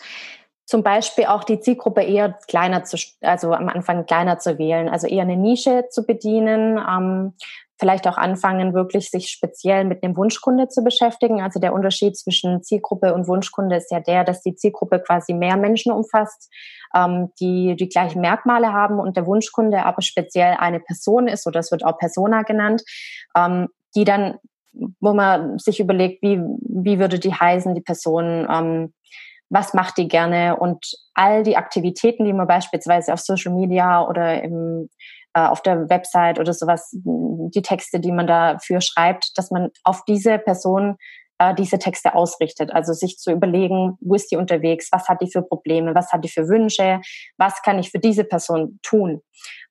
zum 0.67 0.83
Beispiel 0.83 1.27
auch 1.27 1.45
die 1.45 1.61
Zielgruppe 1.61 2.03
eher 2.03 2.39
kleiner 2.47 2.85
zu, 2.85 2.97
also 3.23 3.53
am 3.55 3.69
Anfang 3.69 4.07
kleiner 4.07 4.39
zu 4.39 4.59
wählen, 4.59 4.89
also 4.89 5.07
eher 5.07 5.23
eine 5.23 5.37
Nische 5.37 5.87
zu 5.91 6.05
bedienen, 6.05 6.79
ähm, 6.79 7.35
vielleicht 7.81 8.07
auch 8.07 8.19
anfangen, 8.19 8.75
wirklich 8.75 9.11
sich 9.11 9.29
speziell 9.29 9.85
mit 9.85 10.05
dem 10.05 10.17
Wunschkunde 10.17 10.69
zu 10.69 10.85
beschäftigen. 10.85 11.41
Also 11.41 11.59
der 11.59 11.73
Unterschied 11.73 12.17
zwischen 12.17 12.63
Zielgruppe 12.63 13.15
und 13.15 13.27
Wunschkunde 13.27 13.77
ist 13.77 13.91
ja 13.91 13.99
der, 13.99 14.23
dass 14.23 14.43
die 14.43 14.55
Zielgruppe 14.55 15.01
quasi 15.01 15.33
mehr 15.33 15.57
Menschen 15.57 15.91
umfasst, 15.91 16.49
ähm, 16.95 17.31
die 17.41 17.75
die 17.75 17.89
gleichen 17.89 18.21
Merkmale 18.21 18.73
haben 18.73 19.01
und 19.01 19.17
der 19.17 19.27
Wunschkunde 19.27 19.85
aber 19.85 20.03
speziell 20.03 20.57
eine 20.59 20.79
Person 20.79 21.27
ist, 21.27 21.47
oder 21.47 21.59
es 21.61 21.73
wird 21.73 21.85
auch 21.85 21.99
Persona 21.99 22.43
genannt, 22.43 22.83
ähm, 23.37 23.69
die 23.97 24.05
dann, 24.05 24.39
wo 25.01 25.15
man 25.15 25.59
sich 25.59 25.81
überlegt, 25.81 26.23
wie, 26.23 26.39
wie 26.39 27.01
würde 27.01 27.19
die 27.19 27.35
heißen, 27.35 27.75
die 27.75 27.81
Person, 27.81 28.47
ähm, 28.49 28.93
was 29.49 29.75
macht 29.75 29.99
die 29.99 30.07
gerne 30.07 30.57
und 30.57 30.87
all 31.15 31.43
die 31.43 31.57
Aktivitäten, 31.57 32.25
die 32.25 32.33
man 32.33 32.47
beispielsweise 32.47 33.13
auf 33.13 33.21
Social 33.21 33.53
Media 33.53 34.07
oder 34.07 34.43
im 34.43 34.89
äh, 35.35 35.41
auf 35.41 35.63
der 35.63 35.89
Website 35.89 36.39
oder 36.39 36.53
sowas, 36.53 36.91
die 36.93 37.63
Texte, 37.63 38.01
die 38.01 38.13
man 38.13 38.27
dafür 38.27 38.81
schreibt, 38.81 39.37
dass 39.37 39.51
man 39.51 39.71
auf 39.85 40.05
diese 40.05 40.39
Person 40.39 40.97
äh, 41.41 41.55
diese 41.55 41.79
Texte 41.79 42.15
ausrichtet. 42.15 42.73
Also 42.73 42.93
sich 42.93 43.17
zu 43.17 43.33
überlegen, 43.33 43.97
wo 44.01 44.15
ist 44.15 44.31
die 44.31 44.37
unterwegs, 44.37 44.89
was 44.93 45.09
hat 45.09 45.23
die 45.23 45.31
für 45.31 45.43
Probleme, 45.43 45.95
was 45.95 46.13
hat 46.13 46.25
die 46.25 46.29
für 46.29 46.49
Wünsche, 46.49 47.01
was 47.39 47.63
kann 47.63 47.79
ich 47.79 47.91
für 47.91 47.99
diese 47.99 48.25
Person 48.25 48.79
tun. 48.83 49.23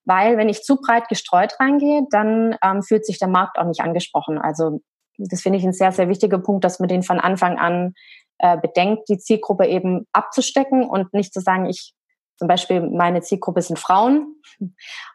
Weil 0.04 0.36
wenn 0.36 0.48
ich 0.48 0.62
zu 0.62 0.76
breit 0.80 1.08
gestreut 1.08 1.54
reingehe, 1.60 2.02
dann 2.10 2.56
ähm, 2.62 2.82
fühlt 2.82 3.06
sich 3.06 3.18
der 3.18 3.28
Markt 3.28 3.58
auch 3.58 3.66
nicht 3.66 3.82
angesprochen. 3.82 4.38
Also 4.38 4.80
das 5.16 5.42
finde 5.42 5.58
ich 5.58 5.64
ein 5.64 5.72
sehr, 5.72 5.92
sehr 5.92 6.08
wichtiger 6.08 6.38
Punkt, 6.38 6.64
dass 6.64 6.80
man 6.80 6.88
den 6.88 7.02
von 7.02 7.20
Anfang 7.20 7.58
an 7.58 7.94
äh, 8.38 8.56
bedenkt, 8.58 9.08
die 9.08 9.18
Zielgruppe 9.18 9.66
eben 9.66 10.06
abzustecken 10.12 10.88
und 10.88 11.12
nicht 11.12 11.32
zu 11.32 11.40
sagen, 11.40 11.66
ich 11.66 11.94
zum 12.40 12.48
Beispiel 12.48 12.80
meine 12.80 13.20
Zielgruppe 13.20 13.60
sind 13.60 13.78
Frauen, 13.78 14.34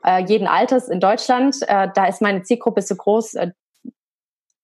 äh, 0.03 0.23
jeden 0.26 0.45
Alters 0.45 0.89
in 0.89 0.99
Deutschland. 0.99 1.55
Äh, 1.67 1.89
da 1.91 2.05
ist 2.05 2.21
meine 2.21 2.43
Zielgruppe 2.43 2.84
so 2.84 2.95
groß, 2.95 3.34
äh, 3.34 3.51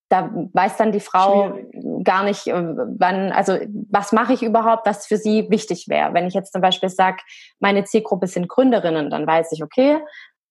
da 0.10 0.30
weiß 0.54 0.78
dann 0.78 0.92
die 0.92 1.00
Frau 1.00 1.50
Schwierig. 1.50 2.04
gar 2.04 2.24
nicht, 2.24 2.46
äh, 2.46 2.54
wann, 2.54 3.32
also 3.32 3.58
was 3.90 4.12
mache 4.12 4.34
ich 4.34 4.44
überhaupt, 4.44 4.86
was 4.86 5.08
für 5.08 5.18
sie 5.18 5.50
wichtig 5.50 5.88
wäre. 5.88 6.14
Wenn 6.14 6.28
ich 6.28 6.36
jetzt 6.36 6.54
zum 6.54 6.62
Beispiel 6.62 6.90
sage, 6.90 7.18
meine 7.60 7.84
Zielgruppe 7.84 8.28
sind 8.28 8.48
Gründerinnen, 8.48 9.10
dann 9.10 9.26
weiß 9.26 9.54
ich, 9.54 9.64
okay, 9.64 9.98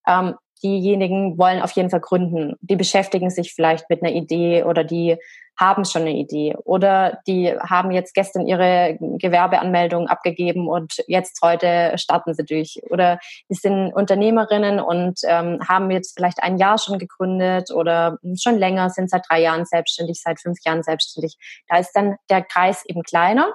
ähm, 0.09 0.35
diejenigen 0.63 1.39
wollen 1.39 1.63
auf 1.63 1.73
jeden 1.73 1.91
Fall 1.91 2.01
gründen. 2.01 2.57
Die 2.61 2.77
beschäftigen 2.77 3.31
sich 3.31 3.55
vielleicht 3.55 3.89
mit 3.91 4.03
einer 4.03 4.13
Idee 4.13 4.65
oder 4.65 4.85
die 4.85 5.17
haben 5.61 5.85
schon 5.85 6.03
eine 6.03 6.17
Idee 6.17 6.57
oder 6.65 7.21
die 7.27 7.53
haben 7.53 7.91
jetzt 7.91 8.15
gestern 8.15 8.47
ihre 8.47 8.97
Gewerbeanmeldung 8.99 10.09
abgegeben 10.09 10.69
und 10.69 11.05
jetzt 11.07 11.41
heute 11.43 11.93
starten 11.99 12.33
sie 12.33 12.45
durch 12.45 12.81
oder 12.89 13.19
die 13.51 13.55
sind 13.55 13.93
Unternehmerinnen 13.93 14.81
und 14.81 15.21
ähm, 15.25 15.61
haben 15.69 15.91
jetzt 15.91 16.17
vielleicht 16.17 16.43
ein 16.43 16.57
Jahr 16.57 16.79
schon 16.79 16.99
gegründet 16.99 17.71
oder 17.71 18.19
schon 18.41 18.57
länger, 18.57 18.89
sind 18.89 19.11
seit 19.11 19.29
drei 19.29 19.43
Jahren 19.43 19.67
selbstständig, 19.67 20.23
seit 20.23 20.41
fünf 20.41 20.59
Jahren 20.65 20.83
selbstständig. 20.83 21.37
Da 21.69 21.79
ist 21.79 21.93
dann 21.93 22.17
der 22.31 22.43
Kreis 22.43 22.85
eben 22.87 23.03
kleiner 23.03 23.53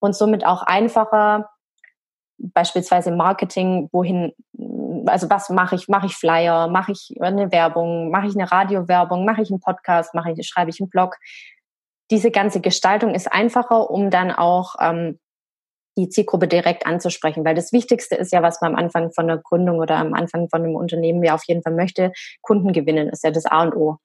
und 0.00 0.16
somit 0.16 0.44
auch 0.44 0.62
einfacher, 0.62 1.48
beispielsweise 2.38 3.12
Marketing, 3.12 3.88
wohin, 3.92 4.32
also 5.06 5.30
was 5.30 5.50
mache 5.50 5.76
ich? 5.76 5.88
Mache 5.88 6.06
ich 6.06 6.16
Flyer? 6.16 6.68
Mache 6.68 6.92
ich 6.92 7.14
eine 7.20 7.52
Werbung? 7.52 8.10
Mache 8.10 8.26
ich 8.26 8.34
eine 8.34 8.50
Radiowerbung? 8.50 9.24
Mache 9.24 9.42
ich 9.42 9.50
einen 9.50 9.60
Podcast? 9.60 10.14
Mache 10.14 10.32
ich, 10.32 10.46
schreibe 10.46 10.70
ich 10.70 10.80
einen 10.80 10.90
Blog? 10.90 11.16
Diese 12.10 12.30
ganze 12.30 12.60
Gestaltung 12.60 13.14
ist 13.14 13.32
einfacher, 13.32 13.90
um 13.90 14.10
dann 14.10 14.30
auch 14.30 14.76
ähm, 14.80 15.18
die 15.98 16.08
Zielgruppe 16.08 16.46
direkt 16.46 16.86
anzusprechen, 16.86 17.44
weil 17.44 17.54
das 17.54 17.72
Wichtigste 17.72 18.16
ist 18.16 18.32
ja, 18.32 18.42
was 18.42 18.60
man 18.60 18.74
am 18.74 18.78
Anfang 18.78 19.12
von 19.12 19.26
der 19.26 19.38
Gründung 19.38 19.78
oder 19.78 19.96
am 19.96 20.12
Anfang 20.14 20.48
von 20.48 20.62
einem 20.62 20.76
Unternehmen 20.76 21.22
ja 21.24 21.34
auf 21.34 21.44
jeden 21.46 21.62
Fall 21.62 21.72
möchte, 21.72 22.12
Kunden 22.42 22.72
gewinnen, 22.72 23.08
ist 23.08 23.24
ja 23.24 23.30
das 23.30 23.46
A 23.46 23.62
und 23.62 23.74
O. 23.74 23.96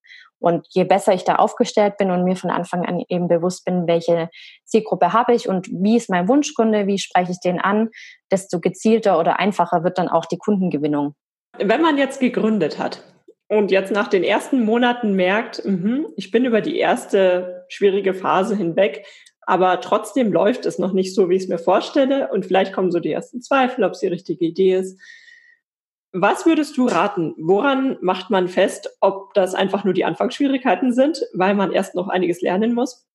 Und 0.42 0.66
je 0.72 0.86
besser 0.86 1.14
ich 1.14 1.24
da 1.24 1.36
aufgestellt 1.36 1.98
bin 1.98 2.10
und 2.10 2.24
mir 2.24 2.36
von 2.36 2.50
Anfang 2.50 2.84
an 2.84 3.04
eben 3.08 3.28
bewusst 3.28 3.64
bin, 3.64 3.88
welche 3.88 4.30
Zielgruppe 4.66 5.14
habe 5.14 5.36
ich 5.36 5.48
und 5.48 5.68
wie 5.72 5.96
ist 5.96 6.10
mein 6.10 6.28
Wunschkunde, 6.28 6.88
wie 6.88 6.98
spreche 6.98 7.32
ich 7.32 7.40
den 7.40 7.60
an, 7.60 7.90
desto 8.32 8.60
gezielter 8.60 9.20
oder 9.20 9.40
einfacher 9.40 9.84
wird 9.84 10.00
dann 10.00 10.10
auch 10.10 10.26
die 10.26 10.40
Kundengewinnung. 10.40 11.14
Wenn 11.60 11.84
man 11.84 12.00
jetzt 12.00 12.20
gegründet 12.20 12.80
hat 12.80 13.04
und 13.50 13.70
jetzt 13.70 13.92
nach 13.92 14.08
den 14.08 14.24
ersten 14.24 14.66
Monaten 14.66 15.16
merkt, 15.16 15.64
mh, 15.64 16.06
ich 16.16 16.32
bin 16.32 16.44
über 16.46 16.62
die 16.62 16.80
erste 16.80 17.66
schwierige 17.70 18.16
Phase 18.16 18.56
hinweg, 18.56 19.06
aber 19.46 19.80
trotzdem 19.80 20.34
läuft 20.34 20.66
es 20.66 20.80
noch 20.80 20.92
nicht 20.92 21.14
so, 21.14 21.30
wie 21.30 21.36
ich 21.36 21.44
es 21.44 21.50
mir 21.50 21.60
vorstelle 21.60 22.30
und 22.32 22.48
vielleicht 22.48 22.74
kommen 22.74 22.92
so 22.92 23.00
die 23.00 23.12
ersten 23.12 23.44
Zweifel, 23.44 23.84
ob 23.84 23.92
es 23.92 24.00
die 24.00 24.08
richtige 24.08 24.46
Idee 24.46 24.78
ist 24.78 25.00
was 26.14 26.46
würdest 26.46 26.78
du 26.78 26.88
raten? 26.88 27.34
Woran 27.38 27.98
macht 28.02 28.30
man 28.30 28.48
fest, 28.48 28.98
ob 29.00 29.34
das 29.34 29.56
einfach 29.56 29.84
nur 29.84 29.94
die 29.94 30.06
Anfangsschwierigkeiten 30.06 30.94
sind, 30.94 31.26
weil 31.34 31.56
man 31.56 31.72
erst 31.72 31.96
noch 31.96 32.10
einiges 32.10 32.42
lernen 32.42 32.74
muss? 32.74 33.08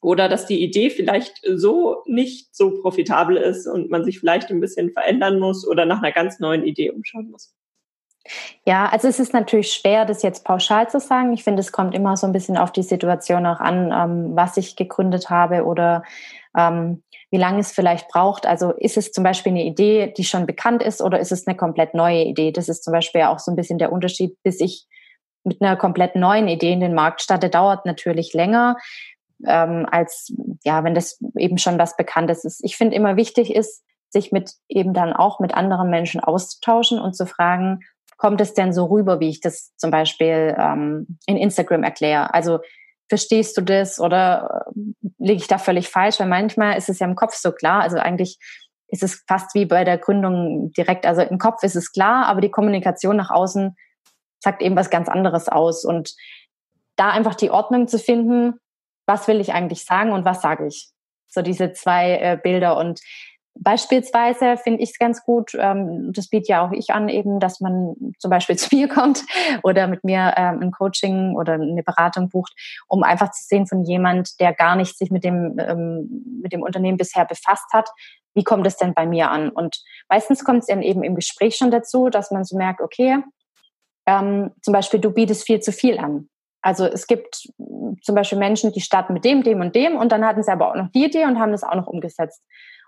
Oder 0.00 0.28
dass 0.28 0.46
die 0.46 0.62
Idee 0.62 0.90
vielleicht 0.90 1.40
so 1.54 2.02
nicht 2.06 2.54
so 2.54 2.80
profitabel 2.82 3.36
ist 3.36 3.66
und 3.66 3.90
man 3.90 4.04
sich 4.04 4.20
vielleicht 4.20 4.50
ein 4.50 4.60
bisschen 4.60 4.92
verändern 4.92 5.40
muss 5.40 5.66
oder 5.66 5.86
nach 5.86 6.02
einer 6.02 6.12
ganz 6.12 6.38
neuen 6.38 6.64
Idee 6.64 6.90
umschauen 6.90 7.30
muss? 7.30 7.54
Ja, 8.64 8.86
also 8.86 9.08
es 9.08 9.18
ist 9.18 9.32
natürlich 9.32 9.72
schwer, 9.72 10.04
das 10.04 10.22
jetzt 10.22 10.44
pauschal 10.44 10.90
zu 10.90 11.00
sagen. 11.00 11.32
Ich 11.32 11.44
finde, 11.44 11.60
es 11.60 11.72
kommt 11.72 11.94
immer 11.94 12.16
so 12.16 12.26
ein 12.26 12.32
bisschen 12.32 12.56
auf 12.56 12.72
die 12.72 12.82
Situation 12.82 13.46
auch 13.46 13.60
an, 13.60 13.92
ähm, 13.92 14.36
was 14.36 14.56
ich 14.56 14.76
gegründet 14.76 15.30
habe 15.30 15.64
oder 15.64 16.02
ähm, 16.56 17.02
wie 17.30 17.38
lange 17.38 17.60
es 17.60 17.72
vielleicht 17.72 18.08
braucht. 18.08 18.46
Also 18.46 18.72
ist 18.72 18.96
es 18.96 19.12
zum 19.12 19.24
Beispiel 19.24 19.52
eine 19.52 19.64
Idee, 19.64 20.12
die 20.16 20.24
schon 20.24 20.46
bekannt 20.46 20.82
ist 20.82 21.02
oder 21.02 21.18
ist 21.18 21.32
es 21.32 21.46
eine 21.46 21.56
komplett 21.56 21.94
neue 21.94 22.22
Idee? 22.24 22.52
Das 22.52 22.68
ist 22.68 22.84
zum 22.84 22.92
Beispiel 22.92 23.22
auch 23.22 23.38
so 23.38 23.50
ein 23.50 23.56
bisschen 23.56 23.78
der 23.78 23.92
Unterschied, 23.92 24.36
bis 24.42 24.60
ich 24.60 24.86
mit 25.44 25.60
einer 25.60 25.76
komplett 25.76 26.16
neuen 26.16 26.48
Idee 26.48 26.72
in 26.72 26.80
den 26.80 26.94
Markt 26.94 27.22
starte, 27.22 27.48
dauert 27.48 27.86
natürlich 27.86 28.32
länger, 28.32 28.76
ähm, 29.46 29.86
als 29.90 30.32
ja, 30.64 30.82
wenn 30.84 30.94
das 30.94 31.20
eben 31.36 31.58
schon 31.58 31.78
was 31.78 31.96
Bekanntes 31.96 32.44
ist. 32.44 32.64
Ich 32.64 32.76
finde 32.76 32.96
immer 32.96 33.16
wichtig 33.16 33.54
ist, 33.54 33.84
sich 34.10 34.32
mit 34.32 34.52
eben 34.68 34.94
dann 34.94 35.12
auch 35.12 35.40
mit 35.40 35.54
anderen 35.54 35.90
Menschen 35.90 36.20
auszutauschen 36.20 36.98
und 36.98 37.14
zu 37.14 37.26
fragen, 37.26 37.80
kommt 38.16 38.40
es 38.40 38.54
denn 38.54 38.72
so 38.72 38.86
rüber, 38.86 39.20
wie 39.20 39.28
ich 39.28 39.40
das 39.40 39.74
zum 39.76 39.90
Beispiel 39.90 40.56
ähm, 40.58 41.18
in 41.26 41.36
Instagram 41.36 41.82
erkläre? 41.82 42.32
Also 42.32 42.60
verstehst 43.08 43.56
du 43.56 43.62
das 43.62 44.00
oder 44.00 44.66
äh, 44.66 45.10
liege 45.18 45.40
ich 45.40 45.48
da 45.48 45.58
völlig 45.58 45.88
falsch? 45.88 46.20
Weil 46.20 46.28
manchmal 46.28 46.76
ist 46.76 46.88
es 46.88 46.98
ja 46.98 47.06
im 47.06 47.14
Kopf 47.14 47.34
so 47.34 47.52
klar. 47.52 47.82
Also 47.82 47.98
eigentlich 47.98 48.38
ist 48.88 49.02
es 49.02 49.24
fast 49.26 49.54
wie 49.54 49.66
bei 49.66 49.84
der 49.84 49.98
Gründung 49.98 50.72
direkt. 50.72 51.06
Also 51.06 51.22
im 51.22 51.38
Kopf 51.38 51.62
ist 51.62 51.76
es 51.76 51.92
klar, 51.92 52.26
aber 52.26 52.40
die 52.40 52.50
Kommunikation 52.50 53.16
nach 53.16 53.30
außen 53.30 53.76
sagt 54.38 54.62
eben 54.62 54.76
was 54.76 54.90
ganz 54.90 55.08
anderes 55.08 55.48
aus. 55.48 55.84
Und 55.84 56.14
da 56.96 57.10
einfach 57.10 57.34
die 57.34 57.50
Ordnung 57.50 57.88
zu 57.88 57.98
finden, 57.98 58.54
was 59.06 59.28
will 59.28 59.40
ich 59.40 59.52
eigentlich 59.52 59.84
sagen 59.84 60.12
und 60.12 60.24
was 60.24 60.40
sage 60.40 60.66
ich? 60.66 60.90
So 61.28 61.42
diese 61.42 61.72
zwei 61.72 62.18
äh, 62.18 62.38
Bilder. 62.40 62.76
Und 62.76 63.00
Beispielsweise 63.58 64.56
finde 64.56 64.82
ich 64.82 64.90
es 64.90 64.98
ganz 64.98 65.24
gut, 65.24 65.52
ähm, 65.58 66.12
das 66.12 66.28
biete 66.28 66.48
ja 66.48 66.66
auch 66.66 66.72
ich 66.72 66.90
an, 66.90 67.08
eben, 67.08 67.40
dass 67.40 67.60
man 67.60 67.94
zum 68.18 68.30
Beispiel 68.30 68.56
zu 68.56 68.74
mir 68.74 68.88
kommt 68.88 69.24
oder 69.62 69.86
mit 69.86 70.04
mir 70.04 70.34
ähm, 70.36 70.60
ein 70.60 70.70
Coaching 70.70 71.34
oder 71.34 71.54
eine 71.54 71.82
Beratung 71.82 72.28
bucht, 72.28 72.52
um 72.88 73.02
einfach 73.02 73.30
zu 73.30 73.44
sehen 73.44 73.66
von 73.66 73.84
jemand, 73.84 74.40
der 74.40 74.52
gar 74.52 74.76
nicht 74.76 74.98
sich 74.98 75.10
mit 75.10 75.24
dem, 75.24 75.56
ähm, 75.58 76.40
mit 76.42 76.52
dem 76.52 76.62
Unternehmen 76.62 76.98
bisher 76.98 77.24
befasst 77.24 77.72
hat, 77.72 77.90
wie 78.34 78.44
kommt 78.44 78.66
es 78.66 78.76
denn 78.76 78.92
bei 78.92 79.06
mir 79.06 79.30
an? 79.30 79.48
Und 79.48 79.82
meistens 80.08 80.44
kommt 80.44 80.60
es 80.60 80.66
dann 80.66 80.82
eben 80.82 81.02
im 81.02 81.14
Gespräch 81.14 81.56
schon 81.56 81.70
dazu, 81.70 82.10
dass 82.10 82.30
man 82.30 82.44
so 82.44 82.56
merkt, 82.56 82.80
okay, 82.80 83.22
ähm, 84.06 84.52
zum 84.62 84.72
Beispiel 84.72 85.00
du 85.00 85.10
bietest 85.10 85.46
viel 85.46 85.60
zu 85.60 85.72
viel 85.72 85.98
an. 85.98 86.28
Also 86.60 86.84
es 86.84 87.06
gibt 87.06 87.48
zum 88.02 88.14
Beispiel 88.14 88.38
Menschen, 88.38 88.72
die 88.72 88.80
starten 88.80 89.12
mit 89.12 89.24
dem, 89.24 89.42
dem 89.42 89.60
und 89.60 89.74
dem 89.74 89.96
und 89.96 90.12
dann 90.12 90.24
hatten 90.24 90.42
sie 90.42 90.50
aber 90.50 90.70
auch 90.70 90.74
noch 90.74 90.90
die 90.90 91.04
Idee 91.04 91.24
und 91.24 91.38
haben 91.38 91.52
das 91.52 91.64
auch 91.64 91.74
noch 91.74 91.86
umgesetzt. 91.86 92.42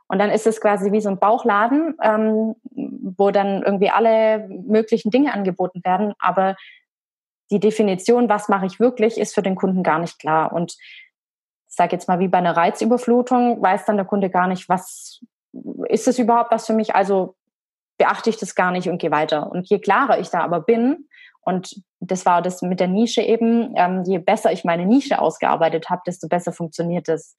Und 0.08 0.18
dann 0.18 0.30
ist 0.30 0.46
es 0.46 0.60
quasi 0.60 0.90
wie 0.90 1.00
so 1.00 1.10
ein 1.10 1.18
Bauchladen, 1.18 1.94
ähm, 2.02 2.54
wo 3.14 3.30
dann 3.30 3.62
irgendwie 3.62 3.90
alle 3.90 4.48
möglichen 4.48 5.10
Dinge 5.10 5.34
angeboten 5.34 5.82
werden. 5.84 6.14
Aber 6.18 6.56
die 7.50 7.60
Definition, 7.60 8.28
was 8.28 8.48
mache 8.48 8.66
ich 8.66 8.80
wirklich, 8.80 9.18
ist 9.18 9.34
für 9.34 9.42
den 9.42 9.54
Kunden 9.54 9.82
gar 9.82 9.98
nicht 9.98 10.18
klar. 10.18 10.52
Und 10.52 10.72
ich 11.68 11.74
sage 11.74 11.92
jetzt 11.92 12.08
mal, 12.08 12.18
wie 12.18 12.28
bei 12.28 12.38
einer 12.38 12.56
Reizüberflutung, 12.56 13.62
weiß 13.62 13.84
dann 13.84 13.96
der 13.96 14.06
Kunde 14.06 14.30
gar 14.30 14.48
nicht, 14.48 14.68
was 14.68 15.20
ist 15.88 16.08
es 16.08 16.18
überhaupt 16.18 16.50
was 16.50 16.66
für 16.66 16.72
mich? 16.72 16.94
Also 16.94 17.36
beachte 17.98 18.30
ich 18.30 18.38
das 18.38 18.54
gar 18.54 18.70
nicht 18.70 18.88
und 18.88 18.98
gehe 18.98 19.10
weiter. 19.10 19.50
Und 19.50 19.68
je 19.68 19.78
klarer 19.78 20.18
ich 20.18 20.30
da 20.30 20.40
aber 20.40 20.60
bin, 20.60 21.08
und 21.48 21.82
das 22.00 22.26
war 22.26 22.42
das 22.42 22.60
mit 22.60 22.78
der 22.78 22.88
Nische 22.88 23.22
eben, 23.22 23.72
ähm, 23.76 24.02
je 24.04 24.18
besser 24.18 24.52
ich 24.52 24.64
meine 24.64 24.84
Nische 24.84 25.18
ausgearbeitet 25.18 25.88
habe, 25.88 26.02
desto 26.06 26.28
besser 26.28 26.52
funktioniert 26.52 27.08
es. 27.08 27.36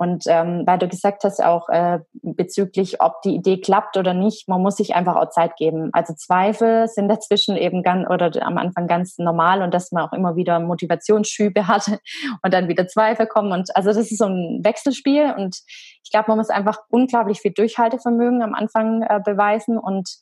Und 0.00 0.24
ähm, 0.28 0.62
weil 0.64 0.78
du 0.78 0.88
gesagt 0.88 1.24
hast 1.24 1.44
auch 1.44 1.68
äh, 1.68 1.98
bezüglich, 2.22 3.02
ob 3.02 3.20
die 3.20 3.34
Idee 3.34 3.60
klappt 3.60 3.98
oder 3.98 4.14
nicht, 4.14 4.48
man 4.48 4.62
muss 4.62 4.76
sich 4.76 4.94
einfach 4.94 5.14
auch 5.14 5.28
Zeit 5.28 5.56
geben. 5.56 5.90
Also 5.92 6.14
Zweifel 6.14 6.88
sind 6.88 7.08
dazwischen 7.08 7.54
eben 7.54 7.82
ganz 7.82 8.08
oder 8.08 8.30
am 8.40 8.56
Anfang 8.56 8.86
ganz 8.86 9.18
normal 9.18 9.60
und 9.60 9.74
dass 9.74 9.92
man 9.92 10.08
auch 10.08 10.14
immer 10.14 10.36
wieder 10.36 10.58
Motivationsschübe 10.58 11.66
hat 11.68 11.86
und 12.42 12.54
dann 12.54 12.66
wieder 12.66 12.88
Zweifel 12.88 13.26
kommen. 13.26 13.52
Und 13.52 13.76
also 13.76 13.90
das 13.90 13.98
ist 13.98 14.16
so 14.16 14.24
ein 14.24 14.60
Wechselspiel 14.64 15.34
und 15.36 15.58
ich 16.02 16.10
glaube, 16.10 16.28
man 16.28 16.38
muss 16.38 16.48
einfach 16.48 16.78
unglaublich 16.88 17.42
viel 17.42 17.52
Durchhaltevermögen 17.52 18.42
am 18.42 18.54
Anfang 18.54 19.02
äh, 19.02 19.20
beweisen 19.22 19.76
und 19.76 20.16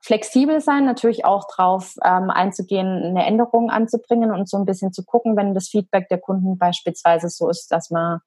flexibel 0.00 0.62
sein, 0.62 0.86
natürlich 0.86 1.26
auch 1.26 1.46
drauf 1.54 1.96
ähm, 2.02 2.30
einzugehen, 2.30 3.02
eine 3.04 3.26
Änderung 3.26 3.68
anzubringen 3.68 4.30
und 4.30 4.48
so 4.48 4.56
ein 4.56 4.64
bisschen 4.64 4.94
zu 4.94 5.04
gucken, 5.04 5.36
wenn 5.36 5.52
das 5.52 5.68
Feedback 5.68 6.08
der 6.08 6.18
Kunden 6.18 6.56
beispielsweise 6.56 7.28
so 7.28 7.50
ist, 7.50 7.70
dass 7.70 7.90
man 7.90 8.20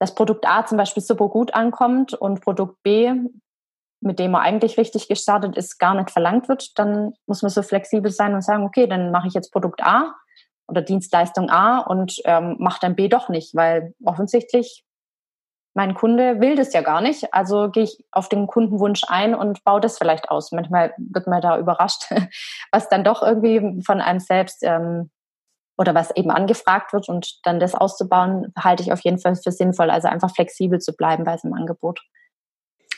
das 0.00 0.14
Produkt 0.14 0.48
A 0.48 0.64
zum 0.64 0.78
Beispiel 0.78 1.02
super 1.02 1.28
gut 1.28 1.54
ankommt 1.54 2.14
und 2.14 2.40
Produkt 2.40 2.82
B, 2.82 3.12
mit 4.00 4.18
dem 4.18 4.34
er 4.34 4.40
eigentlich 4.40 4.78
richtig 4.78 5.08
gestartet 5.08 5.56
ist, 5.56 5.78
gar 5.78 5.94
nicht 5.94 6.10
verlangt 6.10 6.48
wird, 6.48 6.78
dann 6.78 7.12
muss 7.26 7.42
man 7.42 7.50
so 7.50 7.62
flexibel 7.62 8.10
sein 8.10 8.34
und 8.34 8.42
sagen, 8.42 8.64
okay, 8.64 8.86
dann 8.86 9.10
mache 9.10 9.28
ich 9.28 9.34
jetzt 9.34 9.52
Produkt 9.52 9.82
A 9.82 10.14
oder 10.66 10.80
Dienstleistung 10.80 11.50
A 11.50 11.80
und 11.80 12.16
ähm, 12.24 12.56
mache 12.58 12.78
dann 12.80 12.96
B 12.96 13.08
doch 13.08 13.28
nicht, 13.28 13.54
weil 13.54 13.94
offensichtlich 14.02 14.84
mein 15.74 15.94
Kunde 15.94 16.40
will 16.40 16.56
das 16.56 16.72
ja 16.72 16.80
gar 16.80 17.02
nicht. 17.02 17.32
Also 17.34 17.70
gehe 17.70 17.84
ich 17.84 18.02
auf 18.10 18.28
den 18.28 18.46
Kundenwunsch 18.46 19.02
ein 19.06 19.34
und 19.34 19.62
baue 19.64 19.80
das 19.80 19.98
vielleicht 19.98 20.30
aus. 20.30 20.50
Manchmal 20.50 20.94
wird 20.96 21.26
man 21.26 21.42
da 21.42 21.58
überrascht, 21.58 22.06
was 22.72 22.88
dann 22.88 23.04
doch 23.04 23.22
irgendwie 23.22 23.82
von 23.84 24.00
einem 24.00 24.20
selbst 24.20 24.62
ähm, 24.62 25.10
oder 25.80 25.94
was 25.94 26.14
eben 26.14 26.30
angefragt 26.30 26.92
wird 26.92 27.08
und 27.08 27.40
dann 27.44 27.58
das 27.58 27.74
auszubauen, 27.74 28.52
halte 28.54 28.82
ich 28.82 28.92
auf 28.92 29.00
jeden 29.00 29.18
Fall 29.18 29.34
für 29.34 29.50
sinnvoll. 29.50 29.88
Also 29.88 30.08
einfach 30.08 30.30
flexibel 30.30 30.78
zu 30.78 30.94
bleiben 30.94 31.24
bei 31.24 31.36
diesem 31.36 31.54
Angebot. 31.54 32.02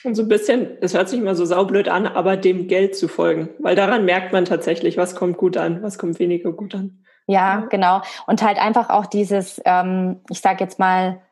Und 0.03 0.16
so 0.16 0.22
ein 0.22 0.28
bisschen, 0.28 0.78
es 0.80 0.93
hört 0.93 1.09
sich 1.09 1.20
immer 1.20 1.37
so 1.37 1.45
saublöd 1.45 1.89
an, 1.89 2.09
aber 2.09 2.37
dem 2.37 2.66
Geld 2.66 2.97
zu 2.97 3.07
folgen, 3.07 3.51
weil 3.61 3.76
daran 3.76 4.05
merkt 4.05 4.33
man 4.33 4.47
tatsächlich, 4.47 4.97
was 4.97 5.14
kommt 5.14 5.37
gut 5.37 5.57
an, 5.57 5.80
was 5.85 5.97
kommt 5.97 6.18
weniger 6.18 6.51
gut 6.51 6.74
an. 6.74 7.05
Ja, 7.28 7.66
genau. 7.70 8.03
Und 8.26 8.43
halt 8.43 8.59
einfach 8.59 8.91
auch 8.91 9.07
dieses, 9.07 9.62
ähm, 9.64 10.20
ich 10.28 10.41
sage 10.41 10.64
jetzt 10.64 10.80
mal, 10.80 11.22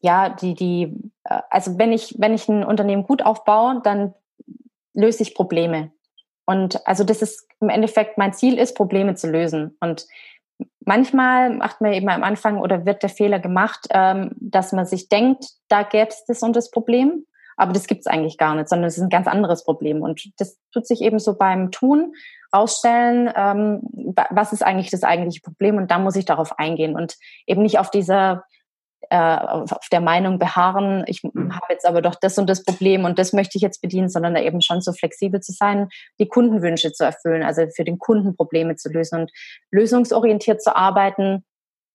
ja, 0.00 0.30
die, 0.30 0.54
die, 0.54 1.12
äh, 1.22 1.40
also 1.50 1.78
wenn 1.78 1.92
ich, 1.92 2.16
wenn 2.18 2.34
ich 2.34 2.48
ein 2.48 2.64
Unternehmen 2.64 3.04
gut 3.04 3.22
aufbaue, 3.24 3.80
dann 3.84 4.12
löse 4.92 5.22
ich 5.22 5.36
Probleme. 5.36 5.92
Und 6.46 6.86
also 6.86 7.04
das 7.04 7.22
ist 7.22 7.46
im 7.60 7.68
Endeffekt 7.68 8.18
mein 8.18 8.32
Ziel 8.32 8.58
ist, 8.58 8.76
Probleme 8.76 9.14
zu 9.14 9.28
lösen. 9.30 9.76
Und 9.80 10.06
manchmal 10.80 11.50
macht 11.50 11.80
man 11.80 11.92
eben 11.92 12.08
am 12.08 12.22
Anfang 12.22 12.58
oder 12.58 12.86
wird 12.86 13.02
der 13.02 13.10
Fehler 13.10 13.38
gemacht, 13.38 13.86
ähm, 13.90 14.30
dass 14.36 14.72
man 14.72 14.86
sich 14.86 15.08
denkt, 15.08 15.44
da 15.68 15.82
gäbe 15.82 16.08
es 16.08 16.24
das 16.24 16.42
und 16.42 16.56
das 16.56 16.70
Problem. 16.70 17.26
Aber 17.56 17.72
das 17.72 17.86
gibt 17.86 18.00
es 18.00 18.06
eigentlich 18.06 18.38
gar 18.38 18.54
nicht, 18.54 18.68
sondern 18.68 18.88
es 18.88 18.96
ist 18.96 19.02
ein 19.02 19.10
ganz 19.10 19.26
anderes 19.26 19.64
Problem. 19.64 20.02
Und 20.02 20.30
das 20.38 20.58
tut 20.72 20.86
sich 20.86 21.00
eben 21.00 21.18
so 21.18 21.36
beim 21.36 21.70
Tun 21.70 22.14
rausstellen, 22.54 23.32
ähm, 23.34 23.80
was 24.30 24.52
ist 24.52 24.62
eigentlich 24.62 24.90
das 24.90 25.02
eigentliche 25.02 25.40
Problem 25.40 25.76
und 25.76 25.90
da 25.90 25.98
muss 25.98 26.16
ich 26.16 26.24
darauf 26.24 26.58
eingehen 26.58 26.94
und 26.94 27.16
eben 27.46 27.62
nicht 27.62 27.78
auf 27.78 27.90
dieser 27.90 28.44
äh, 29.10 29.16
auf 29.16 29.88
der 29.90 30.00
Meinung 30.00 30.38
beharren, 30.38 31.04
ich 31.06 31.22
mhm. 31.22 31.54
habe 31.54 31.66
jetzt 31.70 31.86
aber 31.86 32.02
doch 32.02 32.14
das 32.14 32.38
und 32.38 32.48
das 32.48 32.64
Problem 32.64 33.04
und 33.04 33.18
das 33.18 33.32
möchte 33.32 33.58
ich 33.58 33.62
jetzt 33.62 33.80
bedienen, 33.80 34.08
sondern 34.08 34.34
da 34.34 34.40
eben 34.40 34.60
schon 34.60 34.80
so 34.80 34.92
flexibel 34.92 35.40
zu 35.40 35.52
sein, 35.52 35.88
die 36.18 36.28
Kundenwünsche 36.28 36.92
zu 36.92 37.04
erfüllen, 37.04 37.42
also 37.42 37.66
für 37.74 37.84
den 37.84 37.98
Kunden 37.98 38.36
Probleme 38.36 38.76
zu 38.76 38.90
lösen 38.90 39.20
und 39.20 39.32
lösungsorientiert 39.70 40.62
zu 40.62 40.74
arbeiten, 40.74 41.44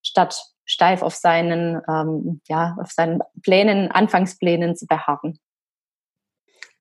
statt 0.04 0.52
steif 0.66 1.02
auf 1.02 1.16
seinen, 1.16 1.82
ähm, 1.90 2.42
ja, 2.48 2.78
auf 2.80 2.92
seinen 2.92 3.20
Plänen, 3.44 3.92
Anfangsplänen 3.92 4.76
zu 4.76 4.88
beharren. 4.88 5.38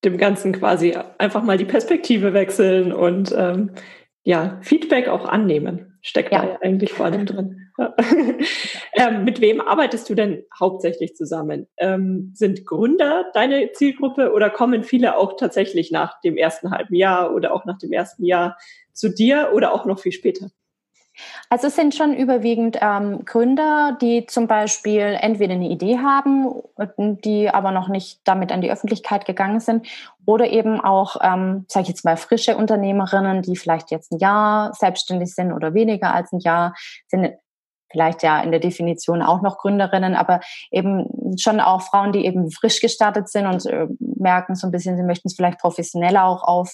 Dem 0.04 0.16
Ganzen 0.16 0.52
quasi 0.52 0.96
einfach 1.18 1.42
mal 1.42 1.58
die 1.58 1.64
Perspektive 1.64 2.32
wechseln 2.32 2.92
und 2.92 3.34
ähm, 3.36 3.72
ja, 4.22 4.58
Feedback 4.62 5.08
auch 5.08 5.26
annehmen, 5.26 5.89
steckt 6.02 6.32
ja. 6.32 6.44
da 6.44 6.58
eigentlich 6.60 6.92
vor 6.92 7.06
allem 7.06 7.26
drin. 7.26 7.72
ähm, 8.94 9.24
mit 9.24 9.40
wem 9.40 9.60
arbeitest 9.60 10.08
du 10.08 10.14
denn 10.14 10.44
hauptsächlich 10.58 11.16
zusammen? 11.16 11.66
Ähm, 11.76 12.32
sind 12.34 12.66
Gründer 12.66 13.26
deine 13.34 13.72
Zielgruppe 13.72 14.32
oder 14.32 14.50
kommen 14.50 14.82
viele 14.82 15.16
auch 15.16 15.36
tatsächlich 15.36 15.90
nach 15.90 16.20
dem 16.20 16.36
ersten 16.36 16.70
halben 16.70 16.94
Jahr 16.94 17.34
oder 17.34 17.54
auch 17.54 17.64
nach 17.64 17.78
dem 17.78 17.92
ersten 17.92 18.24
Jahr 18.24 18.56
zu 18.92 19.08
dir 19.08 19.52
oder 19.54 19.72
auch 19.72 19.86
noch 19.86 19.98
viel 19.98 20.12
später? 20.12 20.50
Also 21.48 21.66
es 21.66 21.76
sind 21.76 21.94
schon 21.94 22.14
überwiegend 22.14 22.78
ähm, 22.80 23.24
Gründer, 23.24 23.96
die 24.00 24.26
zum 24.26 24.46
Beispiel 24.46 25.16
entweder 25.20 25.54
eine 25.54 25.68
Idee 25.68 25.98
haben, 25.98 26.62
die 26.98 27.50
aber 27.50 27.72
noch 27.72 27.88
nicht 27.88 28.20
damit 28.24 28.52
an 28.52 28.60
die 28.60 28.70
Öffentlichkeit 28.70 29.24
gegangen 29.24 29.60
sind, 29.60 29.86
oder 30.26 30.46
eben 30.46 30.80
auch, 30.80 31.16
ähm, 31.22 31.64
sage 31.68 31.84
ich 31.84 31.88
jetzt 31.88 32.04
mal, 32.04 32.16
frische 32.16 32.56
Unternehmerinnen, 32.56 33.42
die 33.42 33.56
vielleicht 33.56 33.90
jetzt 33.90 34.12
ein 34.12 34.18
Jahr 34.18 34.72
selbstständig 34.74 35.34
sind 35.34 35.52
oder 35.52 35.74
weniger 35.74 36.14
als 36.14 36.32
ein 36.32 36.40
Jahr, 36.40 36.74
sind 37.08 37.32
vielleicht 37.90 38.22
ja 38.22 38.40
in 38.40 38.50
der 38.50 38.60
Definition 38.60 39.22
auch 39.22 39.42
noch 39.42 39.58
Gründerinnen, 39.58 40.14
aber 40.14 40.40
eben 40.70 41.06
schon 41.38 41.60
auch 41.60 41.82
Frauen, 41.82 42.12
die 42.12 42.24
eben 42.24 42.50
frisch 42.50 42.80
gestartet 42.80 43.28
sind 43.28 43.46
und 43.46 43.66
äh, 43.66 43.86
merken 43.98 44.54
so 44.54 44.66
ein 44.66 44.70
bisschen, 44.70 44.96
sie 44.96 45.02
möchten 45.02 45.28
es 45.28 45.34
vielleicht 45.34 45.58
professioneller 45.58 46.24
auch 46.24 46.42
auf 46.42 46.72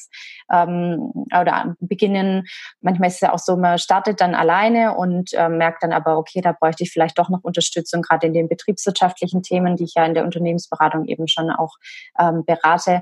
ähm, 0.53 1.13
oder 1.39 1.77
beginnen. 1.81 2.47
Manchmal 2.81 3.09
ist 3.09 3.17
es 3.17 3.21
ja 3.21 3.33
auch 3.33 3.39
so, 3.39 3.57
man 3.57 3.79
startet 3.79 4.21
dann 4.21 4.35
alleine 4.35 4.97
und 4.97 5.33
äh, 5.35 5.49
merkt 5.49 5.83
dann 5.83 5.93
aber, 5.93 6.19
okay, 6.19 6.41
da 6.41 6.53
bräuchte 6.53 6.85
ich 6.85 6.93
vielleicht 6.93 7.19
doch 7.19 7.29
noch 7.29 7.43
Unterstützung, 7.43 8.03
gerade 8.03 8.27
in 8.27 8.33
den 8.33 8.49
betriebswirtschaftlichen 8.49 9.43
Themen, 9.43 9.77
die 9.77 9.85
ich 9.85 9.95
ja 9.95 10.05
in 10.05 10.15
der 10.15 10.25
Unternehmensberatung 10.25 11.07
eben 11.07 11.29
schon 11.29 11.51
auch 11.51 11.75
ähm, 12.19 12.45
berate 12.45 13.01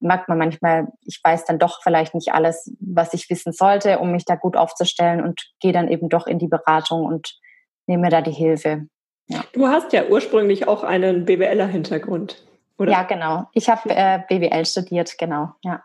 merkt 0.00 0.28
man 0.28 0.38
manchmal, 0.38 0.88
ich 1.06 1.18
weiß 1.22 1.46
dann 1.46 1.58
doch 1.58 1.80
vielleicht 1.82 2.14
nicht 2.14 2.32
alles, 2.32 2.70
was 2.78 3.14
ich 3.14 3.30
wissen 3.30 3.52
sollte, 3.52 3.98
um 3.98 4.12
mich 4.12 4.24
da 4.26 4.36
gut 4.36 4.56
aufzustellen 4.56 5.22
und 5.22 5.50
gehe 5.60 5.72
dann 5.72 5.88
eben 5.88 6.08
doch 6.08 6.26
in 6.26 6.38
die 6.38 6.48
Beratung 6.48 7.04
und 7.04 7.38
nehme 7.86 8.08
da 8.10 8.20
die 8.20 8.32
Hilfe. 8.32 8.86
Ja. 9.26 9.44
Du 9.52 9.66
hast 9.68 9.92
ja 9.92 10.06
ursprünglich 10.06 10.68
auch 10.68 10.82
einen 10.84 11.24
BWLer-Hintergrund, 11.24 12.44
oder? 12.78 12.92
Ja, 12.92 13.02
genau. 13.04 13.48
Ich 13.52 13.68
habe 13.68 13.90
äh, 13.90 14.20
BWL 14.28 14.66
studiert, 14.66 15.16
genau, 15.18 15.52
ja. 15.62 15.82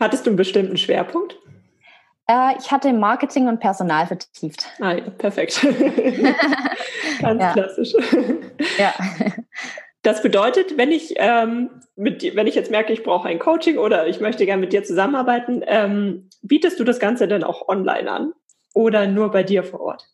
Hattest 0.00 0.26
du 0.26 0.30
einen 0.30 0.36
bestimmten 0.36 0.76
Schwerpunkt? 0.76 1.38
Äh, 2.28 2.58
ich 2.58 2.70
hatte 2.70 2.92
Marketing 2.92 3.48
und 3.48 3.60
Personal 3.60 4.06
vertieft. 4.06 4.66
Ah 4.80 4.92
ja, 4.92 5.10
perfekt. 5.10 5.60
Ganz 7.20 7.42
ja. 7.42 7.52
klassisch. 7.52 7.94
Ja. 8.78 8.94
Das 10.02 10.22
bedeutet, 10.22 10.78
wenn 10.78 10.92
ich, 10.92 11.14
ähm, 11.16 11.68
mit, 11.96 12.36
wenn 12.36 12.46
ich 12.46 12.54
jetzt 12.54 12.70
merke, 12.70 12.92
ich 12.92 13.02
brauche 13.02 13.26
ein 13.26 13.40
Coaching 13.40 13.76
oder 13.76 14.06
ich 14.06 14.20
möchte 14.20 14.46
gerne 14.46 14.60
mit 14.60 14.72
dir 14.72 14.84
zusammenarbeiten, 14.84 15.64
ähm, 15.66 16.30
bietest 16.42 16.78
du 16.78 16.84
das 16.84 17.00
Ganze 17.00 17.26
dann 17.26 17.42
auch 17.42 17.66
online 17.66 18.08
an 18.08 18.32
oder 18.72 19.08
nur 19.08 19.32
bei 19.32 19.42
dir 19.42 19.64
vor 19.64 19.80
Ort? 19.80 20.04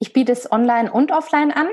Ich 0.00 0.12
biete 0.12 0.32
es 0.32 0.50
online 0.50 0.90
und 0.90 1.12
offline 1.12 1.52
an. 1.52 1.68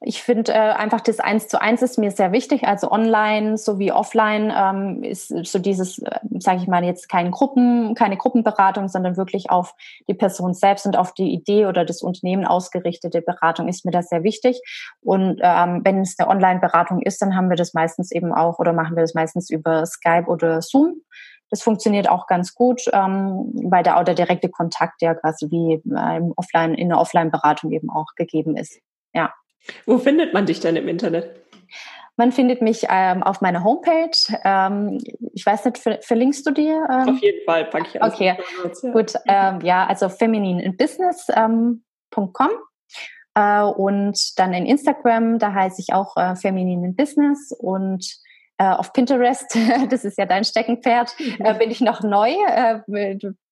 Ich 0.00 0.22
finde 0.22 0.52
äh, 0.52 0.56
einfach 0.56 1.00
das 1.00 1.20
Eins 1.20 1.48
zu 1.48 1.60
eins 1.60 1.82
ist 1.82 1.98
mir 1.98 2.12
sehr 2.12 2.30
wichtig. 2.30 2.64
Also 2.64 2.92
online 2.92 3.58
sowie 3.58 3.90
offline 3.90 4.52
ähm, 4.54 5.02
ist 5.02 5.28
so 5.28 5.58
dieses, 5.58 5.98
äh, 5.98 6.20
sage 6.38 6.60
ich 6.60 6.68
mal 6.68 6.84
jetzt 6.84 7.08
keine 7.08 7.30
Gruppen, 7.30 7.94
keine 7.94 8.16
Gruppenberatung, 8.16 8.88
sondern 8.88 9.16
wirklich 9.16 9.50
auf 9.50 9.74
die 10.06 10.14
Person 10.14 10.54
selbst 10.54 10.86
und 10.86 10.96
auf 10.96 11.12
die 11.12 11.32
Idee 11.32 11.66
oder 11.66 11.84
das 11.84 12.02
Unternehmen 12.02 12.44
ausgerichtete 12.44 13.20
Beratung 13.20 13.66
ist 13.66 13.84
mir 13.84 13.90
das 13.90 14.08
sehr 14.10 14.22
wichtig. 14.22 14.60
Und 15.00 15.40
ähm, 15.42 15.80
wenn 15.82 16.02
es 16.02 16.14
eine 16.18 16.28
Online-Beratung 16.28 17.00
ist, 17.00 17.20
dann 17.20 17.34
haben 17.34 17.48
wir 17.48 17.56
das 17.56 17.74
meistens 17.74 18.12
eben 18.12 18.32
auch 18.32 18.60
oder 18.60 18.72
machen 18.74 18.96
wir 18.96 19.02
das 19.02 19.14
meistens 19.14 19.50
über 19.50 19.86
Skype 19.86 20.26
oder 20.26 20.62
Zoom. 20.62 21.00
Das 21.50 21.62
funktioniert 21.62 22.08
auch 22.08 22.26
ganz 22.26 22.54
gut, 22.54 22.82
ähm, 22.92 23.52
weil 23.70 23.82
da 23.82 23.96
auch 23.96 24.04
der 24.04 24.14
direkte 24.14 24.48
Kontakt 24.48 25.02
ja 25.02 25.14
quasi 25.14 25.50
wie 25.50 25.74
äh, 25.74 26.16
im 26.16 26.32
Offline, 26.36 26.74
in 26.74 26.88
der 26.88 26.98
Offline-Beratung 26.98 27.72
eben 27.72 27.90
auch 27.90 28.14
gegeben 28.16 28.56
ist. 28.56 28.80
Ja. 29.14 29.32
Wo 29.84 29.98
findet 29.98 30.34
man 30.34 30.46
dich 30.46 30.60
denn 30.60 30.76
im 30.76 30.88
Internet? 30.88 31.42
Man 32.16 32.32
findet 32.32 32.62
mich 32.62 32.86
ähm, 32.88 33.22
auf 33.22 33.42
meiner 33.42 33.62
Homepage. 33.62 34.16
Ähm, 34.44 34.98
ich 35.34 35.44
weiß 35.44 35.66
nicht, 35.66 35.76
ver 35.78 35.98
verlinkst 36.00 36.46
du 36.46 36.50
dir? 36.50 36.88
Ähm? 36.90 37.10
Auf 37.10 37.20
jeden 37.20 37.44
Fall, 37.44 37.66
packe 37.66 37.88
ich 37.88 38.02
alles. 38.02 38.14
Okay, 38.14 38.38
Notes, 38.62 38.82
ja. 38.82 38.90
gut. 38.90 39.12
Ähm, 39.26 39.60
ja, 39.60 39.86
also 39.86 40.08
feminineinbusiness.com 40.08 42.48
ähm, 42.48 42.58
äh, 43.34 43.62
und 43.62 44.38
dann 44.38 44.54
in 44.54 44.64
Instagram, 44.64 45.38
da 45.38 45.52
heiße 45.52 45.82
ich 45.82 45.92
auch 45.92 46.16
äh, 46.16 46.34
Feminin 46.36 46.84
in 46.84 46.96
Business 46.96 47.52
und 47.52 48.18
äh, 48.58 48.70
auf 48.70 48.92
Pinterest, 48.92 49.56
das 49.90 50.04
ist 50.04 50.18
ja 50.18 50.26
dein 50.26 50.44
Steckenpferd, 50.44 51.14
äh, 51.38 51.54
bin 51.54 51.70
ich 51.70 51.80
noch 51.80 52.02
neu, 52.02 52.30
äh, 52.30 52.80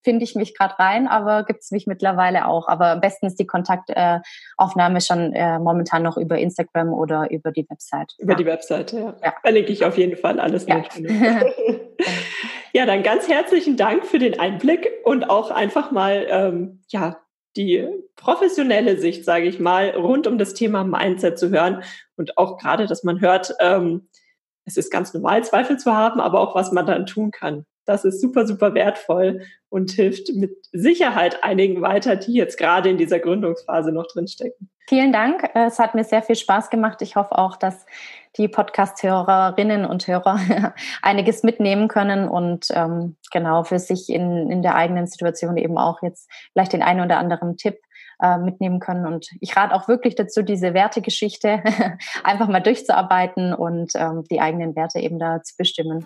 finde 0.03 0.25
ich 0.25 0.35
mich 0.35 0.57
gerade 0.57 0.79
rein, 0.79 1.09
aber 1.09 1.45
gibt 1.45 1.63
es 1.63 1.71
mich 1.71 1.87
mittlerweile 1.87 2.47
auch. 2.47 2.69
Aber 2.69 2.89
am 2.89 3.01
besten 3.01 3.27
ist 3.27 3.39
die 3.41 3.47
Kontaktaufnahme 3.47 5.01
schon 5.01 5.33
äh, 5.33 5.59
momentan 5.59 6.03
noch 6.03 6.17
über 6.17 6.39
Instagram 6.39 6.93
oder 6.93 7.31
über 7.31 7.53
die 7.53 7.67
Website. 7.69 8.15
Über 8.19 8.33
ja. 8.33 8.39
die 8.39 8.47
Webseite, 8.47 8.99
ja. 8.99 9.17
ja. 9.23 9.35
Verlinke 9.41 9.73
ich 9.73 9.85
auf 9.85 9.97
jeden 9.97 10.17
Fall 10.17 10.39
alles 10.39 10.67
ja. 10.67 10.77
mit. 10.77 11.11
ja, 12.73 12.87
dann 12.87 13.03
ganz 13.03 13.29
herzlichen 13.29 13.77
Dank 13.77 14.05
für 14.05 14.19
den 14.19 14.39
Einblick 14.39 14.91
und 15.05 15.29
auch 15.31 15.51
einfach 15.51 15.91
mal, 15.91 16.27
ähm, 16.29 16.83
ja, 16.89 17.17
die 17.57 17.87
professionelle 18.17 18.99
Sicht, 18.99 19.25
sage 19.25 19.47
ich 19.47 19.61
mal, 19.61 19.91
rund 19.91 20.27
um 20.27 20.39
das 20.39 20.55
Thema 20.55 20.83
Mindset 20.83 21.39
zu 21.39 21.51
hören 21.51 21.83
und 22.17 22.37
auch 22.37 22.59
gerade, 22.59 22.87
dass 22.87 23.05
man 23.05 23.21
hört, 23.21 23.55
ähm, 23.61 24.09
es 24.65 24.77
ist 24.77 24.91
ganz 24.91 25.13
normal, 25.15 25.45
Zweifel 25.45 25.79
zu 25.79 25.95
haben, 25.95 26.21
aber 26.21 26.41
auch 26.41 26.55
was 26.55 26.73
man 26.73 26.87
dann 26.87 27.07
tun 27.07 27.31
kann. 27.31 27.67
Das 27.87 28.05
ist 28.05 28.21
super, 28.21 28.47
super 28.47 28.75
wertvoll 28.75 29.43
und 29.69 29.91
hilft 29.91 30.31
mit 30.35 30.57
Sicherheit 30.73 31.45
einigen 31.45 31.83
weiter, 31.83 32.17
die 32.17 32.33
jetzt 32.33 32.57
gerade 32.57 32.89
in 32.89 32.97
dieser 32.97 33.19
Gründungsphase 33.19 33.93
noch 33.93 34.07
drinstecken. 34.07 34.71
Vielen 34.87 35.13
Dank. 35.13 35.49
Es 35.55 35.79
hat 35.79 35.95
mir 35.95 36.05
sehr 36.05 36.23
viel 36.23 36.37
Spaß 36.37 36.71
gemacht. 36.71 37.01
Ich 37.03 37.17
hoffe 37.17 37.39
auch, 37.39 37.57
dass 37.57 37.87
die 38.37 38.49
Podcast-Hörerinnen 38.49 39.85
und 39.85 40.07
Hörer 40.07 40.75
einiges 41.03 41.43
mitnehmen 41.43 41.89
können 41.89 42.29
und 42.29 42.67
ähm, 42.71 43.17
genau 43.33 43.65
für 43.65 43.79
sich 43.79 44.09
in, 44.09 44.51
in 44.51 44.63
der 44.63 44.75
eigenen 44.75 45.07
Situation 45.07 45.57
eben 45.57 45.79
auch 45.79 46.03
jetzt 46.03 46.31
vielleicht 46.53 46.73
den 46.73 46.83
einen 46.83 47.01
oder 47.01 47.19
anderen 47.19 47.57
Tipp 47.57 47.79
äh, 48.21 48.39
mitnehmen 48.39 48.81
können. 48.81 49.07
Und 49.07 49.29
ich 49.41 49.57
rate 49.57 49.75
auch 49.75 49.89
wirklich 49.89 50.15
dazu, 50.15 50.43
diese 50.43 50.75
Wertegeschichte 50.75 51.63
einfach 52.25 52.49
mal 52.49 52.61
durchzuarbeiten 52.61 53.55
und 53.55 53.93
ähm, 53.95 54.25
die 54.31 54.41
eigenen 54.41 54.77
Werte 54.77 55.01
eben 55.01 55.19
da 55.19 55.43
zu 55.43 55.55
bestimmen. 55.57 56.05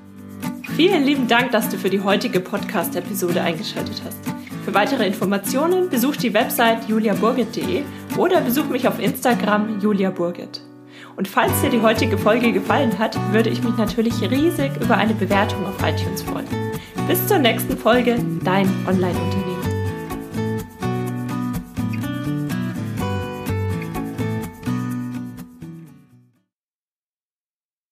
Vielen 0.77 1.05
lieben 1.05 1.29
Dank, 1.29 1.51
dass 1.51 1.69
du 1.69 1.77
für 1.77 1.91
die 1.91 2.01
heutige 2.01 2.41
Podcast-Episode 2.41 3.43
eingeschaltet 3.43 4.03
hast. 4.05 4.19
Für 4.65 4.75
weitere 4.75 5.07
Informationen 5.07 5.89
besuch 5.89 6.17
die 6.17 6.35
Website 6.35 6.89
juliaburgit.de 6.89 7.85
oder 8.19 8.43
besuch 8.43 8.67
mich 8.67 8.87
auf 8.87 9.01
Instagram 9.01 9.81
juliaburgit. 9.81 10.61
Und 11.17 11.27
falls 11.27 11.61
dir 11.63 11.71
die 11.71 11.81
heutige 11.81 12.19
Folge 12.19 12.53
gefallen 12.53 12.99
hat, 12.99 13.17
würde 13.33 13.51
ich 13.51 13.63
mich 13.63 13.77
natürlich 13.77 14.21
riesig 14.31 14.71
über 14.81 14.97
eine 14.97 15.15
Bewertung 15.15 15.67
auf 15.67 15.77
iTunes 15.83 16.23
freuen. 16.23 16.47
Bis 17.09 17.27
zur 17.27 17.39
nächsten 17.39 17.77
Folge, 17.77 18.19
dein 18.45 18.69
Online-Unternehmen. 18.87 19.58